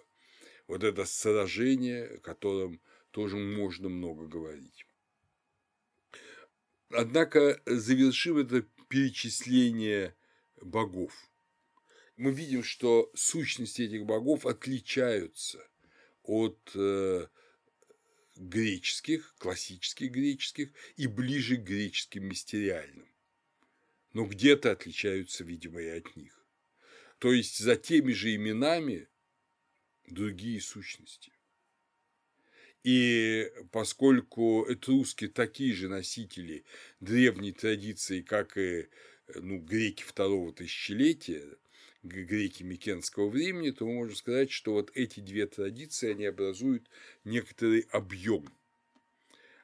вот 0.69 0.83
это 0.83 1.03
сражение, 1.03 2.05
о 2.05 2.17
котором 2.19 2.79
тоже 3.09 3.37
можно 3.37 3.89
много 3.89 4.27
говорить. 4.27 4.85
Однако, 6.91 7.59
завершив 7.65 8.37
это 8.37 8.61
перечисление 8.87 10.15
богов, 10.61 11.11
мы 12.17 12.31
видим, 12.31 12.63
что 12.63 13.11
сущности 13.15 13.81
этих 13.81 14.05
богов 14.05 14.45
отличаются 14.45 15.67
от 16.21 16.59
э, 16.75 17.27
греческих, 18.39 19.35
классических 19.37 20.11
греческих 20.11 20.71
и 20.95 21.07
ближе 21.07 21.57
к 21.57 21.63
греческим 21.63 22.25
мистериальным. 22.25 23.07
Но 24.13 24.25
где-то 24.25 24.71
отличаются, 24.71 25.43
видимо, 25.43 25.81
и 25.81 25.89
от 25.89 26.15
них. 26.15 26.43
То 27.19 27.33
есть 27.33 27.59
за 27.59 27.75
теми 27.75 28.13
же 28.13 28.33
именами 28.33 29.07
другие 30.07 30.61
сущности. 30.61 31.33
И 32.83 33.51
поскольку 33.71 34.65
этруски 34.69 35.27
такие 35.27 35.73
же 35.73 35.89
носители 35.89 36.63
древней 37.01 37.51
традиции, 37.51 38.21
как 38.21 38.57
и 38.57 38.87
ну, 39.35 39.59
греки 39.59 40.03
второго 40.03 40.53
тысячелетия, 40.53 41.57
греки 42.03 42.63
Микенского 42.63 43.29
времени, 43.29 43.71
то 43.71 43.85
мы 43.85 43.93
можем 43.93 44.15
сказать, 44.15 44.51
что 44.51 44.73
вот 44.73 44.91
эти 44.95 45.19
две 45.19 45.47
традиции, 45.47 46.11
они 46.11 46.25
образуют 46.25 46.89
некоторый 47.23 47.81
объем. 47.91 48.47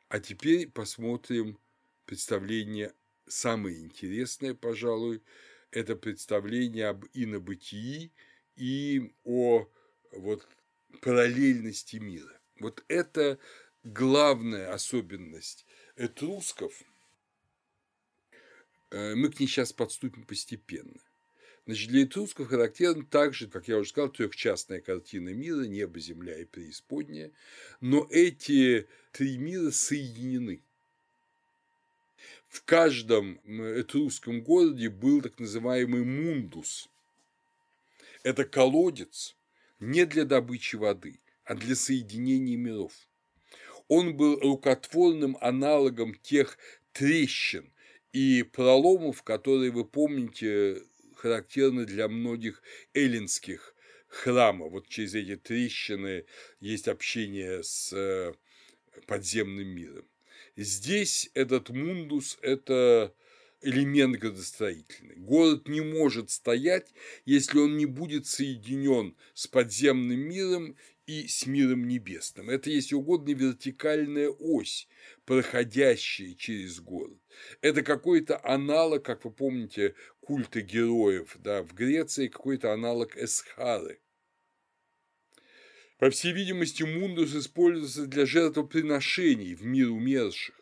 А 0.09 0.19
теперь 0.19 0.69
посмотрим 0.69 1.59
представление 2.05 2.93
самое 3.27 3.79
интересное, 3.79 4.53
пожалуй, 4.53 5.23
это 5.71 5.95
представление 5.95 6.87
об 6.87 7.05
инобытии 7.13 8.11
и 8.55 9.13
о 9.23 9.67
вот, 10.11 10.47
параллельности 11.01 11.97
мира. 11.97 12.39
Вот 12.59 12.83
это 12.87 13.39
главная 13.83 14.73
особенность 14.73 15.65
этрусков. 15.95 16.83
Э, 18.91 19.15
мы 19.15 19.29
к 19.29 19.39
ней 19.39 19.47
сейчас 19.47 19.73
подступим 19.73 20.23
постепенно. 20.25 20.99
Значит, 21.65 21.89
для 21.89 22.03
этрусков 22.03 22.49
характерна 22.49 23.03
также, 23.05 23.47
как 23.47 23.67
я 23.67 23.77
уже 23.77 23.89
сказал, 23.89 24.09
трехчастная 24.09 24.81
картина 24.81 25.29
мира, 25.29 25.63
небо, 25.63 25.99
земля 25.99 26.37
и 26.37 26.45
преисподняя, 26.45 27.31
но 27.81 28.07
эти 28.11 28.87
три 29.11 29.37
мира 29.37 29.71
соединены. 29.71 30.61
В 32.47 32.63
каждом 32.63 33.39
этрусском 33.45 34.41
городе 34.41 34.89
был 34.89 35.21
так 35.21 35.39
называемый 35.39 36.03
мундус. 36.03 36.87
Это 38.21 38.45
колодец 38.45 39.35
не 39.79 40.05
для 40.05 40.25
добычи 40.25 40.75
воды, 40.75 41.19
а 41.43 41.55
для 41.55 41.75
соединения 41.75 42.57
миров. 42.57 42.93
Он 43.87 44.15
был 44.15 44.39
рукотворным 44.39 45.37
аналогом 45.41 46.15
тех 46.15 46.57
трещин 46.91 47.71
и 48.13 48.43
проломов, 48.43 49.23
которые, 49.23 49.71
вы 49.71 49.83
помните, 49.83 50.81
характерны 51.25 51.85
для 51.85 52.07
многих 52.07 52.61
эллинских 52.93 53.73
храмов. 54.07 54.71
Вот 54.71 54.87
через 54.87 55.15
эти 55.15 55.35
трещины 55.35 56.25
есть 56.59 56.87
общение 56.87 57.63
с 57.63 57.91
э, 57.93 58.33
подземным 59.07 59.67
миром. 59.67 60.05
Здесь 60.55 61.31
этот 61.33 61.69
мундус– 61.69 62.37
это 62.43 63.11
элемент 63.61 64.17
градостроительный. 64.17 65.15
Город 65.15 65.67
не 65.67 65.81
может 65.81 66.29
стоять, 66.29 66.93
если 67.25 67.57
он 67.57 67.75
не 67.75 67.87
будет 67.87 68.27
соединен 68.27 69.15
с 69.33 69.47
подземным 69.47 70.19
миром 70.19 70.77
и 71.07 71.27
с 71.27 71.45
миром 71.45 71.87
небесным. 71.87 72.49
Это, 72.49 72.69
если 72.69 72.95
угодно, 72.95 73.31
вертикальная 73.31 74.29
ось, 74.29 74.87
проходящая 75.25 76.33
через 76.33 76.79
город. 76.79 77.17
Это 77.61 77.83
какой-то 77.83 78.39
аналог, 78.43 79.03
как 79.03 79.25
вы 79.25 79.31
помните, 79.31 79.93
культа 80.25 80.61
героев 80.61 81.37
да, 81.39 81.61
в 81.61 81.75
Греции, 81.75 82.27
какой-то 82.27 82.73
аналог 82.73 83.15
Эсхары. 83.15 84.01
По 85.99 86.09
всей 86.09 86.33
видимости, 86.33 86.81
мундус 86.81 87.35
используется 87.35 88.07
для 88.07 88.25
жертвоприношений 88.25 89.53
в 89.53 89.63
мир 89.63 89.91
умерших. 89.91 90.59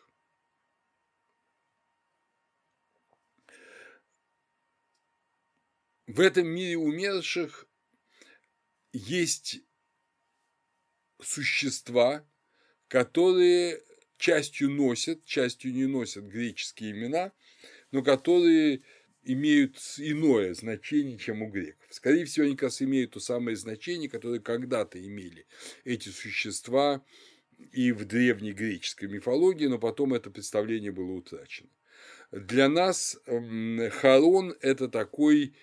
В 6.06 6.20
этом 6.20 6.46
мире 6.46 6.76
умерших 6.76 7.66
есть 8.92 9.62
существа, 11.22 12.28
которые 12.88 13.82
частью 14.18 14.70
носят, 14.70 15.24
частью 15.24 15.72
не 15.72 15.86
носят 15.86 16.24
греческие 16.24 16.90
имена, 16.90 17.32
но 17.90 18.02
которые 18.02 18.82
имеют 19.24 19.78
иное 19.98 20.54
значение, 20.54 21.18
чем 21.18 21.42
у 21.42 21.50
греков. 21.50 21.86
Скорее 21.90 22.24
всего, 22.24 22.46
они 22.46 22.54
как 22.54 22.64
раз 22.64 22.82
имеют 22.82 23.12
то 23.12 23.20
самое 23.20 23.56
значение, 23.56 24.08
которое 24.08 24.40
когда-то 24.40 25.04
имели 25.04 25.46
эти 25.84 26.08
существа 26.10 27.04
и 27.72 27.92
в 27.92 28.04
древней 28.04 28.52
греческой 28.52 29.08
мифологии, 29.08 29.66
но 29.66 29.78
потом 29.78 30.14
это 30.14 30.30
представление 30.30 30.92
было 30.92 31.12
утрачено. 31.12 31.70
Для 32.30 32.68
нас 32.68 33.18
Харон– 33.26 34.56
это 34.60 34.88
такой 34.88 35.54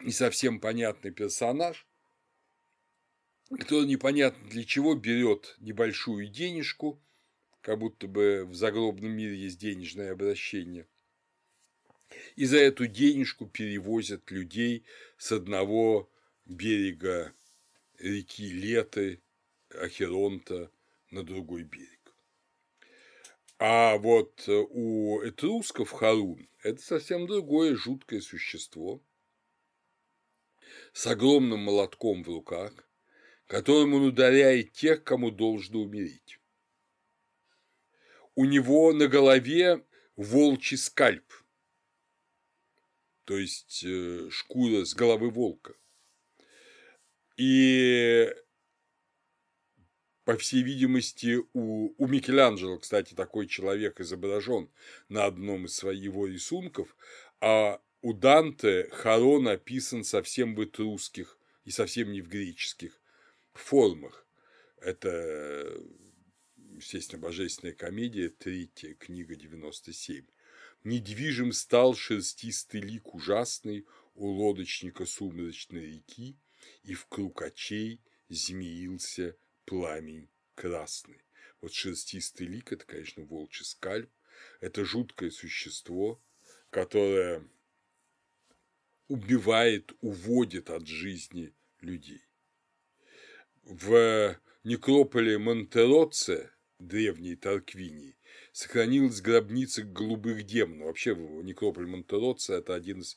не 0.00 0.12
совсем 0.12 0.60
понятный 0.60 1.10
персонаж, 1.10 1.86
кто 3.60 3.84
непонятно 3.84 4.48
для 4.48 4.64
чего 4.64 4.94
берет 4.94 5.56
небольшую 5.60 6.28
денежку, 6.28 7.00
как 7.60 7.78
будто 7.78 8.08
бы 8.08 8.44
в 8.46 8.54
загробном 8.54 9.12
мире 9.12 9.36
есть 9.36 9.58
денежное 9.58 10.12
обращение, 10.12 10.86
и 12.36 12.44
за 12.44 12.58
эту 12.58 12.86
денежку 12.86 13.46
перевозят 13.46 14.30
людей 14.30 14.84
с 15.18 15.32
одного 15.32 16.10
берега 16.44 17.32
реки 17.98 18.50
Леты, 18.50 19.20
Ахеронта, 19.70 20.70
на 21.10 21.22
другой 21.22 21.62
берег. 21.62 22.14
А 23.58 23.96
вот 23.98 24.44
у 24.48 25.20
этрусков 25.22 25.90
Харун– 25.90 26.48
это 26.62 26.82
совсем 26.82 27.26
другое 27.26 27.76
жуткое 27.76 28.20
существо 28.20 29.00
с 30.92 31.06
огромным 31.06 31.60
молотком 31.60 32.24
в 32.24 32.28
руках, 32.28 32.72
которым 33.46 33.94
он 33.94 34.02
ударяет 34.06 34.72
тех, 34.72 35.04
кому 35.04 35.30
должно 35.30 35.80
умереть. 35.80 36.40
У 38.34 38.44
него 38.44 38.92
на 38.92 39.06
голове 39.06 39.84
волчий 40.16 40.76
скальп, 40.76 41.32
то 43.24 43.38
есть 43.38 43.82
э, 43.84 44.28
шкура 44.30 44.84
с 44.84 44.94
головы 44.94 45.30
волка. 45.30 45.74
И 47.36 48.32
по 50.24 50.36
всей 50.36 50.62
видимости, 50.62 51.38
у, 51.52 51.94
у 51.96 52.06
Микеланджело, 52.06 52.78
кстати, 52.78 53.14
такой 53.14 53.46
человек 53.46 54.00
изображен 54.00 54.70
на 55.08 55.26
одном 55.26 55.66
из 55.66 55.74
своих 55.74 56.02
его 56.02 56.26
рисунков, 56.26 56.96
а 57.40 57.80
у 58.00 58.12
Данте 58.12 58.88
Харон 58.90 59.48
описан 59.48 60.04
совсем 60.04 60.54
в 60.54 60.64
этрусских 60.64 61.38
и 61.64 61.70
совсем 61.70 62.12
не 62.12 62.20
в 62.20 62.28
греческих 62.28 63.00
формах. 63.52 64.26
Это, 64.80 65.74
естественно, 66.56 67.20
божественная 67.20 67.74
комедия, 67.74 68.28
третья 68.28 68.94
книга 68.94 69.34
97. 69.34 70.24
Недвижим 70.84 71.52
стал 71.52 71.94
шерстистый 71.94 72.80
лик 72.80 73.14
ужасный 73.14 73.86
у 74.14 74.26
лодочника 74.26 75.06
сумрачной 75.06 75.86
реки, 75.86 76.38
и 76.82 76.94
в 76.94 77.06
круг 77.06 77.42
очей 77.42 78.00
змеился 78.28 79.36
пламень 79.64 80.28
красный. 80.54 81.24
Вот 81.60 81.72
шерстистый 81.72 82.46
лик– 82.46 82.72
это, 82.72 82.84
конечно, 82.84 83.24
волчий 83.24 83.64
скальп. 83.64 84.10
Это 84.60 84.84
жуткое 84.84 85.30
существо, 85.30 86.22
которое 86.70 87.48
убивает, 89.08 89.92
уводит 90.00 90.70
от 90.70 90.86
жизни 90.86 91.54
людей 91.80 92.24
в 93.64 94.38
некрополе 94.62 95.38
Монтероце, 95.38 96.50
древней 96.78 97.36
Тарквинии, 97.36 98.16
сохранилась 98.52 99.20
гробница 99.20 99.82
голубых 99.82 100.44
демонов. 100.44 100.86
Вообще, 100.86 101.14
некрополь 101.14 101.86
Монтероце– 101.86 102.54
это 102.54 102.74
один 102.74 103.00
из 103.00 103.16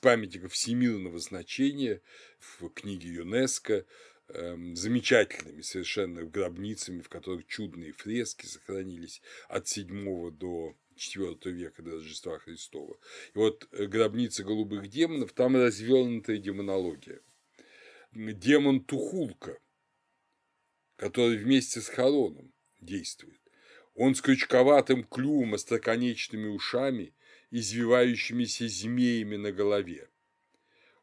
памятников 0.00 0.52
всемирного 0.52 1.18
значения 1.18 2.00
в 2.38 2.68
книге 2.70 3.08
ЮНЕСКо, 3.08 3.84
эм, 4.28 4.76
замечательными 4.76 5.60
совершенно 5.60 6.24
гробницами, 6.24 7.00
в 7.00 7.08
которых 7.08 7.46
чудные 7.46 7.92
фрески 7.92 8.46
сохранились 8.46 9.20
от 9.48 9.68
7 9.68 10.30
до 10.30 10.74
IV 10.96 11.50
века 11.50 11.82
до 11.82 11.92
Рождества 11.92 12.38
Христова. 12.38 12.96
И 13.34 13.38
вот 13.38 13.68
э, 13.72 13.86
гробница 13.86 14.44
голубых 14.44 14.88
демонов, 14.88 15.32
там 15.32 15.56
развернутая 15.56 16.38
демонология. 16.38 17.20
Демон 18.12 18.84
Тухулка, 18.84 19.58
который 20.96 21.36
вместе 21.36 21.80
с 21.80 21.88
Хароном 21.88 22.52
действует. 22.80 23.40
Он 23.94 24.14
с 24.14 24.20
крючковатым 24.20 25.04
клювом, 25.04 25.54
остроконечными 25.54 26.48
ушами, 26.48 27.12
извивающимися 27.50 28.68
змеями 28.68 29.36
на 29.36 29.52
голове. 29.52 30.08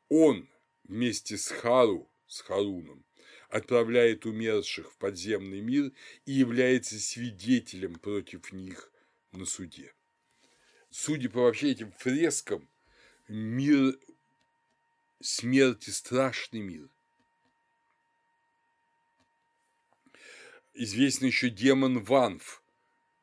Он 0.09 0.49
вместе 0.83 1.37
с 1.37 1.47
Хару, 1.47 2.09
с 2.27 2.41
Харуном, 2.41 3.05
отправляет 3.49 4.25
умерших 4.25 4.91
в 4.91 4.97
подземный 4.97 5.61
мир 5.61 5.91
и 6.25 6.33
является 6.33 6.99
свидетелем 6.99 7.95
против 7.95 8.51
них 8.51 8.91
на 9.31 9.45
суде. 9.45 9.93
Судя 10.89 11.29
по 11.29 11.41
вообще 11.41 11.71
этим 11.71 11.91
фрескам, 11.93 12.67
мир 13.29 13.97
смерти– 15.21 15.89
страшный 15.91 16.59
мир– 16.59 16.89
известен 20.73 21.27
еще 21.27 21.49
демон 21.49 22.03
Ванф, 22.03 22.60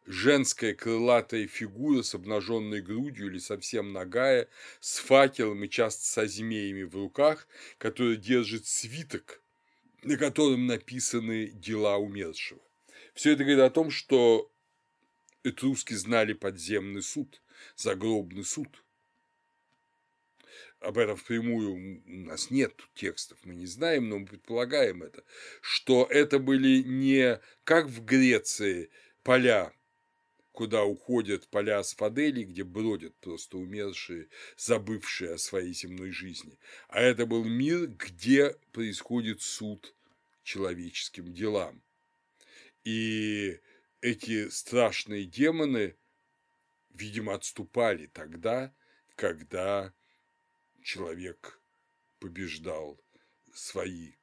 женская 0.09 0.73
крылатая 0.75 1.47
фигура 1.47 2.03
с 2.03 2.15
обнаженной 2.15 2.81
грудью 2.81 3.27
или 3.27 3.39
совсем 3.39 3.93
нагая, 3.93 4.49
с 4.81 4.99
факелом 4.99 5.63
и 5.63 5.69
часто 5.69 6.07
со 6.07 6.27
змеями 6.27 6.85
в 6.85 6.95
руках, 6.97 7.47
которая 7.77 8.17
держит 8.17 8.67
свиток, 8.67 9.43
на 10.03 10.17
котором 10.17 10.67
написаны 10.67 11.49
дела 11.49 11.99
умершего. 11.99 12.61
Все 13.13 13.33
это 13.33 13.45
говорит 13.45 13.61
о 13.61 13.71
том, 13.71 13.91
что 13.91 14.51
этруски 15.45 15.93
знали 15.93 16.33
подземный 16.33 17.03
суд, 17.03 17.43
загробный 17.77 18.45
суд. 18.45 18.83
Об 20.81 20.97
этом 20.97 21.17
впрямую 21.17 22.01
у 22.07 22.25
нас 22.25 22.51
нет 22.51 22.73
текстов, 22.95 23.39
мы 23.43 23.57
не 23.57 23.67
знаем, 23.67 24.09
но 24.09 24.21
мы 24.21 24.27
предполагаем 24.27 25.03
это, 25.03 25.23
что 25.61 26.07
это 26.09 26.39
были 26.39 26.83
не 26.83 27.41
как 27.65 27.89
в 27.89 28.05
Греции 28.05 28.89
поля 29.23 29.73
куда 30.59 30.83
уходят 30.83 31.47
поля 31.51 31.79
асфаделей, 31.79 32.43
где 32.43 32.65
бродят 32.65 33.15
просто 33.21 33.59
умершие, 33.59 34.29
забывшие 34.57 35.35
о 35.35 35.39
своей 35.39 35.73
земной 35.73 36.11
жизни. 36.11 36.59
А 36.89 37.01
это 37.01 37.27
был 37.27 37.45
мир, 37.45 37.87
где 37.87 38.57
происходит 38.73 39.41
суд 39.41 39.95
человеческим 40.43 41.33
делам. 41.33 41.81
И 42.83 43.61
эти 44.01 44.49
страшные 44.49 45.27
демоны, 45.27 45.97
видимо, 46.91 47.35
отступали 47.35 48.07
тогда, 48.07 48.75
когда 49.15 49.95
человек 50.83 51.63
побеждал 52.19 53.01
свои 53.55 54.15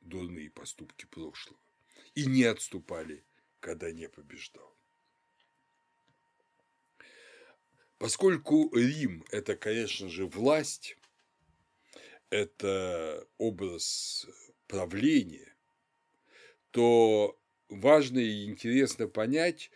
дурные 0.00 0.48
поступки 0.48 1.06
прошлого. 1.06 1.58
И 2.14 2.26
не 2.26 2.44
отступали, 2.44 3.26
когда 3.58 3.90
не 3.90 4.08
побеждал. 4.08 4.71
Поскольку 8.02 8.68
Рим– 8.74 9.24
это, 9.30 9.54
конечно 9.54 10.08
же, 10.08 10.26
власть, 10.26 10.98
это 12.30 13.28
образ 13.38 14.26
правления, 14.66 15.54
то 16.72 17.40
важно 17.68 18.18
и 18.18 18.44
интересно 18.46 19.06
понять, 19.06 19.70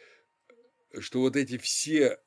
что 0.98 1.20
вот 1.20 1.36
эти 1.36 1.56
все 1.56 2.18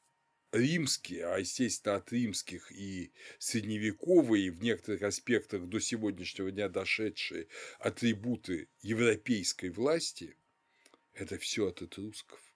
римские, 0.53 1.25
а 1.25 1.37
естественно 1.37 1.95
от 1.95 2.13
римских 2.13 2.71
и 2.71 3.11
средневековые, 3.37 4.45
и 4.45 4.51
в 4.51 4.63
некоторых 4.63 5.01
аспектах 5.01 5.67
до 5.67 5.81
сегодняшнего 5.81 6.49
дня 6.49 6.69
дошедшие 6.69 7.49
атрибуты 7.77 8.69
европейской 8.81 9.69
власти– 9.69 10.37
это 11.13 11.37
все 11.37 11.67
от 11.67 11.81
этрусков 11.81 12.48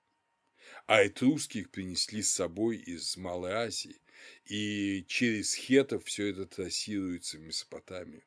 а 0.85 1.05
этрусских 1.05 1.71
принесли 1.71 2.21
с 2.21 2.31
собой 2.31 2.77
из 2.77 3.15
Малой 3.17 3.51
Азии, 3.51 4.01
и 4.45 5.05
через 5.07 5.53
хетов 5.53 6.05
все 6.05 6.27
это 6.27 6.45
трассируется 6.45 7.37
в 7.37 7.41
Месопотамию. 7.41 8.23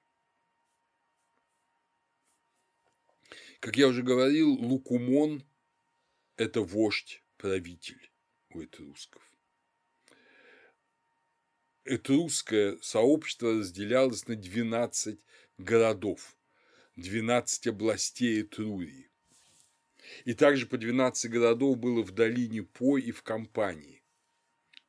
Как 3.61 3.77
я 3.77 3.89
уже 3.89 4.03
говорил, 4.03 4.53
Лукумон– 4.53 5.45
это 6.37 6.61
вождь, 6.61 7.23
правитель 7.37 8.11
у 8.51 8.63
этрусков. 8.63 9.23
Этрусское 11.85 12.79
сообщество 12.83 13.53
разделялось 13.53 14.27
на 14.27 14.37
12 14.37 15.21
городов, 15.59 16.37
12 16.97 17.69
областей 17.69 18.43
Этрурии. 18.43 19.11
И 20.25 20.35
также 20.35 20.67
по 20.67 20.79
12 20.79 21.31
городов 21.31 21.79
было 21.79 22.03
в 22.03 22.13
долине 22.13 22.63
По 22.63 22.99
и 22.99 23.11
в 23.11 23.23
Компании. 23.23 24.03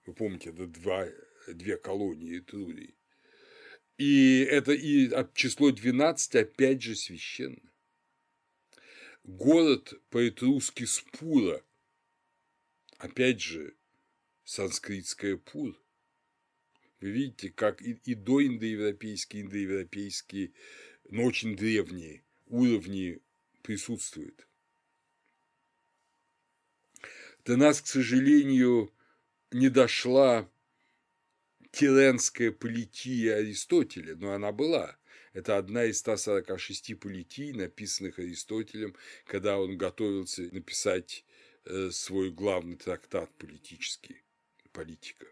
Вы 0.06 0.14
помните, 0.14 0.50
это 0.50 0.68
два, 0.68 1.08
две 1.48 1.78
колонии 1.78 2.40
Этрурии. 2.40 2.96
И 3.98 4.40
это 4.50 4.74
и 4.74 5.10
число 5.34 5.72
12 5.72 6.36
опять 6.36 6.82
же 6.82 6.96
священно. 6.96 7.62
Город 9.24 9.94
по-этрусски 10.10 10.86
Спура, 10.86 11.62
опять 12.98 13.42
же, 13.42 13.76
санскритская 14.46 15.36
Пур. 15.36 15.78
Вы 17.02 17.10
видите, 17.10 17.50
как 17.50 17.82
и, 17.82 18.00
и 18.06 18.16
доиндоевропейские, 18.16 19.44
индоевропейские, 19.44 20.54
но 21.10 21.26
очень 21.26 21.56
древние 21.56 22.24
уровни 22.46 23.20
присутствуют. 23.62 24.47
До 27.48 27.56
нас, 27.56 27.80
к 27.82 27.88
сожалению, 27.88 28.94
не 29.52 29.70
дошла 29.70 30.52
тиренская 31.72 32.52
полития 32.52 33.36
Аристотеля, 33.36 34.18
но 34.18 34.34
она 34.34 34.52
была. 34.52 34.98
Это 35.32 35.56
одна 35.56 35.86
из 35.86 36.00
146 36.00 37.00
политий, 37.00 37.54
написанных 37.54 38.20
Аристотелем, 38.20 38.98
когда 39.26 39.62
он 39.62 39.78
готовился 39.78 40.42
написать 40.54 41.24
э, 41.64 41.90
свой 41.90 42.32
главный 42.32 42.76
трактат 42.76 43.34
политический, 43.38 44.24
политика. 44.74 45.28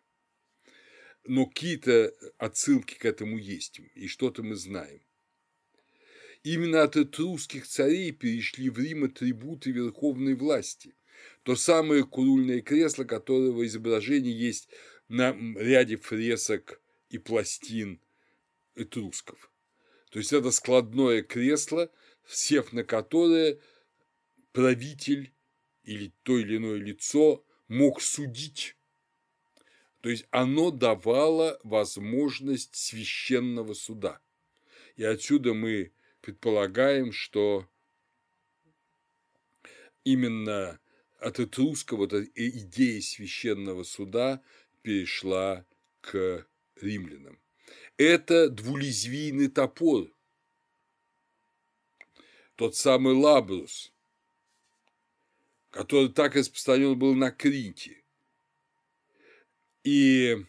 Но 1.25 1.47
какие-то 1.47 2.13
отсылки 2.37 2.93
к 2.93 3.03
этому 3.03 3.37
есть, 3.37 3.81
и 3.93 4.07
что-то 4.07 4.41
мы 4.41 4.55
знаем. 4.55 5.01
Именно 6.43 6.83
от 6.83 6.95
этрусских 6.95 7.67
царей 7.67 8.13
перешли 8.13 8.69
в 8.69 8.79
Рим 8.79 9.03
атрибуты 9.03 9.71
верховной 9.71 10.35
власти– 10.35 10.95
то 11.43 11.55
самое 11.55 12.03
курульное 12.03 12.61
кресло, 12.61 13.03
которого 13.03 13.65
изображение 13.65 14.37
есть 14.37 14.69
на 15.07 15.33
ряде 15.57 15.97
фресок 15.97 16.81
и 17.09 17.17
пластин 17.17 17.99
этрусков. 18.75 19.51
То 20.09 20.19
есть 20.19 20.33
это 20.33 20.51
складное 20.51 21.21
кресло, 21.21 21.91
сев 22.27 22.73
на 22.73 22.83
которое 22.83 23.59
правитель 24.51 25.33
или 25.83 26.13
то 26.23 26.37
или 26.37 26.57
иное 26.57 26.77
лицо 26.77 27.45
мог 27.67 28.01
судить. 28.01 28.75
То 30.01 30.09
есть 30.09 30.27
оно 30.29 30.71
давало 30.71 31.59
возможность 31.63 32.75
священного 32.75 33.73
суда. 33.73 34.19
И 34.95 35.03
отсюда 35.03 35.53
мы 35.53 35.91
предполагаем, 36.21 37.11
что 37.11 37.67
именно 40.03 40.79
от 41.25 41.39
этруского 41.39 42.01
вот 42.01 42.13
идеи 42.13 42.99
священного 42.99 43.81
суда 43.83 44.43
перешла 44.83 45.65
к 46.01 46.45
римлянам. 46.75 47.39
Это 47.97 48.47
двулезвийный 48.47 49.47
топор, 49.47 50.15
тот 52.55 52.75
самый 52.75 53.15
лабрус, 53.15 53.91
который 55.71 56.09
так 56.09 56.35
распространен 56.35 56.97
был 56.97 57.15
на 57.15 57.31
Крите, 57.31 58.03
и 59.83 60.45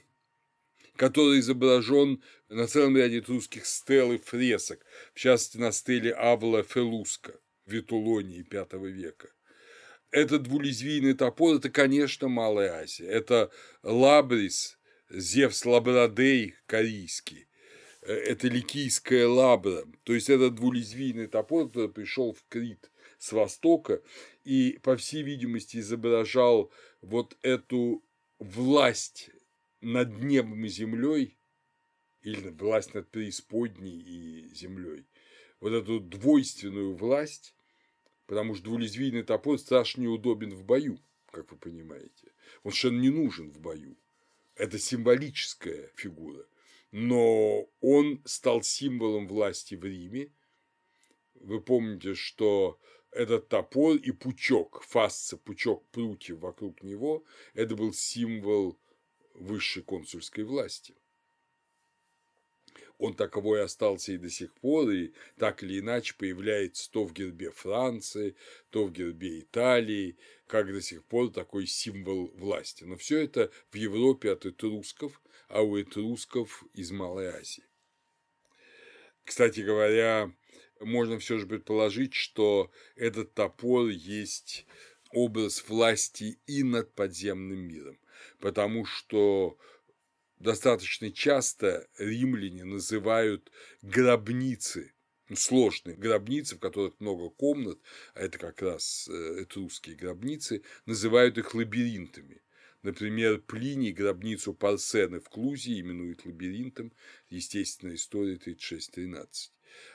который 0.97 1.41
изображен 1.41 2.22
на 2.51 2.66
целом 2.66 2.99
ряде 2.99 3.20
русских 3.20 3.64
стел 3.64 4.12
и 4.12 4.18
фресок, 4.18 4.85
в 5.14 5.18
частности 5.18 5.57
на 5.57 5.72
стеле 5.72 6.12
Авла 6.12 6.62
Фелуска 6.62 7.41
в 7.64 7.72
Витулонии 7.72 8.47
V 8.51 8.91
века 8.91 9.36
этот 10.11 10.44
двулезвийный 10.44 11.14
топор– 11.14 11.57
это, 11.57 11.70
конечно, 11.70 12.28
Малая 12.28 12.82
Азия. 12.82 13.07
Это 13.07 13.50
Лабрис, 13.82 14.78
Зевс 15.11 15.64
Лабрадей 15.64 16.54
корейский. 16.66 17.48
Э, 18.02 18.12
это 18.12 18.48
ликийская 18.48 19.26
лабра. 19.26 19.84
То 20.04 20.14
есть, 20.14 20.30
это 20.30 20.50
двулезвийный 20.50 21.26
топор, 21.26 21.66
который 21.66 21.90
пришел 21.90 22.32
в 22.32 22.44
Крит 22.48 22.90
с 23.18 23.32
востока 23.32 24.02
и, 24.44 24.78
по 24.82 24.96
всей 24.96 25.22
видимости, 25.22 25.78
изображал 25.78 26.72
вот 27.00 27.36
эту 27.42 28.04
власть 28.38 29.30
над 29.80 30.18
небом 30.18 30.64
и 30.64 30.68
землей, 30.68 31.36
или 32.22 32.48
власть 32.50 32.94
над 32.94 33.11
преисподней 33.11 33.98
и 33.98 34.54
землей, 34.54 35.07
вот 35.61 35.72
эту 35.72 36.00
двойственную 36.00 36.94
власть, 36.94 37.55
потому 38.27 38.55
что 38.55 38.64
двулезвийный 38.64 39.22
топор 39.22 39.59
страшно 39.59 40.03
неудобен 40.03 40.55
в 40.55 40.64
бою, 40.64 40.99
как 41.31 41.51
вы 41.51 41.59
понимаете. 41.59 42.33
Он 42.62 42.72
совершенно 42.72 43.01
не 43.01 43.11
нужен 43.11 43.51
в 43.51 43.61
бою. 43.61 43.97
Это 44.55 44.79
символическая 44.79 45.91
фигура. 45.95 46.45
Но 46.93 47.68
он 47.81 48.22
стал 48.24 48.62
символом 48.62 49.29
власти 49.29 49.74
в 49.74 49.85
Риме. 49.85 50.33
Вы 51.35 51.61
помните, 51.61 52.14
что 52.14 52.81
этот 53.11 53.49
топор 53.49 53.97
и 53.97 54.12
пучок, 54.12 54.83
фасца, 54.83 55.37
пучок 55.37 55.87
прутьев 55.91 56.39
вокруг 56.39 56.83
него, 56.83 57.24
это 57.55 57.77
был 57.77 57.93
символ 57.93 58.79
высшей 59.35 59.83
консульской 59.83 60.45
власти. 60.45 60.95
Он 62.99 63.14
таковой 63.14 63.62
остался 63.62 64.12
и 64.12 64.18
до 64.18 64.31
сих 64.31 64.55
пор, 64.55 64.91
и 64.91 65.12
так 65.39 65.62
или 65.62 65.81
иначе 65.81 66.14
появляется 66.16 66.91
то 66.91 67.05
в 67.05 67.12
гербе 67.12 67.51
Франции, 67.51 68.37
то 68.70 68.85
в 68.85 68.93
гербе 68.93 69.41
Италии, 69.41 70.16
как 70.47 70.72
до 70.72 70.81
сих 70.81 71.05
пор 71.05 71.31
такой 71.31 71.66
символ 71.66 72.33
власти. 72.35 72.85
Но 72.85 72.97
все 72.97 73.18
это 73.18 73.51
в 73.70 73.77
Европе 73.77 74.33
от 74.33 74.47
этрусков, 74.47 75.20
а 75.49 75.62
у 75.62 75.81
этрусков 75.81 76.64
из 76.74 76.91
Малой 76.91 77.29
Азии. 77.29 77.64
Кстати 79.24 79.61
говоря, 79.61 80.33
можно 80.81 81.18
все 81.18 81.39
же 81.39 81.47
предположить, 81.47 82.14
что 82.14 82.70
этот 82.95 83.35
топор 83.35 83.89
есть 83.89 84.66
образ 85.11 85.68
власти 85.68 86.39
и 86.47 86.62
над 86.62 86.93
подземным 86.95 87.59
миром, 87.59 87.99
потому 88.39 88.85
что 88.85 89.59
достаточно 90.39 91.11
часто 91.11 91.89
римляне 91.99 92.64
называют 92.64 93.51
гробницы, 93.82 94.93
сложные 95.34 95.97
гробницы, 95.97 96.57
в 96.57 96.61
которых 96.61 97.01
много 97.01 97.30
комнат, 97.30 97.78
а 98.14 98.20
это 98.20 98.39
как 98.39 98.62
раз 98.62 99.09
э, 99.09 99.43
этрусские 99.43 99.97
гробницы, 99.97 100.62
называют 100.84 101.39
их 101.39 101.55
лабиринтами. 101.55 102.43
Например, 102.82 103.41
Плиний 103.41 103.93
гробницу 103.93 104.55
Парсены 104.55 105.18
в 105.18 105.28
Клузии 105.28 105.80
именует 105.80 106.24
лабиринтом, 106.24 106.93
естественная 107.28 107.97
история 107.97 108.37
36-13. 108.37 109.51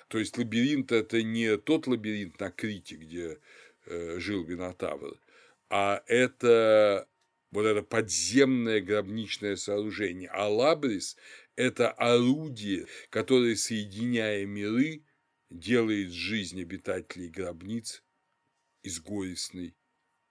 То 0.09 0.19
есть 0.19 0.37
лабиринт– 0.37 0.91
это 0.91 1.23
не 1.23 1.57
тот 1.57 1.87
лабиринт 1.87 2.39
на 2.39 2.51
Крите, 2.51 2.95
где 2.95 3.39
э, 3.85 4.19
жил 4.19 4.45
Минотавр, 4.45 5.17
а 5.69 6.03
это 6.07 7.07
вот 7.51 7.65
это 7.65 7.81
подземное 7.83 8.81
гробничное 8.81 9.55
сооружение. 9.55 10.29
А 10.29 10.47
лабрис– 10.47 11.17
это 11.55 11.91
орудие, 11.91 12.87
которое, 13.09 13.55
соединяя 13.55 14.45
миры, 14.45 15.03
делает 15.49 16.11
жизнь 16.11 16.61
обитателей 16.61 17.27
гробниц 17.27 18.03
из 18.83 18.99
горестной 19.01 19.75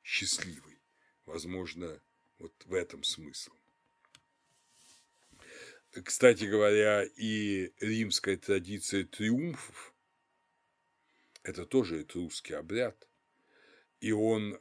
счастливой. 0.02 0.80
Возможно, 1.26 2.00
вот 2.38 2.54
в 2.64 2.72
этом 2.72 3.04
смысл. 3.04 3.52
Кстати 6.04 6.44
говоря, 6.44 7.04
и 7.04 7.72
римская 7.80 8.36
традиция 8.36 9.04
триумфов– 9.04 9.94
это 11.42 11.66
тоже 11.66 12.06
русский 12.14 12.54
обряд, 12.54 13.08
и 14.00 14.12
он 14.12 14.58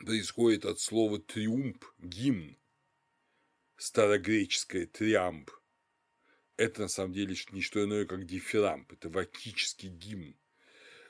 происходит 0.00 0.64
от 0.64 0.80
слова 0.80 1.18
триумф, 1.18 1.94
гимн, 1.98 2.56
старогреческое 3.76 4.86
триамб. 4.86 5.50
Это 6.56 6.82
на 6.82 6.88
самом 6.88 7.12
деле 7.12 7.36
не 7.52 7.60
что 7.60 7.84
иное, 7.84 8.06
как 8.06 8.26
дифирамб, 8.26 8.92
это 8.92 9.08
вакический 9.08 9.88
гимн. 9.88 10.36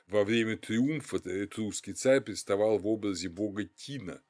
Во 0.07 0.25
время 0.25 0.57
триумфа 0.57 1.21
русский 1.55 1.93
царь 1.93 2.21
представал 2.21 2.77
в 2.77 2.87
образе 2.87 3.29
бога 3.29 3.63
Тина. 3.63 4.21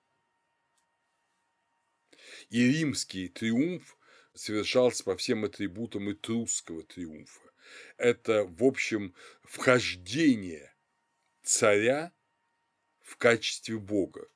И 2.49 2.63
римский 2.63 3.29
триумф 3.29 3.97
совершался 4.33 5.03
по 5.03 5.17
всем 5.17 5.43
атрибутам 5.43 6.11
этрусского 6.11 6.83
триумфа. 6.83 7.51
Это, 7.97 8.43
в 8.43 8.63
общем, 8.63 9.15
вхождение 9.43 10.75
царя 11.41 12.13
в 13.01 13.17
качестве 13.17 13.77
бога. 13.77 14.30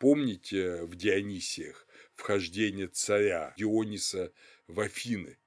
Помните 0.00 0.82
в 0.84 0.96
Дионисиях 0.96 1.86
вхождение 2.14 2.88
царя 2.88 3.52
Диониса 3.58 4.32
в 4.66 4.80
Афины 4.80 5.38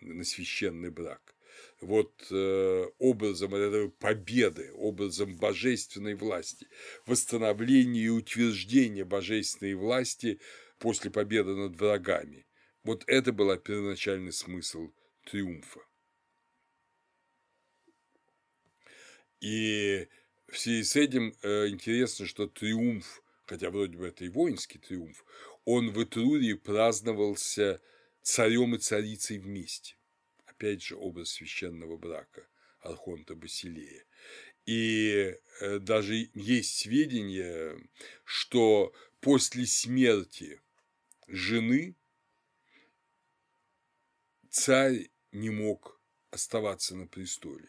на 0.00 0.24
священный 0.24 0.90
брак? 0.90 1.36
Вот 1.80 2.26
э, 2.32 2.84
образом 2.98 3.54
этой 3.54 3.90
победы, 3.90 4.72
образом 4.72 5.36
божественной 5.36 6.14
власти, 6.14 6.66
восстановления 7.06 8.00
и 8.00 8.08
утверждения 8.08 9.04
божественной 9.04 9.74
власти 9.74 10.40
после 10.78 11.12
победы 11.12 11.54
над 11.54 11.76
врагами. 11.76 12.44
Вот 12.82 13.04
это 13.06 13.32
был 13.32 13.56
первоначальный 13.56 14.32
смысл 14.32 14.90
триумфа. 15.26 15.80
И 19.40 20.08
в 20.48 20.58
связи 20.58 20.82
с 20.82 20.96
этим 20.96 21.36
э, 21.42 21.68
интересно, 21.68 22.26
что 22.26 22.48
триумф 22.48 23.21
хотя 23.46 23.70
вроде 23.70 23.96
бы 23.96 24.08
это 24.08 24.24
и 24.24 24.28
воинский 24.28 24.78
триумф, 24.78 25.24
он 25.64 25.90
в 25.90 26.02
Этрурии 26.02 26.54
праздновался 26.54 27.80
царем 28.22 28.74
и 28.74 28.78
царицей 28.78 29.38
вместе. 29.38 29.96
Опять 30.46 30.82
же, 30.82 30.96
образ 30.96 31.30
священного 31.30 31.96
брака 31.96 32.46
Архонта 32.80 33.34
Басилея. 33.34 34.04
И 34.66 35.36
э, 35.60 35.78
даже 35.80 36.30
есть 36.34 36.78
сведения, 36.78 37.76
что 38.24 38.92
после 39.20 39.66
смерти 39.66 40.60
жены 41.26 41.96
царь 44.50 45.10
не 45.32 45.50
мог 45.50 46.00
оставаться 46.30 46.94
на 46.94 47.06
престоле, 47.06 47.68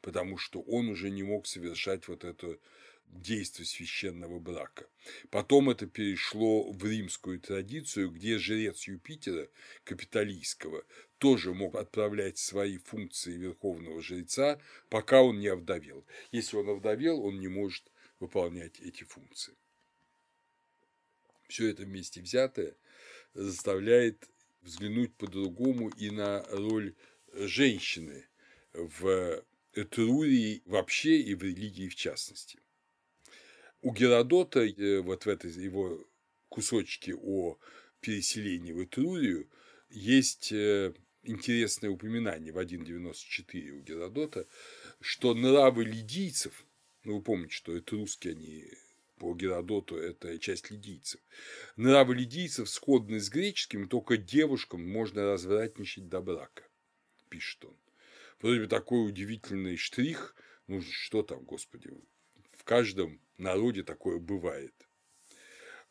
потому 0.00 0.38
что 0.38 0.60
он 0.62 0.88
уже 0.88 1.10
не 1.10 1.22
мог 1.22 1.46
совершать 1.46 2.08
вот 2.08 2.24
эту 2.24 2.60
действия 3.06 3.64
священного 3.64 4.38
брака. 4.38 4.86
Потом 5.30 5.70
это 5.70 5.86
перешло 5.86 6.70
в 6.70 6.84
римскую 6.84 7.40
традицию, 7.40 8.10
где 8.10 8.38
жрец 8.38 8.84
Юпитера, 8.86 9.48
капиталийского, 9.84 10.84
тоже 11.18 11.54
мог 11.54 11.74
отправлять 11.74 12.38
свои 12.38 12.78
функции 12.78 13.36
верховного 13.36 14.02
жреца, 14.02 14.60
пока 14.88 15.22
он 15.22 15.40
не 15.40 15.48
овдовел. 15.48 16.04
Если 16.32 16.56
он 16.56 16.68
овдовел, 16.68 17.24
он 17.24 17.40
не 17.40 17.48
может 17.48 17.90
выполнять 18.20 18.80
эти 18.80 19.04
функции. 19.04 19.54
Все 21.48 21.68
это 21.68 21.82
вместе 21.82 22.20
взятое 22.20 22.74
заставляет 23.34 24.28
взглянуть 24.62 25.14
по-другому 25.14 25.88
и 25.90 26.10
на 26.10 26.44
роль 26.50 26.94
женщины 27.32 28.26
в 28.72 29.44
Этрурии 29.74 30.62
вообще 30.66 31.20
и 31.20 31.34
в 31.34 31.42
религии 31.42 31.88
в 31.88 31.94
частности. 31.94 32.58
У 33.84 33.92
Геродота, 33.92 34.60
э, 34.60 35.02
вот 35.02 35.26
в 35.26 35.28
этой 35.28 35.52
его 35.52 36.08
кусочке 36.48 37.14
о 37.14 37.58
переселении 38.00 38.72
в 38.72 38.82
Этрурию, 38.82 39.46
есть 39.90 40.52
э, 40.52 40.94
интересное 41.22 41.90
упоминание 41.90 42.50
в 42.50 42.58
1.94 42.58 43.70
у 43.72 43.80
Геродота, 43.82 44.46
что 45.02 45.34
нравы 45.34 45.84
лидийцев, 45.84 46.64
ну 47.02 47.16
вы 47.16 47.22
помните, 47.22 47.52
что 47.52 47.76
это 47.76 47.96
русские 47.96 48.32
они 48.32 48.70
по 49.18 49.34
Геродоту 49.34 49.96
это 49.96 50.38
часть 50.38 50.70
лидийцев. 50.70 51.20
Нравы 51.76 52.14
лидийцев 52.14 52.70
сходны 52.70 53.20
с 53.20 53.28
греческими, 53.28 53.84
только 53.84 54.16
девушкам 54.16 54.82
можно 54.90 55.26
развратничать 55.26 56.08
до 56.08 56.22
брака, 56.22 56.62
пишет 57.28 57.62
он. 57.66 57.76
Вроде 58.40 58.60
бы 58.60 58.66
такой 58.66 59.06
удивительный 59.06 59.76
штрих, 59.76 60.34
ну 60.68 60.80
что 60.80 61.22
там, 61.22 61.44
господи, 61.44 61.90
в 62.52 62.64
каждом 62.64 63.20
народе 63.38 63.82
такое 63.82 64.18
бывает. 64.18 64.74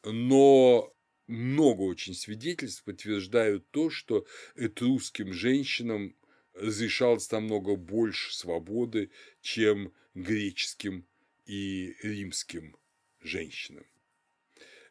Но 0.04 0.94
много 1.28 1.82
очень 1.82 2.14
свидетельств 2.14 2.84
подтверждают 2.84 3.70
то, 3.72 3.90
что 3.90 4.26
этрусским 4.56 5.34
женщинам 5.34 6.16
разрешалось 6.54 7.32
намного 7.32 7.76
больше 7.76 8.36
свободы, 8.36 9.12
чем 9.42 9.94
греческим 10.14 11.08
и 11.46 11.96
римским 12.04 12.76
женщинам. 13.22 13.86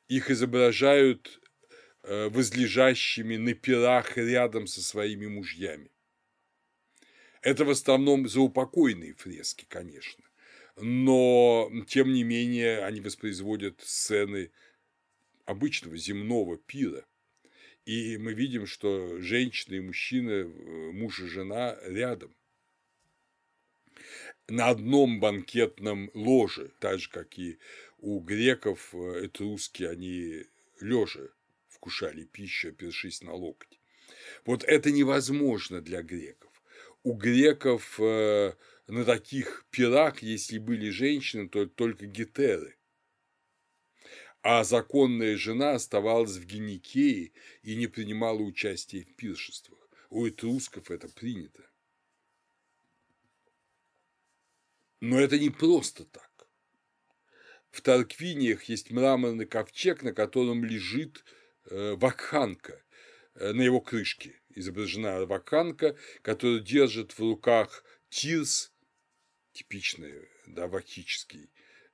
Их 0.09 0.31
изображают 0.31 1.41
э, 2.03 2.29
возлежащими 2.29 3.37
на 3.37 3.55
пирах 3.55 4.17
рядом 4.17 4.67
со 4.67 4.83
своими 4.83 5.27
мужьями. 5.27 5.91
Это 7.41 7.65
в 7.65 7.71
основном 7.71 8.29
заупокойные 8.29 9.15
фрески, 9.15 9.65
конечно 9.69 10.25
но 10.77 11.71
тем 11.87 12.13
не 12.13 12.25
менее 12.25 12.85
они 12.85 13.01
воспроизводят 13.01 13.81
сцены 13.81 14.51
обычного 15.45 15.97
земного 15.97 16.57
пира. 16.57 17.05
И 17.85 18.17
мы 18.17 18.33
видим, 18.33 18.67
что 18.67 19.19
женщина 19.21 19.75
и 19.75 19.81
мужчина, 19.81 20.31
э, 20.31 20.45
муж 20.93 21.21
и 21.21 21.27
жена 21.27 21.77
рядом. 21.85 22.35
На 24.49 24.69
одном 24.69 25.21
банкетном 25.21 26.11
ложе, 26.15 26.71
так 26.79 27.01
же, 27.01 27.11
как 27.11 27.39
и 27.39 27.59
у 27.99 28.21
греков, 28.21 28.95
э, 28.95 29.27
этруски, 29.27 29.83
они 29.83 30.45
лежа 30.81 31.29
вкушали 31.69 32.25
пищу, 32.25 32.69
опершись 32.69 33.23
на 33.23 33.35
локоть. 33.35 33.81
Вот 34.45 34.63
это 34.65 34.93
невозможно 34.93 35.81
для 35.81 36.03
греков. 36.03 36.53
У 37.03 37.15
греков 37.15 37.99
э, 37.99 38.55
на 38.93 39.07
таких 39.07 39.65
пирах, 39.71 40.23
если 40.23 40.59
были 40.59 40.91
женщины, 40.91 41.49
то 41.49 41.65
только 41.65 42.05
гетеры. 42.05 42.77
А 44.43 44.65
законная 44.65 45.39
жена 45.39 45.73
оставалась 45.73 46.37
в 46.37 46.45
Геникее 46.45 47.33
и 47.63 47.75
не 47.75 47.87
принимала 47.87 48.43
участия 48.43 49.03
в 49.03 49.17
пиршествах. 49.17 49.79
у 50.11 50.29
этрусков 50.29 50.91
это 50.91 51.09
принято. 51.09 51.67
Но 55.01 55.19
это 55.19 55.39
не 55.39 55.49
просто 55.49 56.05
так. 56.05 56.47
В 57.71 57.81
Тарквиниях 57.81 58.65
есть 58.65 58.91
мраморный 58.91 59.47
ковчег, 59.47 60.03
на 60.03 60.13
котором 60.13 60.65
лежит 60.65 61.25
э, 61.65 61.95
вакханка, 61.95 62.85
э, 63.37 63.53
на 63.55 63.63
его 63.63 63.81
крышке 63.81 64.43
изображена 64.51 65.25
вакханка, 65.25 65.97
которая 66.21 66.61
держит 66.61 67.13
в 67.13 67.21
руках 67.21 67.85
тирс, 68.11 68.72
типичный 69.53 70.29
да, 70.47 70.69
вакхический 70.69 71.51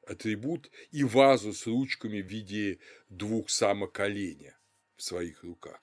атрибут, 0.07 0.71
и 0.91 1.05
вазу 1.05 1.53
с 1.53 1.67
ручками 1.67 2.21
в 2.21 2.27
виде 2.27 2.79
двух 3.09 3.51
самок 3.51 4.01
оленя 4.01 4.59
в 4.97 5.03
своих 5.03 5.43
руках. 5.45 5.81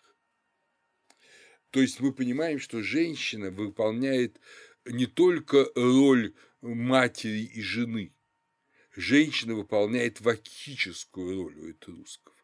То 1.69 1.81
есть 1.81 1.99
мы 1.99 2.13
понимаем, 2.13 2.59
что 2.59 2.81
женщина 2.81 3.51
выполняет 3.51 4.39
не 4.85 5.05
только 5.05 5.69
роль 5.75 6.33
матери 6.61 7.43
и 7.43 7.61
жены, 7.61 8.15
женщина 8.95 9.55
выполняет 9.55 10.21
вакхическую 10.21 11.35
роль 11.35 11.59
у 11.59 11.71
этрусков. 11.71 12.34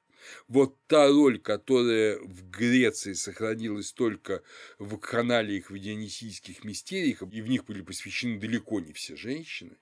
Вот 0.47 0.75
та 0.87 1.07
роль, 1.07 1.39
которая 1.39 2.19
в 2.19 2.49
Греции 2.49 3.13
сохранилась 3.13 3.91
только 3.91 4.43
в 4.79 4.97
каналиях 4.97 5.71
в 5.71 5.77
дионисийских 5.77 6.63
мистериях, 6.63 7.21
и 7.21 7.41
в 7.41 7.47
них 7.47 7.65
были 7.65 7.81
посвящены 7.81 8.39
далеко 8.39 8.79
не 8.79 8.93
все 8.93 9.15
женщины, 9.15 9.77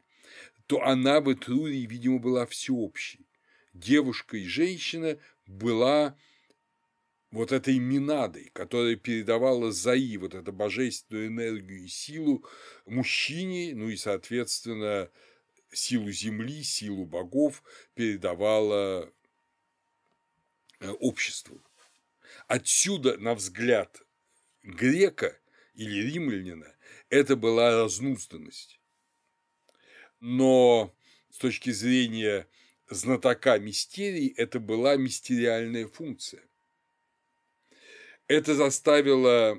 то 0.68 0.84
она 0.84 1.22
в 1.22 1.32
Этрурии, 1.34 1.86
видимо, 1.86 2.20
была 2.20 2.46
всеобщей. 2.46 3.26
Девушка 3.74 4.38
и 4.38 4.46
женщина 4.46 5.18
была 5.48 6.16
вот 7.32 7.52
этой 7.52 7.78
минадой, 7.78 8.50
которая 8.54 8.96
передавала 8.96 9.72
Заи, 9.72 10.18
вот 10.18 10.34
эту 10.34 10.52
божественную 10.52 11.28
энергию 11.28 11.86
и 11.86 11.88
силу 11.88 12.46
мужчине, 12.86 13.74
ну 13.76 13.90
и, 13.90 13.96
соответственно, 13.96 15.10
силу 15.72 16.12
земли, 16.12 16.64
силу 16.64 17.06
богов 17.06 17.64
передавала 17.94 19.12
обществу. 21.00 21.62
Отсюда, 22.48 23.18
на 23.18 23.36
взгляд 23.36 24.02
грека 24.64 25.40
или 25.74 26.12
римлянина, 26.12 26.76
это 27.10 27.36
была 27.36 27.72
разнузданность. 27.72 28.80
Но 30.20 30.94
с 31.30 31.38
точки 31.38 31.72
зрения 31.72 32.48
знатока 32.90 33.60
мистерий, 33.60 34.34
это 34.36 34.60
была 34.60 34.96
мистериальная 34.96 35.88
функция. 35.88 36.44
Это 38.28 38.54
заставило 38.54 39.58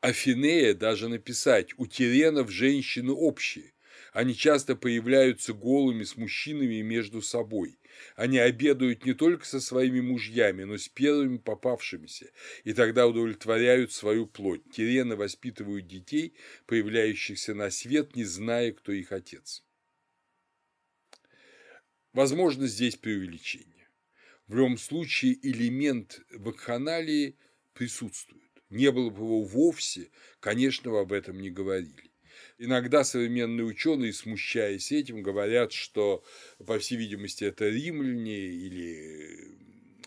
Афинея 0.00 0.74
даже 0.74 1.08
написать 1.08 1.76
«У 1.78 1.86
тиренов 1.86 2.50
женщины 2.50 3.12
общие, 3.12 3.72
они 4.16 4.34
часто 4.34 4.76
появляются 4.76 5.52
голыми 5.52 6.02
с 6.02 6.16
мужчинами 6.16 6.80
между 6.80 7.20
собой. 7.20 7.78
Они 8.14 8.38
обедают 8.38 9.04
не 9.04 9.12
только 9.12 9.44
со 9.44 9.60
своими 9.60 10.00
мужьями, 10.00 10.64
но 10.64 10.78
с 10.78 10.88
первыми 10.88 11.36
попавшимися, 11.36 12.30
и 12.64 12.72
тогда 12.72 13.06
удовлетворяют 13.06 13.92
свою 13.92 14.26
плоть. 14.26 14.62
Тирены 14.72 15.16
воспитывают 15.16 15.86
детей, 15.86 16.32
появляющихся 16.64 17.52
на 17.52 17.68
свет, 17.68 18.16
не 18.16 18.24
зная, 18.24 18.72
кто 18.72 18.90
их 18.90 19.12
отец. 19.12 19.62
Возможно, 22.14 22.66
здесь 22.68 22.96
преувеличение. 22.96 23.86
В 24.46 24.54
любом 24.54 24.78
случае 24.78 25.38
элемент 25.46 26.22
вакханалии 26.30 27.36
присутствует. 27.74 28.50
Не 28.70 28.90
было 28.92 29.10
бы 29.10 29.24
его 29.24 29.42
вовсе, 29.42 30.08
конечно, 30.40 30.98
об 30.98 31.12
этом 31.12 31.38
не 31.38 31.50
говорили. 31.50 32.05
Иногда 32.58 33.04
современные 33.04 33.66
ученые, 33.66 34.14
смущаясь 34.14 34.90
этим, 34.90 35.22
говорят, 35.22 35.72
что, 35.72 36.24
по 36.66 36.78
всей 36.78 36.96
видимости, 36.96 37.44
это 37.44 37.68
римляне 37.68 38.46
или 38.46 39.58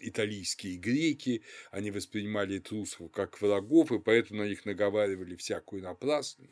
италийские 0.01 0.77
греки, 0.77 1.43
они 1.69 1.91
воспринимали 1.91 2.57
трусов 2.57 3.11
как 3.11 3.39
врагов, 3.39 3.91
и 3.91 3.99
поэтому 3.99 4.41
на 4.41 4.47
них 4.47 4.65
наговаривали 4.65 5.35
всякую 5.35 5.83
напрасную. 5.83 6.49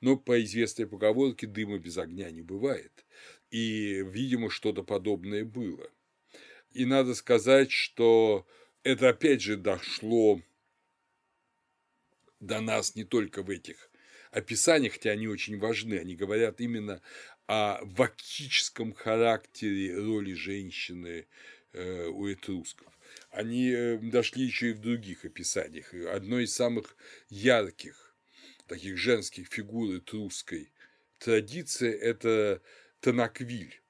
Но 0.00 0.16
по 0.16 0.40
известной 0.44 0.86
поговорке 0.86 1.46
дыма 1.48 1.78
без 1.78 1.98
огня 1.98 2.30
не 2.30 2.42
бывает. 2.42 3.04
И, 3.50 4.04
видимо, 4.06 4.48
что-то 4.48 4.84
подобное 4.84 5.44
было. 5.44 5.90
И 6.72 6.84
надо 6.86 7.14
сказать, 7.14 7.72
что 7.72 8.46
это 8.84 9.10
опять 9.10 9.42
же 9.42 9.56
дошло 9.56 10.40
до 12.40 12.60
нас 12.60 12.94
не 12.94 13.04
только 13.04 13.42
в 13.42 13.50
этих 13.50 13.91
описания, 14.32 14.90
хотя 14.90 15.10
они 15.10 15.28
очень 15.28 15.58
важны, 15.58 15.98
они 15.98 16.16
говорят 16.16 16.60
именно 16.60 17.00
о 17.46 17.78
вакическом 17.84 18.92
характере 18.92 19.96
роли 19.96 20.32
женщины 20.32 21.26
э, 21.72 22.06
у 22.06 22.32
этрусков. 22.32 22.88
Они 23.30 23.70
э, 23.70 23.98
дошли 23.98 24.44
еще 24.44 24.70
и 24.70 24.72
в 24.72 24.80
других 24.80 25.24
описаниях. 25.24 25.92
Одной 26.10 26.44
из 26.44 26.54
самых 26.54 26.96
ярких 27.28 28.14
таких 28.66 28.96
женских 28.96 29.48
фигур 29.48 29.96
этрусской 29.96 30.72
традиции– 31.18 31.92
это 32.00 32.62
Танаквиль, 33.00 33.82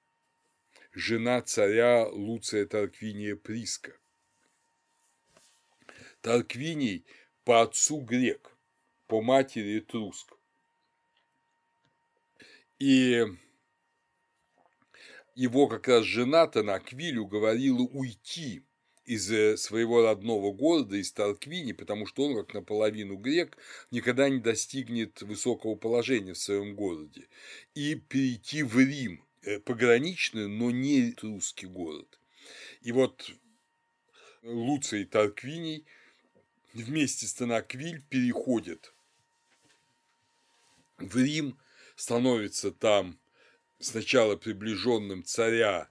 жена 0.92 1.40
царя 1.42 2.08
Луция 2.08 2.66
Тарквиния 2.66 3.36
Приска. 3.36 3.92
Тарквиний 6.20 7.04
по 7.44 7.62
отцу 7.62 8.00
грек, 8.00 8.51
по 9.12 9.20
матери 9.20 9.80
Труск. 9.80 10.32
И 12.78 13.22
его 15.34 15.68
как 15.68 15.86
раз 15.86 16.04
жена 16.06 16.46
Танаквиль 16.46 17.18
уговорила 17.18 17.82
уйти 17.82 18.62
из 19.04 19.30
э, 19.30 19.58
своего 19.58 20.00
родного 20.00 20.50
города, 20.50 20.96
из 20.96 21.12
Тарквини, 21.12 21.72
потому 21.72 22.06
что 22.06 22.24
он, 22.24 22.36
как 22.36 22.54
наполовину 22.54 23.16
грек, 23.16 23.58
никогда 23.90 24.30
не 24.30 24.38
достигнет 24.38 25.20
высокого 25.20 25.74
положения 25.74 26.32
в 26.32 26.38
своем 26.38 26.74
городе, 26.74 27.28
и 27.74 27.96
перейти 27.96 28.62
в 28.62 28.78
Рим, 28.78 29.22
э, 29.42 29.60
пограничный, 29.60 30.48
но 30.48 30.70
не 30.70 31.14
русский 31.20 31.66
город. 31.66 32.18
И 32.80 32.92
вот 32.92 33.30
Луций 34.42 35.04
Тарквиний 35.04 35.84
вместе 36.72 37.26
с 37.26 37.34
Танаквиль 37.34 38.02
переходят 38.08 38.94
в 41.08 41.16
Рим, 41.16 41.58
становится 41.96 42.70
там 42.70 43.18
сначала 43.78 44.36
приближенным 44.36 45.24
царя 45.24 45.90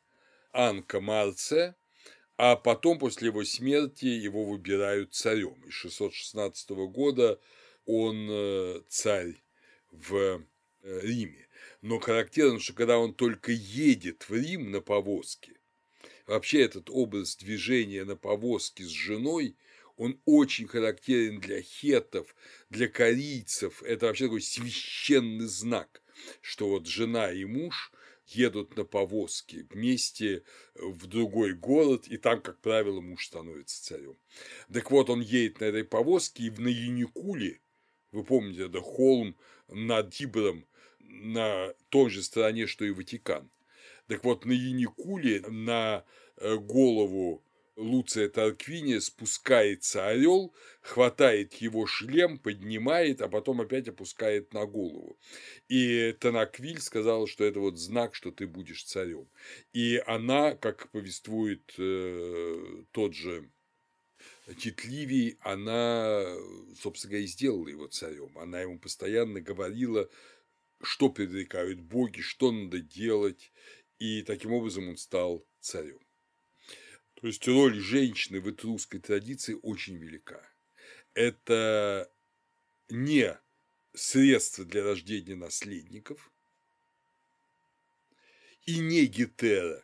Анка 0.51 0.99
Марция, 0.99 1.75
а 2.37 2.55
потом 2.55 2.97
после 2.97 3.27
его 3.27 3.43
смерти 3.43 4.05
его 4.05 4.45
выбирают 4.45 5.13
царем. 5.13 5.61
Из 5.67 5.73
616 5.73 6.69
года 6.69 7.39
он 7.85 8.27
э, 8.29 8.81
царь 8.87 9.43
в 9.91 10.15
э, 10.15 10.99
Риме. 11.01 11.47
Но 11.81 11.99
характерно, 11.99 12.59
что 12.59 12.73
когда 12.73 12.97
он 12.97 13.13
только 13.13 13.51
едет 13.51 14.27
в 14.29 14.33
Рим 14.33 14.71
на 14.71 14.81
повозке, 14.81 15.53
вообще 16.25 16.61
этот 16.61 16.89
образ 16.89 17.35
движения 17.35 18.05
на 18.05 18.15
повозке 18.15 18.83
с 18.83 18.89
женой– 18.89 19.55
он 20.01 20.19
очень 20.25 20.67
характерен 20.67 21.39
для 21.39 21.61
хетов, 21.61 22.35
для 22.71 22.87
корейцев. 22.87 23.83
Это 23.83 24.07
вообще 24.07 24.25
такой 24.25 24.41
священный 24.41 25.45
знак, 25.45 26.01
что 26.41 26.69
вот 26.69 26.87
жена 26.87 27.31
и 27.31 27.45
муж 27.45 27.91
едут 28.25 28.75
на 28.75 28.83
повозке 28.83 29.67
вместе 29.69 30.43
в 30.73 31.05
другой 31.05 31.53
город, 31.53 32.07
и 32.07 32.17
там, 32.17 32.41
как 32.41 32.59
правило, 32.61 32.99
муж 32.99 33.27
становится 33.27 33.83
царем. 33.83 34.17
Так 34.73 34.89
вот, 34.89 35.11
он 35.11 35.21
едет 35.21 35.59
на 35.59 35.65
этой 35.65 35.83
повозке, 35.83 36.45
и 36.45 36.49
в 36.49 36.59
Яникуле, 36.59 37.61
вы 38.11 38.23
помните, 38.23 38.65
это 38.65 38.81
холм 38.81 39.37
над 39.67 40.11
Тибром 40.11 40.65
на 40.97 41.75
той 41.89 42.09
же 42.09 42.23
стороне, 42.23 42.65
что 42.65 42.85
и 42.85 42.89
Ватикан. 42.89 43.51
Так 44.07 44.23
вот, 44.23 44.45
на 44.45 44.51
Яникуле 44.51 45.41
на 45.41 46.03
э, 46.37 46.55
голову 46.57 47.43
Луция 47.81 48.29
Тарквиния 48.29 48.99
спускается 48.99 50.07
орел, 50.07 50.53
хватает 50.81 51.55
его 51.55 51.87
шлем, 51.87 52.37
поднимает, 52.37 53.21
а 53.21 53.27
потом 53.27 53.61
опять 53.61 53.87
опускает 53.87 54.53
на 54.53 54.65
голову. 54.65 55.17
И 55.67 56.15
Танаквиль 56.19 56.79
сказала, 56.79 57.27
что 57.27 57.43
это 57.43 57.59
вот 57.59 57.77
знак, 57.77 58.13
что 58.13 58.31
ты 58.31 58.45
будешь 58.45 58.83
царем. 58.83 59.27
И 59.73 60.01
она, 60.05 60.53
как 60.55 60.91
повествует 60.91 61.73
э, 61.77 62.83
тот 62.91 63.15
же 63.15 63.49
Тит 64.59 64.85
Ливий, 64.85 65.37
она, 65.41 66.23
собственно 66.79 67.11
говоря, 67.11 67.25
и 67.25 67.27
сделала 67.27 67.67
его 67.67 67.87
царем. 67.87 68.37
Она 68.37 68.61
ему 68.61 68.77
постоянно 68.79 69.41
говорила, 69.41 70.07
что 70.83 71.09
предрекают 71.09 71.79
боги, 71.79 72.21
что 72.21 72.51
надо 72.51 72.79
делать, 72.79 73.51
и 73.97 74.21
таким 74.21 74.53
образом 74.53 74.89
он 74.89 74.97
стал 74.97 75.43
царем. 75.59 75.99
То 77.21 77.27
есть 77.27 77.47
роль 77.47 77.79
женщины 77.79 78.41
в 78.41 78.49
этрусской 78.49 78.99
традиции 78.99 79.57
очень 79.61 79.95
велика. 79.95 80.41
это 81.13 82.11
не 82.89 83.39
средство 83.93 84.65
для 84.65 84.83
рождения 84.83 85.35
наследников 85.35 86.31
и 88.65 88.79
не 88.79 89.05
гетера, 89.05 89.83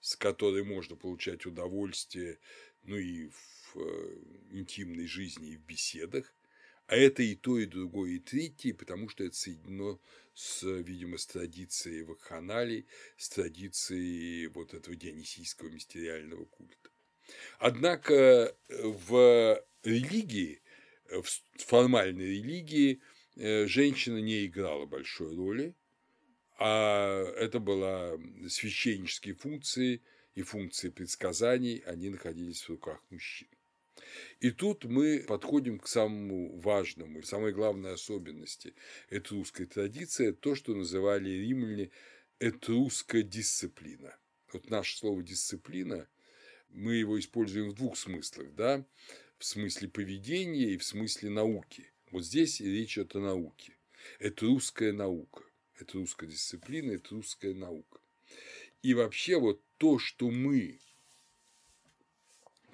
с 0.00 0.14
которой 0.16 0.62
можно 0.62 0.94
получать 0.94 1.44
удовольствие, 1.44 2.38
ну 2.84 2.96
и 2.96 3.28
в 3.28 3.76
э, 3.76 4.18
интимной 4.50 5.06
жизни, 5.06 5.50
и 5.50 5.56
в 5.56 5.62
беседах, 5.62 6.32
а 6.86 6.96
это 6.96 7.22
и 7.22 7.34
то, 7.34 7.58
и 7.58 7.66
другое, 7.66 8.12
и 8.12 8.18
третье, 8.20 8.74
потому 8.74 9.08
что 9.08 9.24
это 9.24 9.34
соединено 9.34 9.98
с, 10.36 10.62
видимо, 10.62 11.16
с 11.16 11.26
традицией 11.26 12.02
вакханалий, 12.02 12.86
с 13.16 13.30
традицией 13.30 14.48
вот 14.48 14.74
этого 14.74 14.94
дионисийского 14.94 15.70
мистериального 15.70 16.44
культа. 16.44 16.90
Однако 17.58 18.54
в 18.68 19.64
религии, 19.82 20.60
в 21.08 21.24
формальной 21.64 22.26
религии, 22.36 23.00
э, 23.36 23.66
женщина 23.66 24.18
не 24.18 24.44
играла 24.44 24.84
большой 24.84 25.34
роли, 25.34 25.74
а 26.58 27.24
это 27.38 27.58
была 27.58 28.18
священнические 28.48 29.34
функции 29.34 30.02
и 30.34 30.42
функции 30.42 30.90
предсказаний, 30.90 31.78
они 31.86 32.10
находились 32.10 32.62
в 32.62 32.68
руках 32.68 33.02
мужчин. 33.08 33.48
И 34.40 34.50
тут 34.50 34.84
мы 34.84 35.24
подходим 35.26 35.78
к 35.78 35.88
самому 35.88 36.58
важному, 36.58 37.22
самой 37.22 37.52
главной 37.52 37.94
особенности 37.94 38.74
этрусской 39.10 39.66
традиции, 39.66 40.32
то, 40.32 40.54
что 40.54 40.74
называли 40.74 41.30
римляне 41.30 41.90
этрусская 42.38 43.22
дисциплина. 43.22 44.16
Вот 44.52 44.70
наше 44.70 44.96
слово 44.96 45.22
«дисциплина», 45.22 46.08
мы 46.68 46.94
его 46.96 47.18
используем 47.18 47.70
в 47.70 47.74
двух 47.74 47.96
смыслах, 47.96 48.54
да, 48.54 48.84
в 49.38 49.44
смысле 49.44 49.88
поведения 49.88 50.72
и 50.72 50.78
в 50.78 50.84
смысле 50.84 51.30
науки. 51.30 51.92
Вот 52.10 52.24
здесь 52.24 52.60
речь 52.60 52.98
идет 52.98 53.16
о 53.16 53.20
науке. 53.20 53.76
Это 54.18 54.46
русская 54.46 54.92
наука, 54.92 55.42
это 55.78 55.98
русская 55.98 56.26
дисциплина, 56.26 56.92
это 56.92 57.14
русская 57.14 57.54
наука. 57.54 58.00
И 58.82 58.94
вообще 58.94 59.38
вот 59.38 59.62
то, 59.78 59.98
что 59.98 60.30
мы 60.30 60.78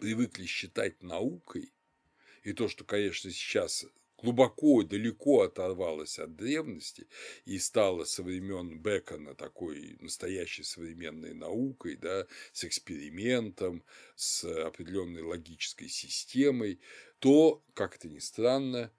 привыкли 0.03 0.47
считать 0.47 1.01
наукой, 1.01 1.73
и 2.43 2.53
то, 2.53 2.67
что, 2.67 2.83
конечно, 2.83 3.31
сейчас 3.31 3.87
глубоко, 4.19 4.83
далеко 4.83 5.43
оторвалось 5.43 6.19
от 6.19 6.35
древности 6.35 7.07
и 7.45 7.57
стало 7.61 8.03
со 8.03 8.25
времен 8.25 8.81
Бекона 8.81 9.37
такой 9.37 9.97
настоящей 10.01 10.65
современной 10.65 11.35
наукой, 11.35 11.95
да, 11.95 12.27
с 12.53 12.65
экспериментом, 12.65 13.85
с 14.17 14.43
определенной 14.67 15.23
логической 15.23 15.89
системой, 15.89 16.81
то, 17.21 17.65
как 17.73 17.95
это 17.95 18.09
ни 18.09 18.19
странно, 18.19 18.93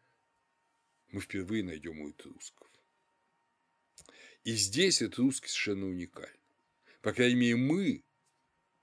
мы 1.09 1.19
впервые 1.19 1.63
найдем 1.63 1.99
у 1.99 2.11
этрусков. 2.11 2.69
И 4.45 4.53
здесь 4.53 5.03
этруски 5.03 5.49
совершенно 5.49 5.85
уникальны. 5.87 6.39
По 7.01 7.11
крайней 7.11 7.35
мере, 7.35 7.55
мы, 7.57 8.05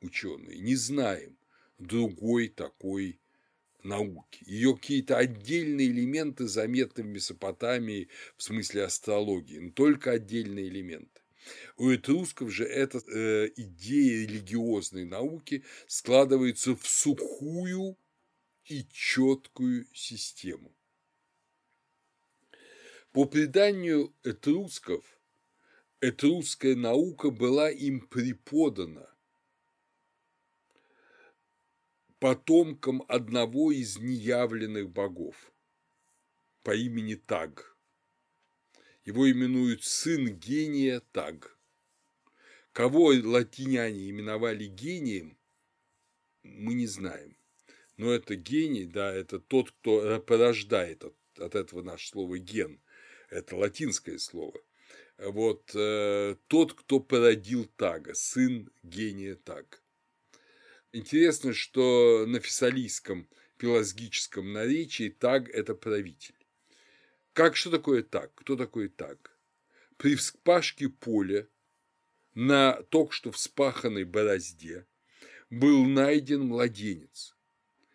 ученые, 0.03 0.59
не 0.59 0.77
знаем 0.77 1.40
другой 1.81 2.49
такой 2.49 3.21
науки. 3.83 4.45
Ее 4.47 4.77
какие-то 4.77 5.17
отдельные 5.17 5.89
элементы 5.89 6.47
заметны 6.47 7.03
в 7.03 7.07
Месопотамии 7.07 8.09
в 8.37 8.43
смысле 8.43 8.85
астрологии, 8.85 9.59
но 9.59 9.71
только 9.71 10.13
отдельные 10.13 10.69
элементы. 10.69 11.21
У 11.77 11.89
этрусков 11.91 12.51
же 12.51 12.65
эта 12.65 12.99
э, 12.99 13.51
идея 13.57 14.27
религиозной 14.27 15.07
науки 15.07 15.65
складывается 15.87 16.77
в 16.77 16.87
сухую 16.87 17.97
и 18.67 18.85
четкую 18.93 19.87
систему. 19.95 20.73
По 23.13 23.25
преданию 23.25 24.15
этрусков, 24.23 25.05
этрусская 26.01 26.77
наука 26.77 27.31
была 27.31 27.71
им 27.71 28.01
преподана 28.01 29.11
потомком 32.21 33.03
одного 33.09 33.73
из 33.73 33.99
неявленных 33.99 34.91
богов 34.91 35.53
по 36.63 36.75
имени 36.75 37.15
Таг. 37.15 37.77
Его 39.05 39.31
именуют 39.31 39.83
сын 39.83 40.27
гения 40.27 41.01
Таг. 41.13 41.59
Кого 42.73 43.07
латиняне 43.07 44.11
именовали 44.11 44.67
гением, 44.67 45.39
мы 46.43 46.75
не 46.75 46.87
знаем. 46.87 47.37
Но 47.97 48.13
это 48.13 48.37
гений, 48.37 48.85
да, 48.85 49.13
это 49.13 49.41
тот, 49.41 49.71
кто 49.73 50.21
порождает 50.21 51.05
от, 51.05 51.17
от 51.39 51.55
этого 51.55 51.83
наше 51.83 52.09
слово 52.09 52.39
ген. 52.39 52.81
Это 53.31 53.57
латинское 53.57 54.19
слово. 54.19 54.61
Вот 55.19 55.71
э, 55.75 56.37
тот, 56.49 56.75
кто 56.75 57.01
породил 57.01 57.65
Тага, 57.77 58.15
сын 58.15 58.71
гения 58.83 59.37
Таг. 59.37 59.83
Интересно, 60.93 61.53
что 61.53 62.25
на 62.27 62.41
фессалийском 62.41 63.29
пелазгическом 63.59 64.53
наречии 64.53 65.09
таг– 65.09 65.49
это 65.51 65.75
правитель. 65.75 66.35
Как, 67.33 67.55
что 67.55 67.71
такое 67.71 68.03
таг? 68.03 68.33
Кто 68.35 68.57
такой 68.57 68.89
таг? 68.89 69.39
При 69.97 70.17
вспашке 70.17 70.89
поля 70.89 71.47
на 72.35 72.83
только 72.89 73.13
что 73.13 73.31
вспаханной 73.31 74.05
борозде 74.05 74.87
был 75.49 75.85
найден 75.85 76.43
младенец. 76.43 77.37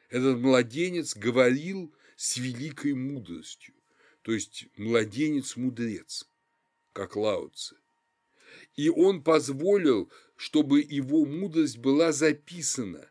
Этот 0.09 0.37
младенец 0.37 1.17
говорил 1.17 1.93
с 2.15 2.37
великой 2.37 2.93
мудростью, 2.93 3.73
то 4.21 4.31
есть 4.31 4.67
младенец-мудрец, 4.77 6.29
как 6.93 7.17
Лауци. 7.17 7.75
И 8.77 8.89
он 8.89 9.21
позволил 9.21 10.09
чтобы 10.35 10.81
его 10.81 11.25
мудрость 11.25 11.77
была 11.77 12.11
записана. 12.11 13.09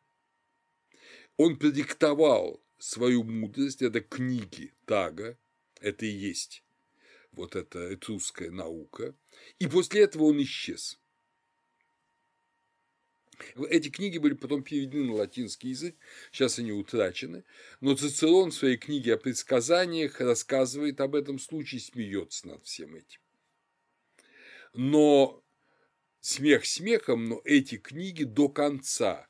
Он 1.37 1.59
продиктовал 1.59 2.63
свою 2.79 3.25
мудрость, 3.25 3.83
это 3.83 4.01
книги 4.01 4.73
Тага, 4.85 5.39
это 5.81 6.07
и 6.07 6.11
есть 6.11 6.65
вот 7.37 7.57
эта 7.57 7.95
этрусская 7.95 8.51
наука, 8.51 9.15
и 9.59 9.67
после 9.67 10.03
этого 10.03 10.25
он 10.25 10.43
исчез. 10.43 10.99
Эти 13.69 13.89
книги 13.89 14.19
были 14.19 14.35
потом 14.35 14.63
переведены 14.63 15.07
на 15.07 15.15
латинский 15.15 15.71
язык, 15.71 15.97
сейчас 16.31 16.59
они 16.61 16.71
утрачены, 16.71 17.45
но 17.81 17.97
Цицерон 17.97 18.51
в 18.51 18.55
своей 18.55 18.77
книге 18.77 19.15
о 19.15 19.19
предсказаниях 19.19 20.21
рассказывает 20.21 21.01
об 21.01 21.17
этом 21.17 21.41
случае, 21.41 21.81
смеется 21.81 22.47
над 22.47 22.65
всем 22.65 22.95
этим. 22.95 23.21
Но 24.73 25.44
смех 26.25 26.65
смехом, 26.65 27.29
но 27.29 27.43
эти 27.45 27.77
книги 27.77 28.25
до 28.25 28.49
конца 28.49 29.29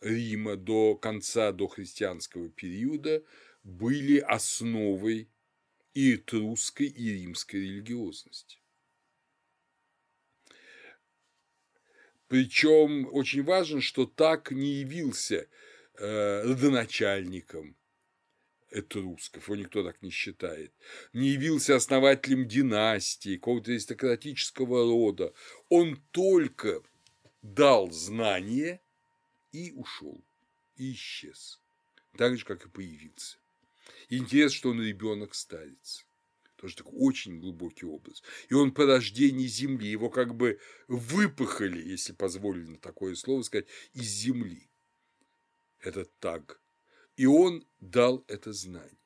Рима, 0.00 0.56
до 0.56 0.96
конца 0.96 1.52
дохристианского 1.52 2.48
периода 2.48 3.22
были 3.62 4.18
основой 4.18 5.28
и 5.92 6.14
этрусской, 6.14 6.86
и 6.86 7.12
римской 7.12 7.60
религиозности. 7.60 8.58
Причем 12.28 13.06
очень 13.12 13.42
важно, 13.42 13.82
что 13.82 14.06
так 14.06 14.50
не 14.50 14.80
явился 14.80 15.46
э, 15.98 16.42
родоначальником 16.44 17.76
этрусков, 18.70 19.48
его 19.48 19.56
никто 19.56 19.84
так 19.84 20.02
не 20.02 20.10
считает, 20.10 20.72
не 21.12 21.28
явился 21.28 21.76
основателем 21.76 22.46
династии, 22.46 23.36
какого-то 23.36 23.70
аристократического 23.70 24.84
рода. 24.84 25.32
Он 25.68 25.96
только 26.10 26.82
дал 27.42 27.90
знание 27.90 28.80
и 29.52 29.72
ушел, 29.72 30.22
и 30.76 30.92
исчез. 30.92 31.60
Так 32.16 32.36
же, 32.36 32.44
как 32.44 32.66
и 32.66 32.68
появился. 32.68 33.38
Интересно, 34.08 34.56
что 34.56 34.70
он 34.70 34.82
ребенок 34.82 35.34
старец. 35.34 36.04
Тоже 36.56 36.76
такой 36.76 36.94
очень 36.96 37.38
глубокий 37.38 37.86
образ. 37.86 38.22
И 38.48 38.54
он 38.54 38.72
порождение 38.72 39.46
Земли. 39.46 39.88
Его 39.88 40.10
как 40.10 40.34
бы 40.34 40.58
выпахали, 40.88 41.80
если 41.80 42.12
позволено 42.12 42.76
такое 42.78 43.14
слово 43.14 43.42
сказать, 43.42 43.68
из 43.94 44.08
Земли. 44.08 44.68
Этот 45.80 46.10
так 46.18 46.60
и 47.18 47.26
он 47.26 47.66
дал 47.80 48.24
это 48.28 48.52
знание. 48.52 48.96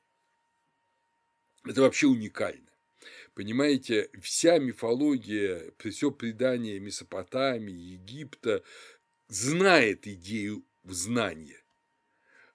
Это 1.65 1.81
вообще 1.81 2.07
уникально. 2.07 2.69
Понимаете, 3.33 4.09
вся 4.21 4.59
мифология, 4.59 5.73
все 5.79 6.11
предание 6.11 6.79
Месопотамии, 6.79 7.73
Египта 7.73 8.63
знает 9.29 10.05
идею 10.05 10.63
знания. 10.83 11.63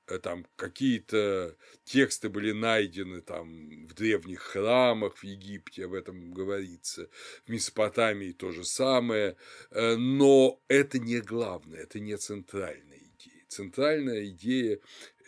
Э, 0.06 0.20
там 0.20 0.46
какие-то 0.54 1.56
тексты 1.82 2.28
были 2.28 2.52
найдены 2.52 3.20
там 3.20 3.84
в 3.88 3.94
древних 3.94 4.40
храмах 4.40 5.16
в 5.16 5.24
Египте, 5.24 5.86
об 5.86 5.94
этом 5.94 6.32
говорится, 6.32 7.08
в 7.46 7.50
Месопотамии 7.50 8.30
то 8.30 8.52
же 8.52 8.64
самое, 8.64 9.36
э, 9.72 9.96
но 9.96 10.62
это 10.68 11.00
не 11.00 11.20
главное, 11.20 11.80
это 11.80 11.98
не 11.98 12.16
центральная 12.16 12.98
идея. 12.98 13.44
Центральная 13.48 14.28
идея 14.28 14.78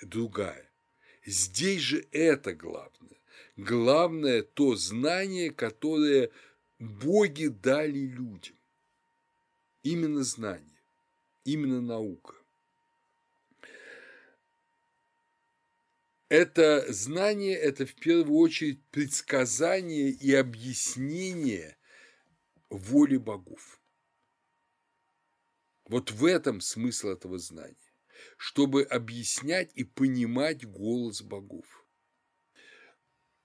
другая. 0.03 0.71
Здесь 1.25 1.83
же 1.83 2.07
это 2.13 2.55
главное. 2.55 3.19
Главное 3.57 4.43
то 4.43 4.75
знание, 4.77 5.51
которое 5.51 6.31
боги 6.79 7.49
дали 7.49 7.99
людям. 7.99 8.57
Именно 9.83 10.23
знание, 10.25 10.83
именно 11.45 11.81
наука. 11.81 12.35
Это 16.29 16.85
знание– 16.93 17.57
это 17.57 17.87
в 17.87 17.95
первую 17.97 18.39
очередь 18.39 18.81
предсказание 18.93 20.11
и 20.11 20.33
объяснение 20.33 21.77
воли 22.69 23.17
богов. 23.17 23.81
Вот 25.87 26.13
в 26.13 26.25
этом 26.25 26.61
смысл 26.61 27.09
этого 27.09 27.37
знания, 27.41 27.80
чтобы 28.41 28.85
объяснять 28.85 29.71
и 29.75 29.85
понимать 29.85 30.67
голос 30.67 31.21
богов. 31.21 31.85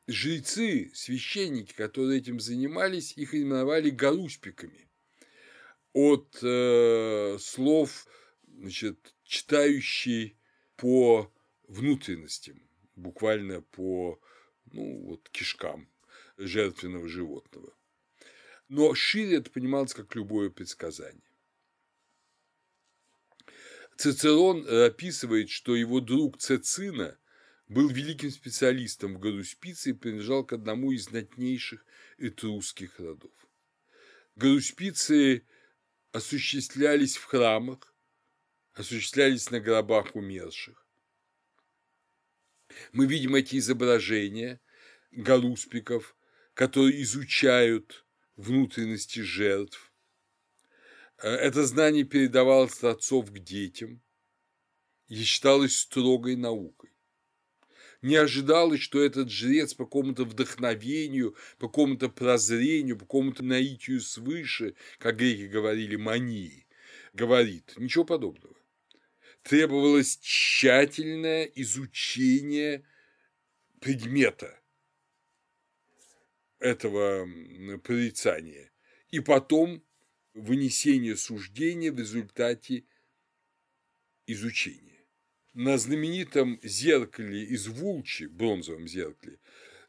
Жрецы, 0.07 0.89
священники, 0.93 1.73
которые 1.73 2.19
этим 2.19 2.39
занимались, 2.39 3.11
их 3.17 3.35
именовали 3.35 3.89
галуспиками. 3.89 4.89
От 5.91 6.39
э, 6.41 7.38
слов, 7.41 8.07
значит, 8.47 9.13
читающий 9.26 10.38
по 10.77 11.30
внутренностям, 11.67 12.65
буквально 12.95 13.61
по 13.61 14.17
ну, 14.72 15.07
вот, 15.07 15.27
кишкам 15.30 15.89
жертвенного 16.38 17.09
животного. 17.09 17.76
Но 18.69 18.93
шире 18.93 19.39
это 19.39 19.51
понималось 19.51 19.93
как 19.93 20.15
любое 20.15 20.49
предсказание. 20.49 21.24
Цицерон 23.97 24.67
описывает, 24.67 25.49
что 25.49 25.76
его 25.76 26.01
друг 26.01 26.38
Цецина 26.38 27.17
был 27.67 27.89
великим 27.89 28.30
специалистом 28.30 29.15
в 29.15 29.19
Гаруспице 29.19 29.91
и 29.91 29.93
принадлежал 29.93 30.45
к 30.45 30.53
одному 30.53 30.91
из 30.91 31.05
знатнейших 31.05 31.85
этрусских 32.17 32.99
родов. 32.99 33.31
Гаруспицы 34.35 35.47
осуществлялись 36.11 37.15
в 37.15 37.23
храмах, 37.23 37.93
осуществлялись 38.73 39.49
на 39.49 39.61
гробах 39.61 40.15
умерших. 40.15 40.85
Мы 42.91 43.05
видим 43.05 43.35
эти 43.35 43.57
изображения 43.57 44.59
галуспиков, 45.11 46.17
которые 46.53 47.01
изучают 47.01 48.05
внутренности 48.35 49.22
жертв, 49.22 49.93
Э, 49.94 49.94
это 51.17 51.65
знание 51.65 52.03
передавалось 52.03 52.77
от 52.79 52.97
отцов 52.97 53.31
к 53.31 53.39
детям 53.39 54.01
и 55.07 55.23
считалось 55.23 55.77
строгой 55.77 56.35
наукой. 56.35 56.91
Не 58.01 58.17
ожидалось, 58.17 58.81
что 58.81 59.01
этот 59.01 59.31
жрец 59.31 59.73
по 59.73 59.85
какому-то 59.85 60.25
вдохновению, 60.25 61.35
по 61.57 61.67
какому-то 61.67 62.09
прозрению, 62.09 62.97
по 62.97 63.05
какому-то 63.05 63.43
наитию 63.43 64.01
свыше, 64.01 64.75
как 64.99 65.17
греки 65.17 65.47
говорили, 65.47 65.95
мании, 65.95 66.67
говорит. 67.13 67.73
Ничего 67.77 68.03
подобного. 68.03 68.55
Требовалось 69.41 70.17
тщательное 70.17 71.45
изучение 71.45 72.85
предмета 73.79 74.59
этого 76.59 77.27
прорицания. 77.83 78.71
И 79.09 79.19
потом 79.19 79.85
вынесение 80.36 81.16
суждения 81.16 81.91
в 81.91 81.98
результате 81.98 82.84
изучения. 84.28 85.06
На 85.53 85.78
знаменитом 85.78 86.60
зеркале 86.62 87.45
из 87.45 87.68
Вулчи, 87.68 88.28
бронзовом 88.28 88.88
зеркале, 88.88 89.40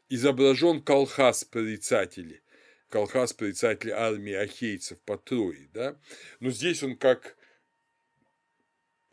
изображен 0.09 0.81
колхаз 0.81 1.43
прорицателей, 1.43 2.41
колхаз 2.87 3.33
прорицателей 3.33 3.91
армии 3.91 4.33
ахейцев 4.33 4.99
по 5.01 5.17
Трое, 5.17 5.69
да? 5.73 5.99
но 6.39 6.49
здесь 6.49 6.81
он 6.81 6.95
как 6.95 7.37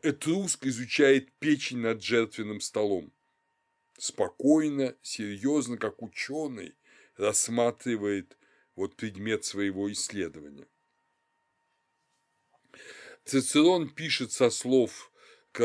Этруск 0.01 0.65
изучает 0.65 1.33
печень 1.39 1.79
над 1.79 2.01
жертвенным 2.01 2.61
столом. 2.61 3.11
Спокойно, 3.97 4.95
серьезно, 5.01 5.77
как 5.77 6.01
ученый, 6.01 6.75
рассматривает 7.17 8.37
вот 8.75 8.95
предмет 8.95 9.43
своего 9.43 9.91
исследования. 9.91 10.67
Цицерон 13.25 13.89
пишет 13.89 14.31
со 14.31 14.49
слов 14.49 15.11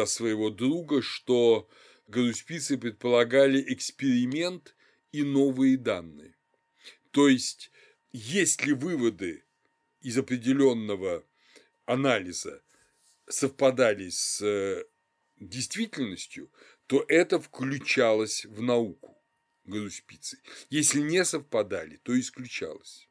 своего 0.06 0.50
друга, 0.50 1.02
что 1.02 1.68
Гаруспицы 2.06 2.78
предполагали 2.78 3.62
эксперимент 3.72 4.74
и 5.12 5.22
новые 5.22 5.76
данные. 5.76 6.36
То 7.10 7.28
есть, 7.28 7.70
если 8.12 8.72
выводы 8.72 9.44
из 10.00 10.16
определенного 10.16 11.24
анализа 11.84 12.62
совпадали 13.28 14.08
с 14.08 14.40
э, 14.42 14.84
действительностью, 15.38 16.50
то 16.86 17.04
это 17.08 17.40
включалось 17.40 18.44
в 18.46 18.62
науку 18.62 19.22
Гаруспицы. 19.64 20.38
Если 20.70 21.00
не 21.00 21.24
совпадали, 21.24 21.96
то 21.98 22.18
исключалось. 22.18 23.09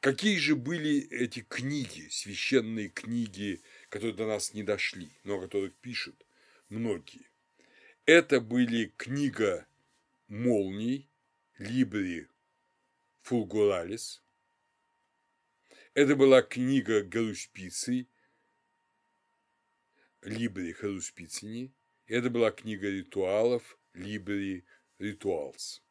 Какие 0.00 0.36
же 0.38 0.54
были 0.54 1.08
эти 1.08 1.40
книги, 1.40 2.08
священные 2.10 2.88
книги, 2.88 3.62
которые 3.88 4.14
до 4.14 4.26
нас 4.26 4.54
не 4.54 4.62
дошли, 4.62 5.10
но 5.24 5.36
о 5.36 5.40
которых 5.40 5.74
пишут 5.76 6.26
многие? 6.68 7.28
Это 8.04 8.40
были 8.40 8.94
книга 8.96 9.66
молний, 10.28 11.10
Либри 11.58 12.28
Фулгуралис, 13.22 14.22
это 15.94 16.14
была 16.14 16.42
книга 16.42 17.02
Гаруспиций, 17.02 18.10
Либри 20.20 20.74
Харуспицини, 20.74 21.74
это 22.06 22.28
была 22.28 22.50
книга 22.50 22.90
ритуалов, 22.90 23.78
Либри 23.94 24.66
Ритуалс. 24.98 25.85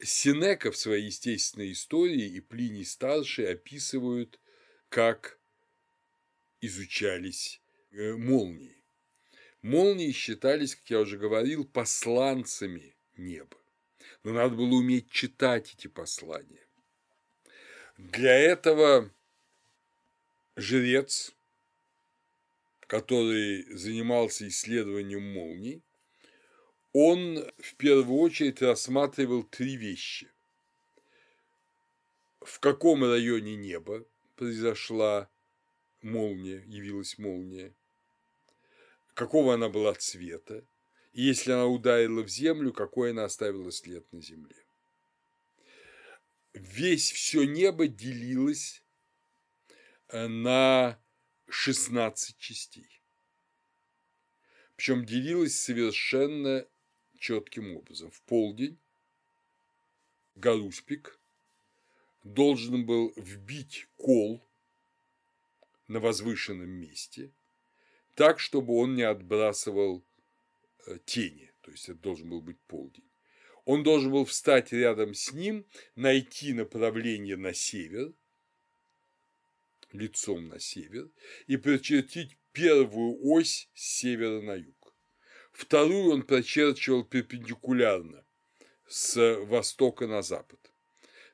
Синека 0.00 0.70
в 0.70 0.76
своей 0.76 1.06
естественной 1.06 1.72
истории 1.72 2.26
и 2.26 2.40
Плиний 2.40 2.84
Старший 2.84 3.52
описывают, 3.52 4.38
как 4.88 5.38
изучались 6.60 7.60
э, 7.90 8.12
молнии. 8.14 8.76
Молнии 9.62 10.12
считались, 10.12 10.76
как 10.76 10.88
я 10.90 11.00
уже 11.00 11.18
говорил, 11.18 11.64
посланцами 11.64 12.94
неба. 13.16 13.56
Но 14.22 14.32
надо 14.32 14.54
было 14.54 14.76
уметь 14.76 15.10
читать 15.10 15.74
эти 15.74 15.88
послания. 15.88 16.64
Для 17.96 18.34
этого 18.34 19.10
жрец, 20.54 21.34
который 22.80 23.64
занимался 23.74 24.46
исследованием 24.46 25.22
молний, 25.22 25.82
он 26.92 27.44
в 27.58 27.74
первую 27.76 28.18
очередь 28.18 28.62
рассматривал 28.62 29.42
три 29.42 29.76
вещи. 29.76 30.30
В 32.40 32.60
каком 32.60 33.04
районе 33.04 33.56
неба 33.56 34.06
произошла 34.36 35.28
молния, 36.00 36.62
явилась 36.66 37.18
молния, 37.18 37.74
какого 39.14 39.54
она 39.54 39.68
была 39.68 39.94
цвета, 39.94 40.64
и 41.12 41.22
если 41.22 41.52
она 41.52 41.66
ударила 41.66 42.22
в 42.22 42.28
землю, 42.28 42.72
какой 42.72 43.10
она 43.10 43.24
оставила 43.24 43.70
след 43.72 44.10
на 44.12 44.22
земле. 44.22 44.56
Весь 46.54 47.12
все 47.12 47.44
небо 47.44 47.86
делилось 47.86 48.82
э, 50.08 50.26
на 50.26 50.98
16 51.48 52.36
частей. 52.38 53.02
Причем 54.76 55.04
делилось 55.04 55.58
совершенно 55.58 56.66
четким 57.18 57.76
образом. 57.76 58.10
В 58.10 58.20
полдень 58.22 58.78
Галуспик 60.36 61.18
должен 62.24 62.84
был 62.84 63.12
вбить 63.16 63.86
кол 63.96 64.42
на 65.88 66.00
возвышенном 66.00 66.68
месте 66.68 67.30
так, 68.18 68.40
чтобы 68.40 68.74
он 68.74 68.96
не 68.96 69.04
отбрасывал 69.04 70.04
э, 70.86 70.98
тени, 71.04 71.52
то 71.60 71.70
есть 71.70 71.88
это 71.88 72.00
должен 72.00 72.28
был 72.28 72.40
быть 72.40 72.58
полдень. 72.66 73.08
Он 73.64 73.84
должен 73.84 74.10
был 74.10 74.24
встать 74.24 74.72
рядом 74.72 75.14
с 75.14 75.32
ним, 75.32 75.64
найти 75.94 76.52
направление 76.52 77.36
на 77.36 77.54
север, 77.54 78.12
лицом 79.92 80.48
на 80.48 80.58
север, 80.58 81.08
и 81.46 81.56
прочертить 81.56 82.36
первую 82.50 83.24
ось 83.24 83.68
с 83.72 83.98
севера 83.98 84.40
на 84.40 84.56
юг. 84.56 84.77
Вторую 85.58 86.12
он 86.12 86.22
прочерчивал 86.22 87.02
перпендикулярно, 87.02 88.24
с 88.86 89.16
востока 89.40 90.06
на 90.06 90.22
запад. 90.22 90.60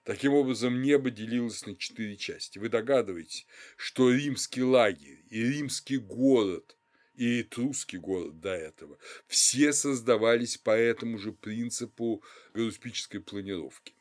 Таким 0.02 0.32
образом, 0.32 0.80
небо 0.80 1.10
делилось 1.10 1.66
на 1.66 1.76
четыре 1.76 2.16
части. 2.16 2.58
Вы 2.58 2.70
догадываетесь, 2.70 3.46
что 3.76 4.10
римский 4.10 4.62
лагерь 4.62 5.22
и 5.28 5.44
римский 5.44 5.98
город, 5.98 6.78
и 7.14 7.42
этрусский 7.42 7.98
город 7.98 8.40
до 8.40 8.48
этого, 8.48 8.96
все 9.26 9.74
создавались 9.74 10.56
по 10.56 10.70
этому 10.70 11.18
же 11.18 11.30
принципу 11.30 12.24
галуспической 12.54 13.20
планировки. 13.20 13.94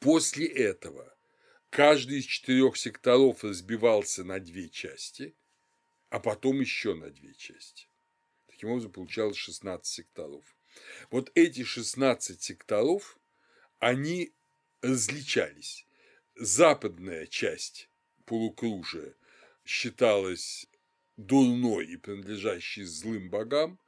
После 0.00 0.46
этого 0.46 1.16
каждый 1.70 2.18
из 2.18 2.26
четырех 2.26 2.76
секторов 2.76 3.42
разбивался 3.42 4.22
на 4.22 4.38
две 4.38 4.68
части, 4.68 5.34
а 6.10 6.20
потом 6.20 6.60
еще 6.60 6.94
на 6.94 7.08
две 7.08 7.32
части. 7.32 7.88
Таким 8.58 8.70
образом, 8.70 8.90
получалось 8.90 9.36
16 9.36 9.86
секторов. 9.86 10.44
Вот 11.12 11.30
эти 11.36 11.62
16 11.62 12.42
секторов, 12.42 13.16
они 13.78 14.32
различались. 14.82 15.86
Западная 16.34 17.28
часть 17.28 17.88
полукружия 18.24 19.14
считалась 19.64 20.66
дурной 21.16 21.86
и 21.86 21.96
принадлежащей 21.96 22.82
злым 22.82 23.30
богам, 23.30 23.78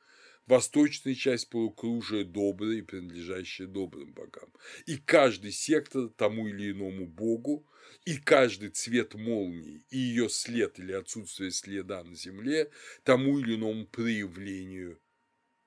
восточная 0.50 1.14
часть 1.14 1.48
полукружия 1.48 2.24
добрая 2.24 2.78
и 2.78 2.82
принадлежащая 2.82 3.68
добрым 3.68 4.12
богам. 4.12 4.52
И 4.84 4.96
каждый 4.96 5.52
сектор 5.52 6.08
тому 6.08 6.48
или 6.48 6.72
иному 6.72 7.06
богу, 7.06 7.66
и 8.04 8.16
каждый 8.16 8.70
цвет 8.70 9.14
молнии, 9.14 9.84
и 9.90 9.98
ее 9.98 10.28
след 10.28 10.78
или 10.78 10.92
отсутствие 10.92 11.52
следа 11.52 12.02
на 12.02 12.14
земле 12.14 12.70
тому 13.04 13.38
или 13.38 13.54
иному 13.54 13.86
проявлению 13.86 15.00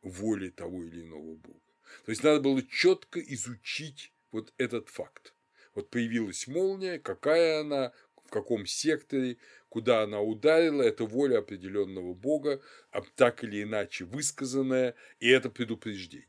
воли 0.02 0.50
того 0.50 0.84
или 0.84 1.02
иного 1.02 1.36
бога. 1.38 1.60
То 2.06 2.12
есть 2.12 2.24
надо 2.24 2.42
было 2.42 2.62
четко 2.62 3.20
изучить 3.22 4.12
вот 4.32 4.54
этот 4.58 4.90
факт. 4.90 5.34
Вот 5.76 5.90
появилась 5.90 6.48
молния, 6.48 7.00
какая 7.00 7.62
она, 7.62 7.94
каком 8.34 8.66
секторе, 8.66 9.38
куда 9.70 10.04
она 10.04 10.20
ударила, 10.20 10.82
это 10.82 11.06
воля 11.06 11.38
определенного 11.40 12.14
бога, 12.14 12.62
а 12.92 13.02
так 13.16 13.44
или 13.44 13.64
иначе 13.64 14.06
высказанная, 14.06 14.96
и 15.20 15.30
это 15.30 15.50
предупреждение. 15.50 16.28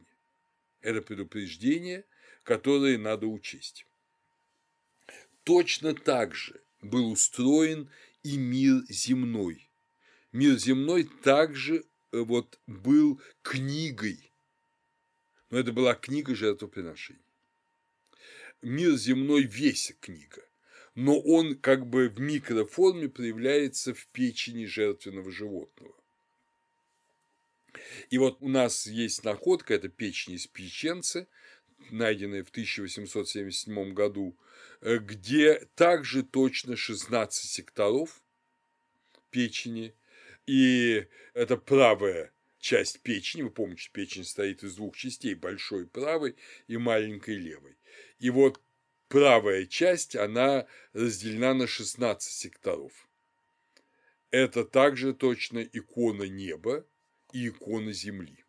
Это 0.82 1.01
предупреждение, 1.01 2.05
которое 2.43 2.98
надо 2.98 3.26
учесть. 3.26 3.86
Точно 5.44 5.94
так 5.94 6.35
же 6.35 6.60
был 6.82 7.10
устроен 7.10 7.90
и 8.22 8.36
мир 8.36 8.82
земной. 8.89 9.70
Мир 10.32 10.59
земной 10.59 11.05
также 11.05 11.85
э, 12.12 12.18
вот 12.18 12.59
был 12.66 13.20
книгой, 13.43 14.31
но 15.51 15.59
это 15.59 15.72
была 15.72 15.94
книга 15.94 16.35
жертвоприношений 16.35 17.24
мир 18.64 18.97
земной 18.97 19.43
весь 19.43 19.94
книга, 20.01 20.43
но 20.94 21.18
он 21.18 21.56
как 21.56 21.86
бы 21.86 22.08
в 22.08 22.20
микроформе 22.20 23.08
проявляется 23.08 23.94
в 23.94 24.06
печени 24.08 24.64
жертвенного 24.64 25.30
животного. 25.30 25.94
И 28.10 28.18
вот 28.18 28.38
у 28.40 28.48
нас 28.48 28.86
есть 28.86 29.24
находка, 29.24 29.74
это 29.74 29.88
печень 29.88 30.34
из 30.34 30.46
печенца, 30.46 31.26
найденная 31.90 32.44
в 32.44 32.50
1877 32.50 33.92
году, 33.92 34.36
э, 34.80 34.98
где 34.98 35.68
также 35.74 36.22
точно 36.22 36.76
16 36.76 37.50
секторов 37.50 38.22
печени, 39.30 39.94
и 40.46 41.06
это 41.34 41.56
правая 41.56 42.32
часть 42.60 43.00
печени, 43.00 43.42
вы 43.42 43.50
помните, 43.50 43.90
печень 43.92 44.24
состоит 44.24 44.62
из 44.62 44.76
двух 44.76 44.96
частей, 44.96 45.34
большой 45.34 45.86
правой 45.86 46.36
и 46.68 46.76
маленькой 46.76 47.36
левой. 47.36 47.76
И 48.20 48.30
вот 48.30 48.60
правая 49.14 49.64
часть, 49.66 50.16
она 50.16 50.66
разделена 50.92 51.54
на 51.54 51.68
16 51.68 52.32
секторов. 52.32 53.08
Это 54.32 54.64
также 54.64 55.14
точно 55.14 55.60
икона 55.60 56.24
неба 56.24 56.84
и 57.32 57.46
икона 57.46 57.92
земли. 57.92 58.44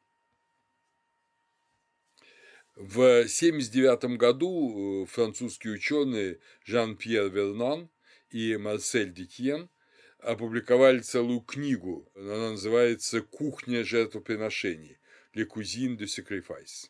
В 2.75 2.97
1979 2.97 4.17
году 4.17 5.03
э, 5.03 5.05
французские 5.05 5.73
ученые 5.73 6.39
Жан-Пьер 6.63 7.29
Вернан 7.29 7.91
и 8.31 8.57
Марсель 8.57 9.13
Детьен 9.13 9.69
опубликовали 10.17 10.97
целую 10.97 11.41
книгу. 11.41 12.11
Она 12.15 12.49
называется 12.49 13.21
«Кухня 13.21 13.83
жертвоприношений» 13.83 14.97
«Le 15.35 15.45
cuisine 15.45 15.95
de 15.95 16.07
sacrifice» 16.07 16.89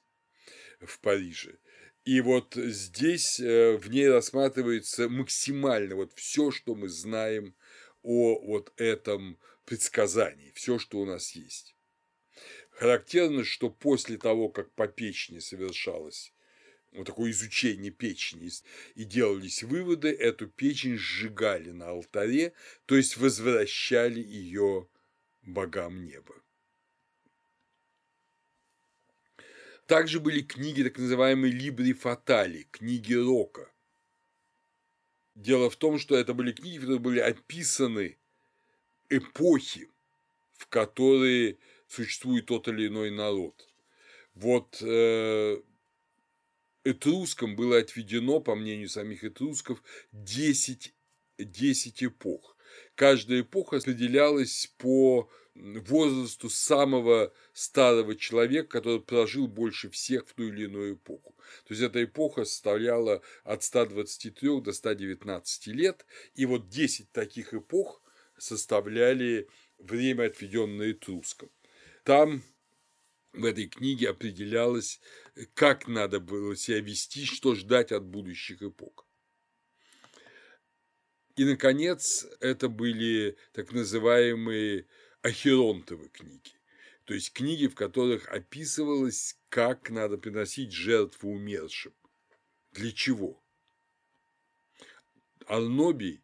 в 0.79 0.97
Париже. 1.01 1.57
И 2.05 2.21
вот 2.21 2.53
здесь 2.55 3.39
э, 3.39 3.77
в 3.77 3.89
ней 3.89 4.07
рассматривается 4.07 5.09
максимально 5.09 5.95
вот 5.95 6.13
все, 6.13 6.51
что 6.51 6.75
мы 6.75 6.87
знаем 6.87 7.55
о 8.03 8.39
вот 8.45 8.71
этом 8.79 9.39
предсказании, 9.65 10.51
все, 10.53 10.77
что 10.77 10.99
у 10.99 11.05
нас 11.05 11.31
есть. 11.31 11.75
Характерно, 12.69 13.43
что 13.43 13.71
после 13.71 14.17
того, 14.17 14.49
как 14.49 14.71
по 14.73 14.87
печени 14.87 15.39
совершалось 15.39 16.31
вот 16.91 17.07
такое 17.07 17.31
изучение 17.31 17.91
печени 17.91 18.51
и 18.93 19.03
делались 19.03 19.63
выводы, 19.63 20.09
эту 20.09 20.47
печень 20.47 20.97
сжигали 20.97 21.71
на 21.71 21.89
алтаре, 21.89 22.53
то 22.85 22.95
есть 22.95 23.17
возвращали 23.17 24.19
ее 24.19 24.87
богам 25.41 26.05
неба. 26.05 26.35
Также 29.87 30.19
были 30.19 30.41
книги, 30.41 30.81
так 30.81 30.97
называемые 30.97 31.53
«Либри 31.53 31.93
Фатали», 31.93 32.67
книги 32.71 33.13
Рока. 33.13 33.71
Дело 35.35 35.69
в 35.69 35.75
том, 35.75 35.99
что 35.99 36.15
это 36.15 36.33
были 36.33 36.53
книги, 36.53 36.79
которые 36.79 36.99
были 36.99 37.19
описаны 37.19 38.17
эпохи, 39.09 39.89
в 40.53 40.67
которые 40.67 41.57
существует 41.87 42.47
тот 42.47 42.67
или 42.67 42.87
иной 42.87 43.11
народ. 43.11 43.69
Вот 44.33 44.81
э, 44.81 45.61
этрускам 46.83 47.55
было 47.55 47.77
отведено, 47.77 48.39
по 48.39 48.55
мнению 48.55 48.89
самих 48.89 49.23
этрусков, 49.23 49.83
10, 50.13 50.93
10 51.37 52.03
эпох. 52.03 52.57
Каждая 52.95 53.41
эпоха 53.41 53.77
определялась 53.77 54.73
по 54.77 55.29
возрасту 55.55 56.49
самого 56.49 57.33
старого 57.53 58.15
человека, 58.15 58.67
который 58.67 59.01
прожил 59.01 59.47
больше 59.47 59.89
всех 59.89 60.27
в 60.27 60.33
ту 60.33 60.43
или 60.43 60.65
иную 60.65 60.95
эпоху. 60.95 61.33
То 61.65 61.73
есть 61.73 61.81
эта 61.81 62.03
эпоха 62.03 62.43
составляла 62.43 63.21
от 63.43 63.63
123 63.63 64.61
до 64.61 64.73
119 64.73 65.67
лет, 65.67 66.05
и 66.33 66.45
вот 66.45 66.69
10 66.69 67.11
таких 67.11 67.53
эпох 67.53 68.01
составляли 68.37 69.47
время, 69.77 70.25
отведенное 70.25 70.91
Этрускам. 70.91 71.49
Там 72.03 72.43
в 73.31 73.45
этой 73.45 73.67
книге 73.67 74.09
определялось, 74.09 74.99
как 75.53 75.87
надо 75.87 76.19
было 76.19 76.55
себя 76.55 76.79
вести, 76.81 77.25
что 77.25 77.55
ждать 77.55 77.91
от 77.91 78.03
будущих 78.03 78.61
эпох. 78.61 79.05
И, 81.35 81.43
наконец, 81.43 82.25
это 82.39 82.69
были 82.69 83.35
так 83.51 83.73
называемые 83.73 84.85
ахеронтовы 85.25 86.09
книги, 86.09 86.51
то 87.05 87.15
есть 87.15 87.33
книги, 87.33 87.65
в 87.65 87.73
которых 87.73 88.27
описывалось, 88.27 89.35
как 89.49 89.89
надо 89.89 90.19
приносить 90.19 90.71
жертву 90.71 91.31
умершим. 91.31 91.93
Для 92.73 92.91
чего? 92.91 93.43
Арнобий 95.47 96.21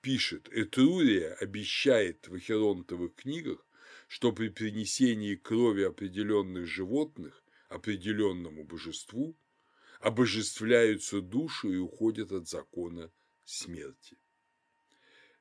пишет, 0.00 0.48
Этрурия 0.50 1.34
обещает 1.34 2.26
в 2.26 2.34
ахеронтовых 2.34 3.14
книгах, 3.14 3.64
что 4.08 4.32
при 4.32 4.48
принесении 4.48 5.36
крови 5.36 5.84
определенных 5.84 6.66
животных 6.66 7.44
определенному 7.68 8.64
божеству 8.64 9.38
обожествляются 10.00 11.20
души 11.20 11.68
и 11.68 11.76
уходят 11.76 12.32
от 12.32 12.48
закона 12.48 13.12
смерти. 13.44 14.16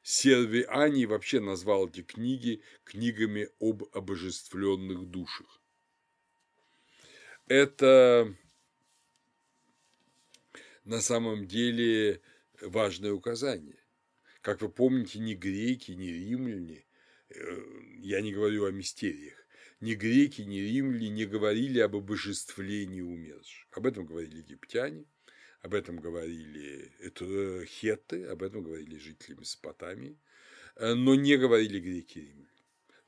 Сервиани 0.02 1.06
вообще 1.06 1.40
назвал 1.40 1.88
эти 1.88 2.02
книги 2.02 2.62
книгами 2.84 3.50
об 3.60 3.84
обожествленных 3.94 5.06
душах. 5.10 5.62
Это 7.48 8.36
на 10.84 11.02
самом 11.02 11.48
деле 11.48 12.22
важное 12.62 13.12
указание. 13.12 13.84
Как 14.42 14.62
вы 14.62 14.70
помните, 14.70 15.20
ни 15.20 15.34
греки, 15.34 15.92
ни 15.92 16.08
римляне, 16.08 16.86
э, 17.30 17.62
я 17.98 18.22
не 18.22 18.32
говорю 18.32 18.66
о 18.66 18.72
мистериях, 18.72 19.46
ни 19.82 19.96
греки, 19.96 20.42
ни 20.42 20.60
римляне 20.60 21.10
не 21.10 21.26
говорили 21.26 21.80
об 21.80 21.96
обожествлении 21.96 23.02
умерших. 23.02 23.68
Об 23.72 23.86
этом 23.86 24.06
говорили 24.06 24.38
египтяне– 24.38 25.06
об 25.61 25.73
этом 25.73 25.98
говорили 25.98 26.91
это 26.99 27.65
хетты, 27.65 28.26
об 28.26 28.44
этом 28.44 28.64
говорили 28.64 28.98
жители 28.98 29.36
Месопотамии, 29.36 30.18
э, 30.76 30.94
но 30.94 31.15
не 31.15 31.38
говорили 31.38 31.80
греки 31.80 32.19
и. 32.19 32.48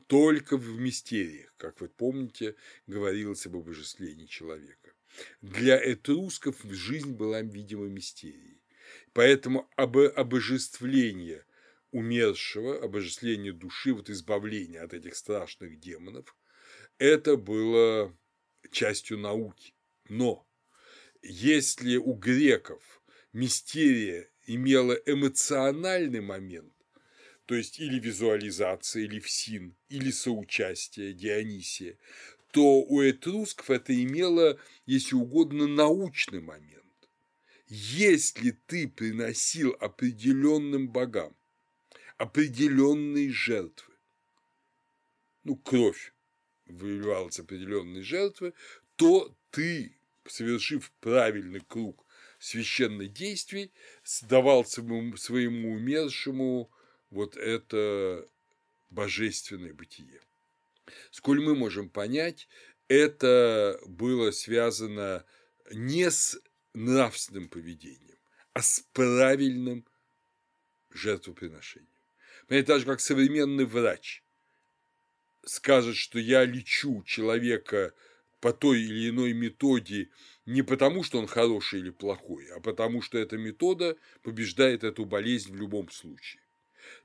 Только 0.07 0.57
в 0.57 0.77
мистериях, 0.77 1.53
как 1.55 1.79
вы 1.79 1.87
помните, 1.87 2.55
говорилось 2.85 3.45
об 3.45 3.55
обожествлении 3.55 4.25
человека. 4.25 4.93
Для 5.41 5.77
этрусков 5.77 6.61
жизнь 6.63 7.13
была, 7.13 7.41
видимо, 7.41 7.87
мистерией. 7.87 8.61
Поэтому 9.13 9.69
об 9.77 9.97
обожествление 9.97 11.45
умершего, 11.91 12.83
обожествление 12.83 13.53
души, 13.53 13.93
вот 13.93 14.09
избавление 14.09 14.81
от 14.81 14.93
этих 14.93 15.15
страшных 15.15 15.79
демонов, 15.79 16.35
это 16.97 17.37
было 17.37 18.13
частью 18.69 19.17
науки. 19.17 19.73
Но 20.09 20.45
если 21.21 21.97
у 21.97 22.13
греков 22.13 23.01
мистерия 23.33 24.29
имела 24.45 24.93
эмоциональный 25.05 26.21
момент, 26.21 26.73
то 27.45 27.55
есть 27.55 27.79
или 27.79 27.99
визуализация, 27.99 29.03
или 29.03 29.19
всин, 29.19 29.75
или 29.89 30.11
соучастие 30.11 31.13
Дионисия, 31.13 31.97
то 32.51 32.81
у 32.81 33.01
этрусков 33.01 33.69
это 33.69 33.93
имело, 33.93 34.59
если 34.85 35.15
угодно, 35.15 35.67
научный 35.67 36.41
момент. 36.41 36.81
Если 37.67 38.51
ты 38.67 38.87
приносил 38.87 39.75
определенным 39.79 40.89
богам 40.89 41.35
определенные 42.17 43.31
жертвы, 43.31 43.93
ну, 45.43 45.55
кровь 45.55 46.13
выливалась 46.65 47.39
определенные 47.39 48.03
жертвы, 48.03 48.53
то 48.95 49.35
ты, 49.49 49.95
совершив 50.27 50.91
правильный 50.99 51.61
круг 51.61 52.05
священных 52.39 53.13
действий, 53.13 53.71
давал 54.23 54.65
своему, 54.65 55.15
своему 55.17 55.73
умершему 55.73 56.71
вот 57.09 57.37
это 57.37 58.27
божественное 58.89 59.73
бытие. 59.73 60.21
Сколь 61.11 61.41
мы 61.41 61.55
можем 61.55 61.89
понять, 61.89 62.47
это 62.87 63.79
было 63.85 64.31
связано 64.31 65.23
не 65.71 66.09
с 66.09 66.41
нравственным 66.73 67.47
поведением, 67.47 68.17
а 68.53 68.61
с 68.61 68.85
правильным 68.91 69.85
жертвоприношением. 70.89 71.87
Понимаете, 72.47 72.67
даже 72.67 72.85
как 72.85 72.99
современный 72.99 73.65
врач 73.65 74.23
скажет, 75.45 75.95
что 75.95 76.19
я 76.19 76.43
лечу 76.43 77.03
человека 77.03 77.93
по 78.41 78.51
той 78.51 78.81
или 78.81 79.09
иной 79.09 79.33
методе 79.33 80.09
не 80.45 80.63
потому, 80.63 81.03
что 81.03 81.19
он 81.19 81.27
хороший 81.27 81.79
или 81.79 81.91
плохой, 81.91 82.47
а 82.49 82.59
потому, 82.59 83.01
что 83.01 83.17
эта 83.19 83.37
метода 83.37 83.95
побеждает 84.23 84.83
эту 84.83 85.05
болезнь 85.05 85.53
в 85.53 85.55
любом 85.55 85.89
случае. 85.91 86.41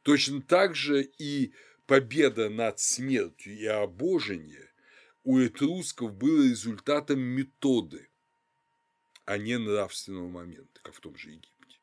Точно 0.02 0.40
так 0.40 0.74
же 0.74 1.02
и 1.18 1.52
победа 1.86 2.48
над 2.48 2.80
смертью 2.80 3.56
и 3.56 3.66
обожение 3.66 4.70
у 5.24 5.38
этрусков 5.38 6.14
было 6.14 6.42
результатом 6.42 7.20
методы, 7.20 8.08
а 9.26 9.36
не 9.38 9.58
нравственного 9.58 10.28
момента, 10.28 10.80
как 10.82 10.94
в 10.94 11.00
том 11.00 11.16
же 11.16 11.30
Египте 11.30 11.78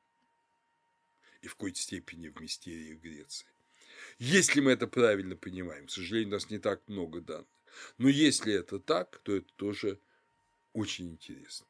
и 1.41 1.47
в 1.47 1.55
какой-то 1.55 1.79
степени 1.79 2.29
в 2.29 2.41
мистерии 2.41 2.95
Греции. 2.95 3.47
Если 4.17 4.61
мы 4.61 4.71
это 4.71 4.87
правильно 4.87 5.35
понимаем, 5.35 5.87
к 5.87 5.91
сожалению, 5.91 6.29
у 6.29 6.31
нас 6.33 6.49
не 6.49 6.57
так 6.57 6.81
много 6.87 7.21
данных, 7.21 7.47
но 7.97 8.09
если 8.09 8.53
это 8.53 8.79
так, 8.79 9.19
то 9.23 9.35
это 9.35 9.47
тоже 9.55 9.99
очень 10.73 11.11
интересно. 11.11 11.67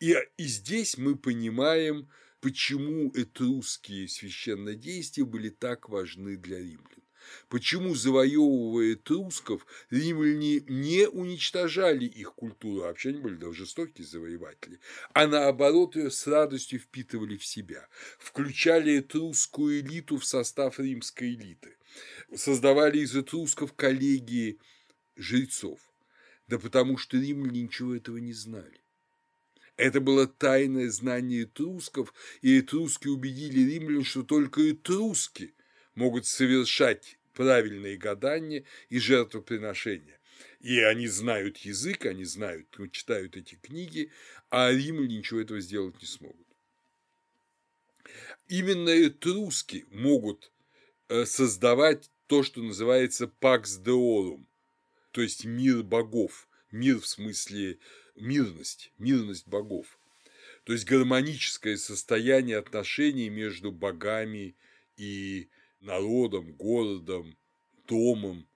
И, 0.00 0.16
и 0.36 0.44
здесь 0.44 0.98
мы 0.98 1.16
понимаем, 1.16 2.08
почему 2.40 3.10
этрусские 3.14 4.08
священнодействия 4.08 5.24
были 5.24 5.50
так 5.50 5.88
важны 5.88 6.36
для 6.36 6.58
римлян. 6.58 7.02
Почему, 7.48 7.94
завоевывая 7.94 8.96
трусков, 8.96 9.66
римляне 9.90 10.60
не 10.60 11.08
уничтожали 11.08 12.04
их 12.06 12.34
культуру, 12.34 12.82
а 12.82 12.86
вообще 12.86 13.10
они 13.10 13.20
были 13.20 13.36
даже 13.36 13.64
жестокие 13.64 14.06
завоеватели, 14.06 14.80
а 15.12 15.26
наоборот 15.26 15.96
ее 15.96 16.10
с 16.10 16.26
радостью 16.26 16.78
впитывали 16.78 17.36
в 17.36 17.44
себя, 17.44 17.88
включали 18.18 19.00
этрусскую 19.00 19.80
элиту 19.80 20.16
в 20.16 20.24
состав 20.24 20.78
римской 20.78 21.34
элиты, 21.34 21.76
создавали 22.34 23.00
из 23.00 23.14
этрусков 23.14 23.74
коллегии 23.74 24.58
жрецов, 25.18 25.80
да 26.46 26.58
потому 26.58 26.96
что 26.96 27.18
римляне 27.18 27.62
ничего 27.62 27.94
этого 27.94 28.16
не 28.16 28.32
знали. 28.32 28.80
Это 29.76 30.00
было 30.00 30.26
тайное 30.26 30.90
знание 30.90 31.44
этрусков, 31.44 32.12
и 32.42 32.58
этруски 32.58 33.08
убедили 33.08 33.60
римлян, 33.60 34.04
что 34.04 34.22
только 34.22 34.72
этруски 34.72 35.54
могут 35.94 36.26
совершать 36.26 37.18
правильные 37.32 37.96
гадания 37.96 38.64
и 38.88 38.98
жертвоприношения. 38.98 40.18
И 40.60 40.80
они 40.80 41.06
знают 41.06 41.58
язык, 41.58 42.06
они 42.06 42.24
знают, 42.24 42.66
читают 42.90 43.36
эти 43.36 43.54
книги, 43.54 44.10
а 44.50 44.72
римляне 44.72 45.18
ничего 45.18 45.40
этого 45.40 45.60
сделать 45.60 46.00
не 46.00 46.08
смогут. 46.08 46.46
Именно 48.48 49.06
этруски 49.06 49.86
могут 49.90 50.50
э, 51.08 51.24
создавать 51.24 52.10
то, 52.26 52.42
что 52.42 52.62
называется 52.62 53.30
«pax 53.40 53.80
deorum», 53.80 54.47
то 55.10 55.22
есть 55.22 55.44
мир 55.44 55.82
богов, 55.82 56.48
мир 56.70 57.00
в 57.00 57.06
смысле 57.06 57.78
мирность, 58.14 58.92
мирность 58.98 59.46
богов, 59.48 59.98
то 60.64 60.72
есть 60.72 60.84
гармоническое 60.84 61.76
состояние 61.76 62.58
отношений 62.58 63.30
между 63.30 63.72
богами 63.72 64.56
и 64.96 65.48
народом, 65.80 66.52
городом, 66.52 67.36
домом, 67.86 68.46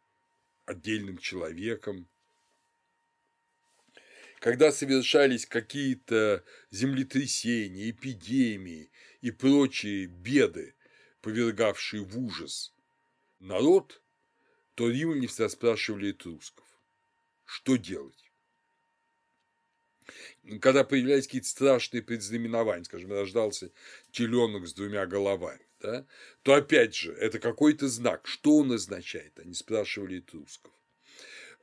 отдельным 0.67 1.19
человеком. 1.19 2.09
Когда 4.41 4.73
совершались 4.73 5.47
какие-то 5.47 6.45
землетрясения, 6.71 7.91
эпидемии 7.91 8.91
и 9.21 9.31
прочие 9.31 10.07
беды, 10.07 10.75
повергавшие 11.21 12.03
в 12.03 12.19
ужас 12.19 12.75
народ, 13.39 14.02
то 14.75 14.89
римляне 14.89 15.27
всегда 15.27 15.49
спрашивали 15.49 16.13
этрусков, 16.13 16.67
что 17.45 17.77
делать? 17.77 18.31
Когда 20.61 20.85
появлялись 20.85 21.27
какие-то 21.27 21.49
страшные 21.49 22.03
предзнаменования, 22.03 22.85
скажем, 22.85 23.13
рождался 23.13 23.71
теленок 24.11 24.67
с 24.67 24.75
двумя 24.75 25.07
головами, 25.07 25.67
да, 25.81 26.07
то 26.43 26.55
опять 26.55 26.95
же 26.95 27.13
это 27.13 27.39
какой-то 27.39 27.89
знак. 27.89 28.27
Что 28.27 28.59
он 28.59 28.73
означает? 28.73 29.39
Они 29.39 29.55
спрашивали 29.55 30.19
этрусков. 30.19 30.73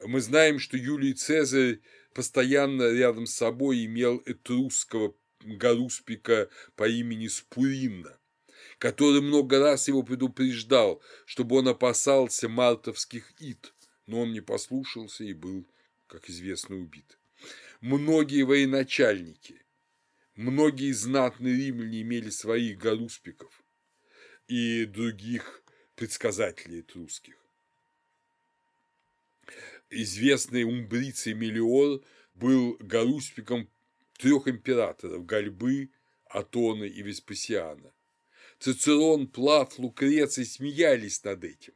Мы 0.02 0.22
знаем, 0.22 0.60
что 0.60 0.78
Юлий 0.78 1.14
Цезарь 1.14 1.80
постоянно 2.14 2.92
рядом 2.92 3.26
с 3.26 3.36
собой 3.36 3.86
имел 3.86 4.22
этрусского 4.26 5.14
гаруспика 5.42 6.50
по 6.76 6.88
имени 6.88 7.28
Спуринна, 7.28 8.19
который 8.80 9.22
много 9.22 9.60
раз 9.60 9.88
его 9.88 10.04
предупреждал, 10.04 11.02
чтобы 11.26 11.58
он 11.58 11.68
опасался 11.68 12.50
мартовских 12.50 13.34
ид, 13.40 13.74
но 14.08 14.22
он 14.22 14.32
не 14.32 14.42
послушался 14.42 15.24
и 15.26 15.34
был, 15.34 15.68
как 16.08 16.30
известно, 16.30 16.78
убит. 16.78 17.20
Многие 17.82 18.44
военачальники, 18.44 19.62
многие 20.36 20.92
знатные 20.94 21.56
римляне 21.56 22.02
имели 22.02 22.30
своих 22.30 22.80
гаруспиков, 22.80 23.64
и 24.48 24.86
других 24.86 25.62
предсказателей 25.96 26.82
этрусских. 26.82 27.36
Известный 29.92 30.64
умбрицей 30.64 31.34
Мелиор 31.34 32.02
был 32.34 32.78
гаруспиком 32.80 33.70
трех 34.18 34.48
императоров– 34.48 35.26
Гальбы, 35.28 35.92
Атона 36.26 36.86
и 36.86 37.02
Веспасиана. 37.04 37.94
Цицерон, 38.60 39.28
Плав, 39.28 39.80
Лукреций 39.80 40.46
смеялись 40.46 41.24
над 41.24 41.44
этим, 41.44 41.74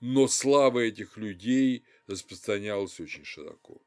но 0.00 0.28
слава 0.28 0.80
этих 0.80 1.16
людей 1.16 1.84
распространялась 2.06 2.98
очень 3.00 3.24
широко. 3.24 3.80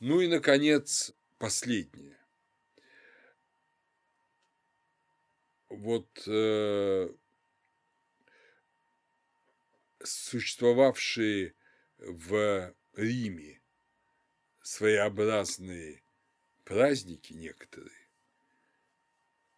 Ну 0.00 0.20
и, 0.20 0.26
наконец, 0.26 1.12
последнее. 1.38 2.16
вот 5.76 6.22
э, 6.26 7.08
существовавшие 10.02 11.54
в 11.98 12.74
Риме 12.94 13.60
своеобразные 14.62 16.02
праздники 16.64 17.32
некоторые, 17.32 18.05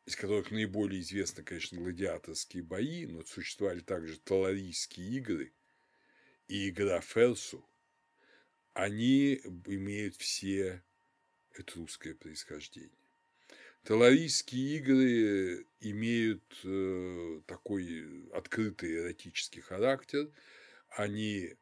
из 0.09 0.16
которых 0.16 0.51
наиболее 0.51 1.02
известны, 1.02 1.44
конечно, 1.44 1.78
гладиаторские 1.78 2.62
бои, 2.62 3.05
но 3.05 3.22
существовали 3.24 3.80
также 3.80 4.18
таларийские 4.18 5.06
игры 5.18 5.52
и 6.48 6.70
игра 6.70 7.02
Ферсу, 7.02 7.68
они 8.72 9.35
имеют 9.66 10.16
все 10.16 10.82
этрусское 11.52 12.14
происхождение. 12.14 12.90
Таларийские 13.82 14.78
игры 14.78 15.66
имеют 15.80 16.59
э, 16.64 17.43
такой 17.47 18.30
открытый 18.32 18.97
эротический 18.97 19.60
характер. 19.60 20.30
Они 20.89 21.55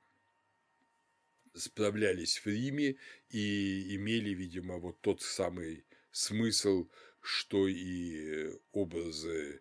справлялись 1.53 2.39
в 2.39 2.47
Риме 2.47 2.95
и 3.29 3.97
имели, 3.97 4.31
видимо, 4.31 4.79
вот 4.79 5.01
тот 5.01 5.21
самый 5.21 5.85
смысл, 6.13 6.89
что 7.27 7.67
и 7.67 8.53
образы 8.71 9.61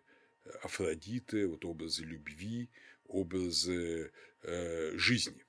Афродиты, 0.62 1.48
вот 1.48 1.64
образы 1.64 2.04
любви, 2.04 2.70
образы 3.06 4.12
э, 4.42 4.96
жизни. 4.96 5.44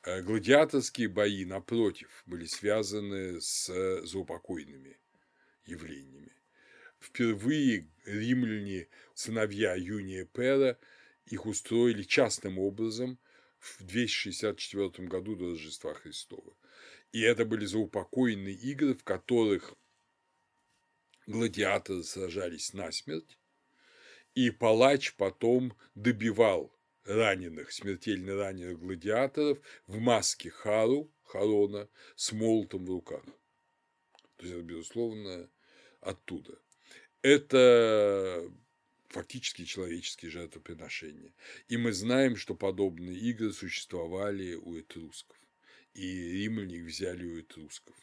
А 0.00 0.22
гладиаторские 0.22 1.08
бои, 1.08 1.44
напротив, 1.44 2.22
были 2.24 2.46
связаны 2.46 3.42
с 3.42 3.66
заупокойными 4.06 4.98
явлениями. 5.66 6.32
Впервые 6.98 7.90
римляне, 8.06 8.88
сыновья 9.12 9.74
Юния 9.74 10.24
Пера, 10.24 10.78
их 11.26 11.44
устроили 11.44 12.04
частным 12.04 12.58
образом 12.58 13.18
в 13.58 13.84
264 13.84 15.06
году 15.08 15.36
до 15.36 15.50
Рождества 15.50 15.92
Христова. 15.92 16.56
И 17.12 17.20
это 17.20 17.44
были 17.44 17.66
заупокойные 17.66 18.54
игры, 18.54 18.94
в 18.94 19.04
которых 19.04 19.74
гладиаторы 21.26 22.02
сражались 22.02 22.72
насмерть, 22.72 23.38
и 24.34 24.50
палач 24.50 25.14
потом 25.14 25.76
добивал 25.94 26.72
раненых, 27.04 27.72
смертельно 27.72 28.36
раненых 28.36 28.78
гладиаторов 28.78 29.58
в 29.86 29.98
маске 29.98 30.50
Хару, 30.50 31.12
Харона, 31.22 31.88
с 32.14 32.32
молотом 32.32 32.84
в 32.84 32.90
руках. 32.90 33.24
То 34.36 34.44
есть 34.44 34.54
это, 34.54 34.62
безусловно, 34.62 35.50
оттуда. 36.00 36.58
Это 37.22 38.50
фактически 39.08 39.64
человеческие 39.64 40.30
жертвоприношения. 40.30 41.32
И 41.68 41.76
мы 41.76 41.92
знаем, 41.92 42.36
что 42.36 42.54
подобные 42.54 43.16
игры 43.16 43.52
существовали 43.52 44.54
у 44.54 44.78
этрусков. 44.78 45.38
И 45.94 46.42
римляне 46.42 46.76
их 46.76 46.86
взяли 46.86 47.24
у 47.24 47.40
этрусков. 47.40 47.96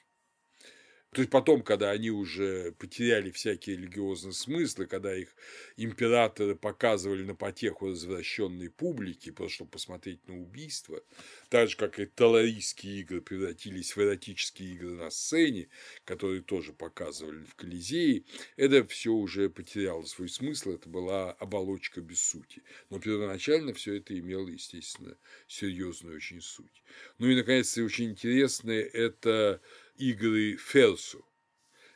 То 1.13 1.21
есть 1.21 1.31
потом, 1.31 1.61
когда 1.61 1.91
они 1.91 2.09
уже 2.09 2.71
потеряли 2.73 3.29
всякие 3.31 3.77
религиозные 3.77 4.33
смыслы, 4.33 4.87
когда 4.87 5.15
их 5.15 5.35
императоры 5.77 6.55
показывали 6.55 7.23
на 7.23 7.35
потеху 7.35 7.87
развращенной 7.87 8.69
публики, 8.69 9.31
просто 9.31 9.55
чтобы 9.55 9.71
посмотреть 9.71 10.27
на 10.27 10.41
убийство, 10.41 11.01
так 11.49 11.69
же, 11.69 11.77
как 11.77 11.99
и 11.99 12.05
таларийские 12.05 13.01
игры 13.01 13.21
превратились 13.21 13.95
в 13.95 14.01
эротические 14.01 14.73
игры 14.73 14.89
на 14.91 15.11
сцене, 15.11 15.69
которые 16.03 16.41
тоже 16.41 16.73
показывали 16.73 17.43
в 17.43 17.55
Колизее, 17.55 18.23
это 18.57 18.83
все 18.85 19.11
уже 19.11 19.49
потеряло 19.49 20.03
свой 20.03 20.29
смысл, 20.29 20.71
это 20.71 20.89
была 20.89 21.31
оболочка 21.33 22.01
без 22.01 22.21
сути. 22.21 22.63
Но 22.89 22.99
первоначально 22.99 23.73
все 23.73 23.95
это 23.97 24.17
имело, 24.17 24.47
естественно, 24.47 25.15
серьезную 25.47 26.15
очень 26.15 26.41
суть. 26.41 26.83
Ну 27.19 27.29
и, 27.29 27.35
наконец, 27.35 27.77
очень 27.77 28.11
интересное– 28.11 28.81
это 28.93 29.61
игры 29.95 30.57
Ферсу. 30.57 31.25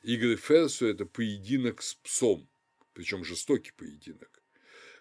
Игры 0.03 0.36
Ферсу– 0.36 0.86
это 0.88 1.06
поединок 1.06 1.82
с 1.82 1.95
псом, 1.95 2.48
причем 2.94 3.24
жестокий 3.24 3.72
поединок. 3.72 4.41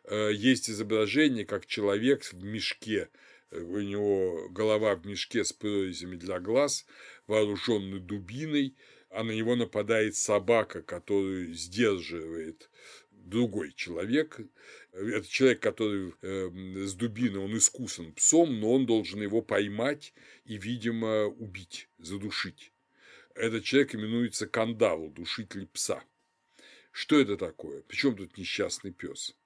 Э, 0.04 0.30
есть 0.32 0.70
изображение, 0.70 1.44
как 1.44 1.66
человек 1.66 2.24
в 2.24 2.42
мешке, 2.42 3.08
э, 3.50 3.60
у 3.60 3.80
него 3.80 4.48
голова 4.50 4.94
в 4.96 5.06
мешке 5.06 5.44
с 5.44 5.52
прорезями 5.52 6.16
для 6.16 6.40
глаз, 6.40 6.86
вооруженный 7.26 8.00
дубиной, 8.00 8.76
а 9.10 9.22
на 9.24 9.32
него 9.32 9.56
нападает 9.56 10.16
собака, 10.16 10.82
которую 10.82 11.54
сдерживает 11.54 12.70
другой 13.10 13.72
человек. 13.72 14.40
Это 14.92 15.28
человек, 15.28 15.60
который 15.60 16.14
э, 16.22 16.50
с 16.86 16.94
дубиной, 16.94 17.44
он 17.44 17.56
искусан 17.56 18.12
псом, 18.12 18.60
но 18.60 18.72
он 18.72 18.86
должен 18.86 19.22
его 19.22 19.42
поймать 19.42 20.14
и, 20.44 20.56
видимо, 20.56 21.26
убить, 21.26 21.88
задушить. 21.98 22.72
Этот 23.36 23.64
человек 23.64 23.94
именуется 23.94 24.46
кандаву, 24.46 25.10
душитель 25.10 25.66
пса. 25.66 26.02
Что 26.90 27.20
это 27.20 27.36
такое? 27.36 27.82
Причем 27.82 28.16
тут 28.16 28.38
несчастный 28.38 28.92
пес? 28.92 29.36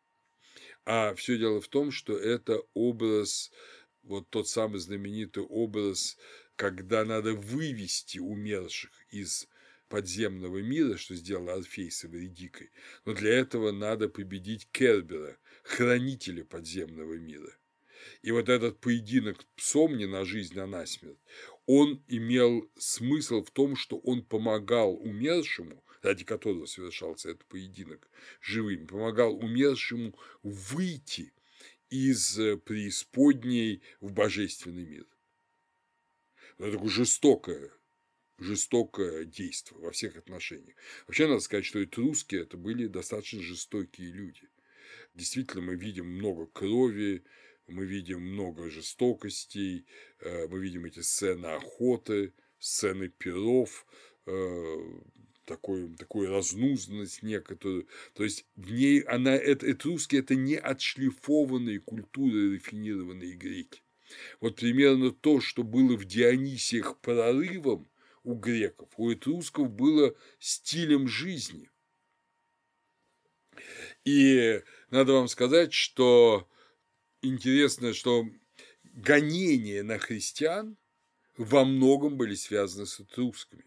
А 0.85 1.13
все 1.17 1.37
дело 1.37 1.61
в 1.61 1.67
том, 1.67 1.91
что 1.91 2.17
это 2.17 2.63
образ, 2.73 3.51
вот 4.05 4.31
тот 4.31 4.49
самый 4.49 4.79
знаменитый 4.79 5.43
образ, 5.43 6.17
когда 6.55 7.05
надо 7.05 7.35
вывести 7.35 8.21
умерших 8.21 8.93
из 9.11 9.49
подземного 9.89 10.59
мира, 10.59 10.97
что 10.97 11.17
сделал 11.17 11.49
Орфей 11.49 11.91
с 11.91 12.05
Эвредикой, 12.05 12.71
но 13.05 13.13
для 13.13 13.33
этого 13.33 13.73
надо 13.73 14.09
победить 14.09 14.69
Кербера, 14.71 15.37
хранителя 15.65 16.45
подземного 16.45 17.15
мира. 17.15 17.53
И 18.23 18.31
вот 18.31 18.49
этот 18.49 18.79
поединок 18.81 19.45
псом 19.57 19.97
не 19.97 20.07
на 20.07 20.25
жизнь, 20.25 20.59
а 20.61 20.67
на 20.67 20.87
смерть, 20.87 21.19
он 21.73 22.03
имел 22.09 22.69
смысл 22.77 23.45
в 23.45 23.53
том, 23.53 23.77
что 23.77 23.99
он 23.99 24.25
помогал 24.25 24.97
умершему, 24.97 25.85
ради 26.03 26.25
которого 26.25 26.67
совершался 26.67 27.31
этот 27.31 27.45
поединок 27.45 28.11
живым, 28.41 28.89
помогал 28.89 29.37
умершему 29.37 30.13
выйти 30.43 31.33
из 31.89 32.35
преисподней 32.65 33.83
в 34.01 34.11
божественный 34.11 34.85
мир. 34.85 35.07
Это 36.59 36.73
такое 36.73 36.89
жестокое, 36.89 37.71
жестокое 38.39 39.25
действие 39.25 39.79
во 39.81 39.93
всех 39.93 40.17
отношениях. 40.17 40.75
Вообще 41.07 41.29
надо 41.29 41.39
сказать, 41.39 41.67
что 41.67 41.79
это 41.79 42.01
русские 42.01 42.43
это 42.43 42.57
были 42.57 42.89
достаточно 42.89 43.43
жестокие 43.43 44.11
люди. 44.11 44.49
Действительно, 45.15 45.63
мы 45.63 45.77
видим 45.77 46.09
много 46.09 46.47
крови, 46.47 47.23
мы 47.71 47.87
видим 47.87 48.21
много 48.21 48.71
жестокостей, 48.71 49.87
э, 50.21 50.47
мы 50.49 50.59
видим 50.61 50.85
эти 50.85 51.01
сцены 51.01 51.47
охоты, 51.47 52.35
сцены 52.59 53.09
перов, 53.09 53.87
э, 54.27 54.77
такой, 55.47 55.95
такую 55.97 56.31
разнузданность 56.31 57.23
некоторую. 57.23 57.89
То 58.15 58.25
есть 58.25 58.47
в 58.57 58.73
ней 58.73 59.01
она, 59.01 59.35
это, 59.35 59.67
это 59.67 59.89
русские, 59.89 60.21
это 60.21 60.35
не 60.35 60.57
отшлифованные 60.57 61.81
культуры, 61.81 62.55
рафинированные 62.55 63.35
греки. 63.35 63.83
Вот 64.41 64.57
примерно 64.57 65.11
то, 65.11 65.41
что 65.41 65.63
было 65.63 65.97
в 65.97 66.05
Дионисиях 66.05 66.99
прорывом 67.01 67.89
у 68.23 68.35
греков, 68.35 68.89
у 68.97 69.13
этрусков 69.13 69.71
было 69.71 70.15
стилем 70.39 71.09
жизни. 71.09 71.71
И 74.05 74.63
надо 74.91 75.13
вам 75.13 75.29
сказать, 75.29 75.73
что 75.73 76.49
интересно, 77.23 77.95
что 77.95 78.27
гонения 78.85 79.83
на 79.83 79.99
христиан 79.99 80.77
во 81.37 81.65
многом 81.65 82.17
были 82.17 82.35
связаны 82.35 82.87
с 82.87 83.01
этрусками. 83.01 83.65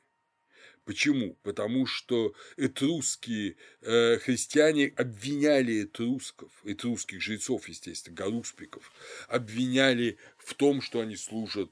Почему? 0.86 1.38
Потому 1.44 1.86
что 1.86 2.34
этрусские 2.58 3.56
э, 3.82 4.18
христиане 4.18 4.88
обвиняли 4.98 5.84
этрусков, 5.84 6.52
этрусских 6.66 7.22
жрецов, 7.22 7.70
естественно, 7.70 8.16
гаруспиков, 8.16 8.92
обвиняли 9.30 10.18
в 10.38 10.54
том, 10.56 10.82
что 10.82 11.00
они 11.00 11.16
служат 11.16 11.72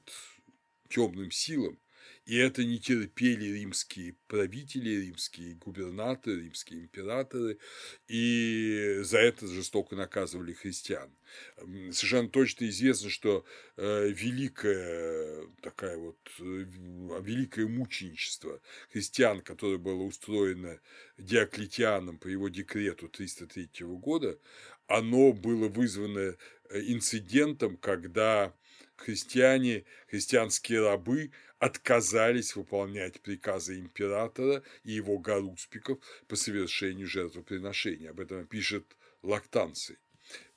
темным 0.88 1.30
силам, 1.30 1.78
и 2.24 2.36
это 2.36 2.64
не 2.64 2.78
терпели 2.78 3.46
римские 3.46 4.14
правители, 4.28 4.90
римские 5.06 5.54
губернаторы, 5.54 6.42
римские 6.42 6.82
императоры, 6.82 7.58
и 8.06 9.00
за 9.02 9.18
это 9.18 9.46
жестоко 9.48 9.96
наказывали 9.96 10.52
христиан. 10.52 11.10
Совершенно 11.56 12.28
точно 12.28 12.68
известно, 12.68 13.10
что 13.10 13.44
э, 13.76 14.08
великое 14.10 15.48
такая 15.62 15.96
вот 15.96 16.18
э, 16.38 16.42
великое 16.42 17.66
мученичество 17.66 18.60
христиан, 18.92 19.40
которое 19.40 19.78
было 19.78 20.02
устроено 20.02 20.80
Диоклетианом 21.18 22.18
по 22.18 22.28
его 22.28 22.48
декрету 22.48 23.08
303 23.08 23.68
года, 23.80 24.38
оно 24.86 25.32
было 25.32 25.68
вызвано 25.68 26.36
э, 26.68 26.80
инцидентом, 26.82 27.76
когда 27.78 28.54
христиане, 29.02 29.84
христианские 30.08 30.80
рабы 30.80 31.32
отказались 31.58 32.56
выполнять 32.56 33.20
приказы 33.20 33.78
императора 33.78 34.62
и 34.84 34.92
его 34.92 35.18
гаруспиков 35.18 35.98
по 36.26 36.36
совершению 36.36 37.06
жертвоприношения. 37.06 38.10
Об 38.10 38.20
этом 38.20 38.46
пишет 38.46 38.84
Лактанций. 39.22 39.98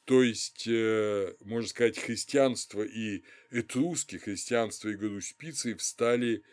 То 0.05 0.23
есть, 0.23 0.67
э, 0.67 1.35
можно 1.41 1.67
сказать, 1.67 1.97
христианство 1.97 2.83
и 2.83 3.23
этруски, 3.51 4.17
христианство 4.17 4.89
и 4.89 4.95
гаруспицы 4.95 5.75
встали 5.75 6.43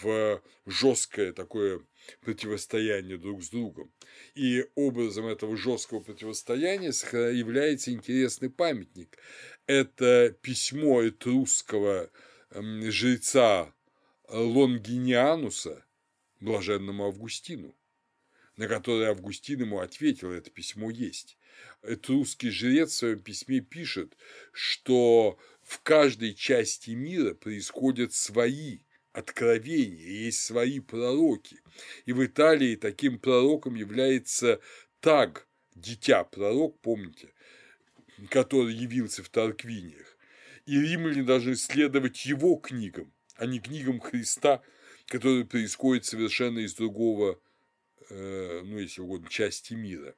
в 0.00 0.42
жесткое 0.64 1.32
такое 1.32 1.80
противостояние 2.22 3.18
друг 3.18 3.42
с 3.42 3.50
другом. 3.50 3.92
И 4.34 4.66
образом 4.74 5.26
этого 5.26 5.56
жесткого 5.56 6.00
противостояния 6.00 6.92
является 7.30 7.92
интересный 7.92 8.50
памятник. 8.50 9.18
Это 9.66 10.36
письмо 10.42 11.06
этрусского 11.06 12.10
жреца 12.50 13.72
Лонгиниануса, 14.28 15.84
блаженному 16.40 17.06
Августину, 17.06 17.74
на 18.56 18.66
которое 18.66 19.10
Августин 19.10 19.60
ему 19.60 19.78
ответил, 19.78 20.32
это 20.32 20.50
письмо 20.50 20.90
есть. 20.90 21.38
Это 21.82 22.12
русский 22.12 22.50
жрец 22.50 22.90
в 22.90 22.94
своем 22.94 23.20
письме 23.20 23.60
пишет, 23.60 24.16
что 24.52 25.38
в 25.62 25.80
каждой 25.82 26.34
части 26.34 26.90
мира 26.90 27.34
происходят 27.34 28.12
свои 28.12 28.80
откровения, 29.12 30.24
есть 30.24 30.40
свои 30.42 30.80
пророки. 30.80 31.60
И 32.04 32.12
в 32.12 32.24
Италии 32.24 32.76
таким 32.76 33.18
пророком 33.18 33.74
является 33.74 34.60
Таг, 35.00 35.46
дитя-пророк, 35.74 36.80
помните, 36.80 37.32
который 38.30 38.74
явился 38.74 39.22
в 39.22 39.28
Тарквиниях. 39.28 40.16
И 40.66 40.80
римляне 40.80 41.22
должны 41.22 41.56
следовать 41.56 42.24
его 42.24 42.56
книгам, 42.56 43.12
а 43.36 43.46
не 43.46 43.58
книгам 43.58 44.00
Христа, 44.00 44.62
которые 45.06 45.44
происходят 45.44 46.04
совершенно 46.04 46.60
из 46.60 46.74
другого, 46.74 47.40
э, 48.10 48.62
ну, 48.64 48.78
если 48.78 49.00
угодно, 49.00 49.28
части 49.28 49.74
мира. 49.74 50.14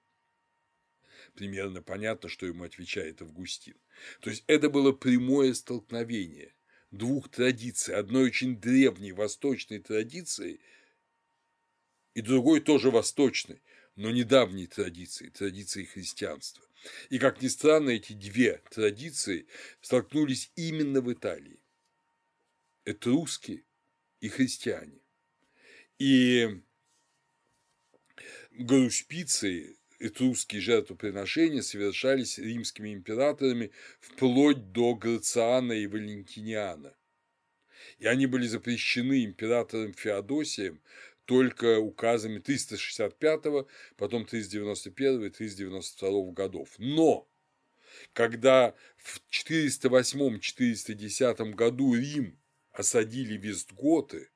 Примерно 1.34 1.82
понятно, 1.82 2.28
что 2.28 2.46
ему 2.46 2.64
отвечает 2.64 3.22
Августин. 3.22 3.76
То 4.20 4.30
есть 4.30 4.44
это 4.46 4.68
было 4.68 4.92
прямое 4.92 5.54
столкновение 5.54 6.54
двух 6.90 7.28
традиций, 7.28 7.94
одной 7.94 8.24
очень 8.24 8.56
древней 8.60 9.12
восточной 9.12 9.80
традиции 9.80 10.60
и 12.14 12.20
другой 12.20 12.60
тоже 12.60 12.90
восточной, 12.90 13.62
но 13.96 14.10
недавней 14.10 14.66
традиции, 14.66 15.28
традиции 15.28 15.84
христианства. 15.84 16.64
И, 17.10 17.18
как 17.18 17.42
ни 17.42 17.48
странно, 17.48 17.90
эти 17.90 18.12
две 18.12 18.62
традиции 18.70 19.46
столкнулись 19.80 20.50
именно 20.56 21.00
в 21.00 21.12
Италии. 21.12 21.60
Это 22.84 23.10
русские 23.10 23.64
и 24.20 24.28
христиане. 24.28 25.00
И 25.98 26.62
Гаруспицы 28.50 29.76
этрусские 29.98 30.60
жертвоприношения 30.60 31.62
совершались 31.62 32.38
римскими 32.38 32.92
императорами 32.92 33.72
вплоть 34.00 34.70
до 34.72 34.94
Грациана 34.94 35.72
и 35.72 35.86
Валентиниана. 35.86 36.94
И 37.98 38.06
они 38.06 38.26
были 38.26 38.46
запрещены 38.46 39.24
императором 39.24 39.92
Феодосием 39.92 40.80
только 41.24 41.78
указами 41.78 42.38
365, 42.38 43.66
потом 43.96 44.26
391 44.26 45.24
и 45.24 45.30
392 45.30 46.32
годов. 46.32 46.68
Но 46.78 47.28
когда 48.12 48.74
в 48.96 49.20
408-410 49.30 51.54
году 51.54 51.94
Рим 51.94 52.38
осадили 52.72 53.36
Вестготы, 53.36 54.30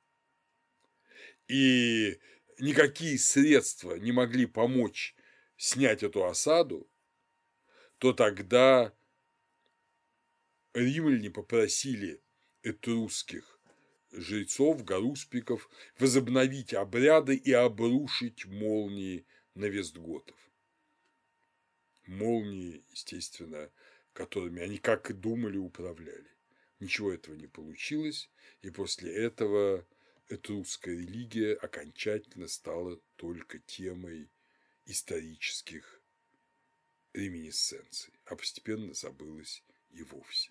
и 1.49 2.21
никакие 2.59 3.19
средства 3.19 3.97
не 3.97 4.13
могли 4.13 4.47
помочь 4.47 5.17
снять 5.57 6.03
эту 6.03 6.27
осаду, 6.27 6.91
то 7.99 8.13
тогда 8.13 8.95
римляне 10.75 11.31
попросили 11.31 12.23
этрусских 12.63 13.58
жрецов, 14.13 14.85
гаруспиков 14.85 15.69
возобновить 15.99 16.75
обряды 16.75 17.37
и 17.37 17.53
обрушить 17.53 18.47
молнии 18.47 19.27
на 19.55 19.67
вестготов. 19.67 20.37
Молнии, 22.07 22.85
естественно, 22.91 23.71
которыми 24.13 24.63
они, 24.63 24.79
как 24.79 25.11
и 25.11 25.15
думали, 25.15 25.59
управляли. 25.59 26.31
Ничего 26.81 27.13
этого 27.13 27.35
не 27.35 27.47
получилось, 27.47 28.31
и 28.63 28.71
после 28.71 29.13
этого 29.13 29.87
этрусская 30.29 30.95
религия 30.95 31.55
окончательно 31.55 32.49
стала 32.49 32.99
только 33.17 33.59
темой 33.59 34.31
исторических 34.87 36.01
реминисценций, 37.13 38.15
а 38.27 38.37
постепенно 38.37 38.95
забылась 38.95 39.63
и 39.91 40.03
вовсе. 40.03 40.51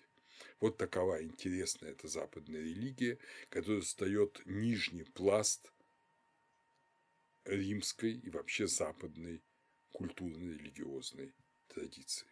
Вот 0.60 0.76
такова 0.76 1.22
интересная 1.22 1.92
эта 1.92 2.08
западная 2.08 2.60
религия, 2.60 3.18
которая 3.48 3.82
создает 3.82 4.42
нижний 4.44 5.04
пласт 5.04 5.72
римской 7.44 8.12
и 8.12 8.30
вообще 8.30 8.66
западной 8.66 9.42
культурно-религиозной 9.92 11.32
традиции. 11.68 12.26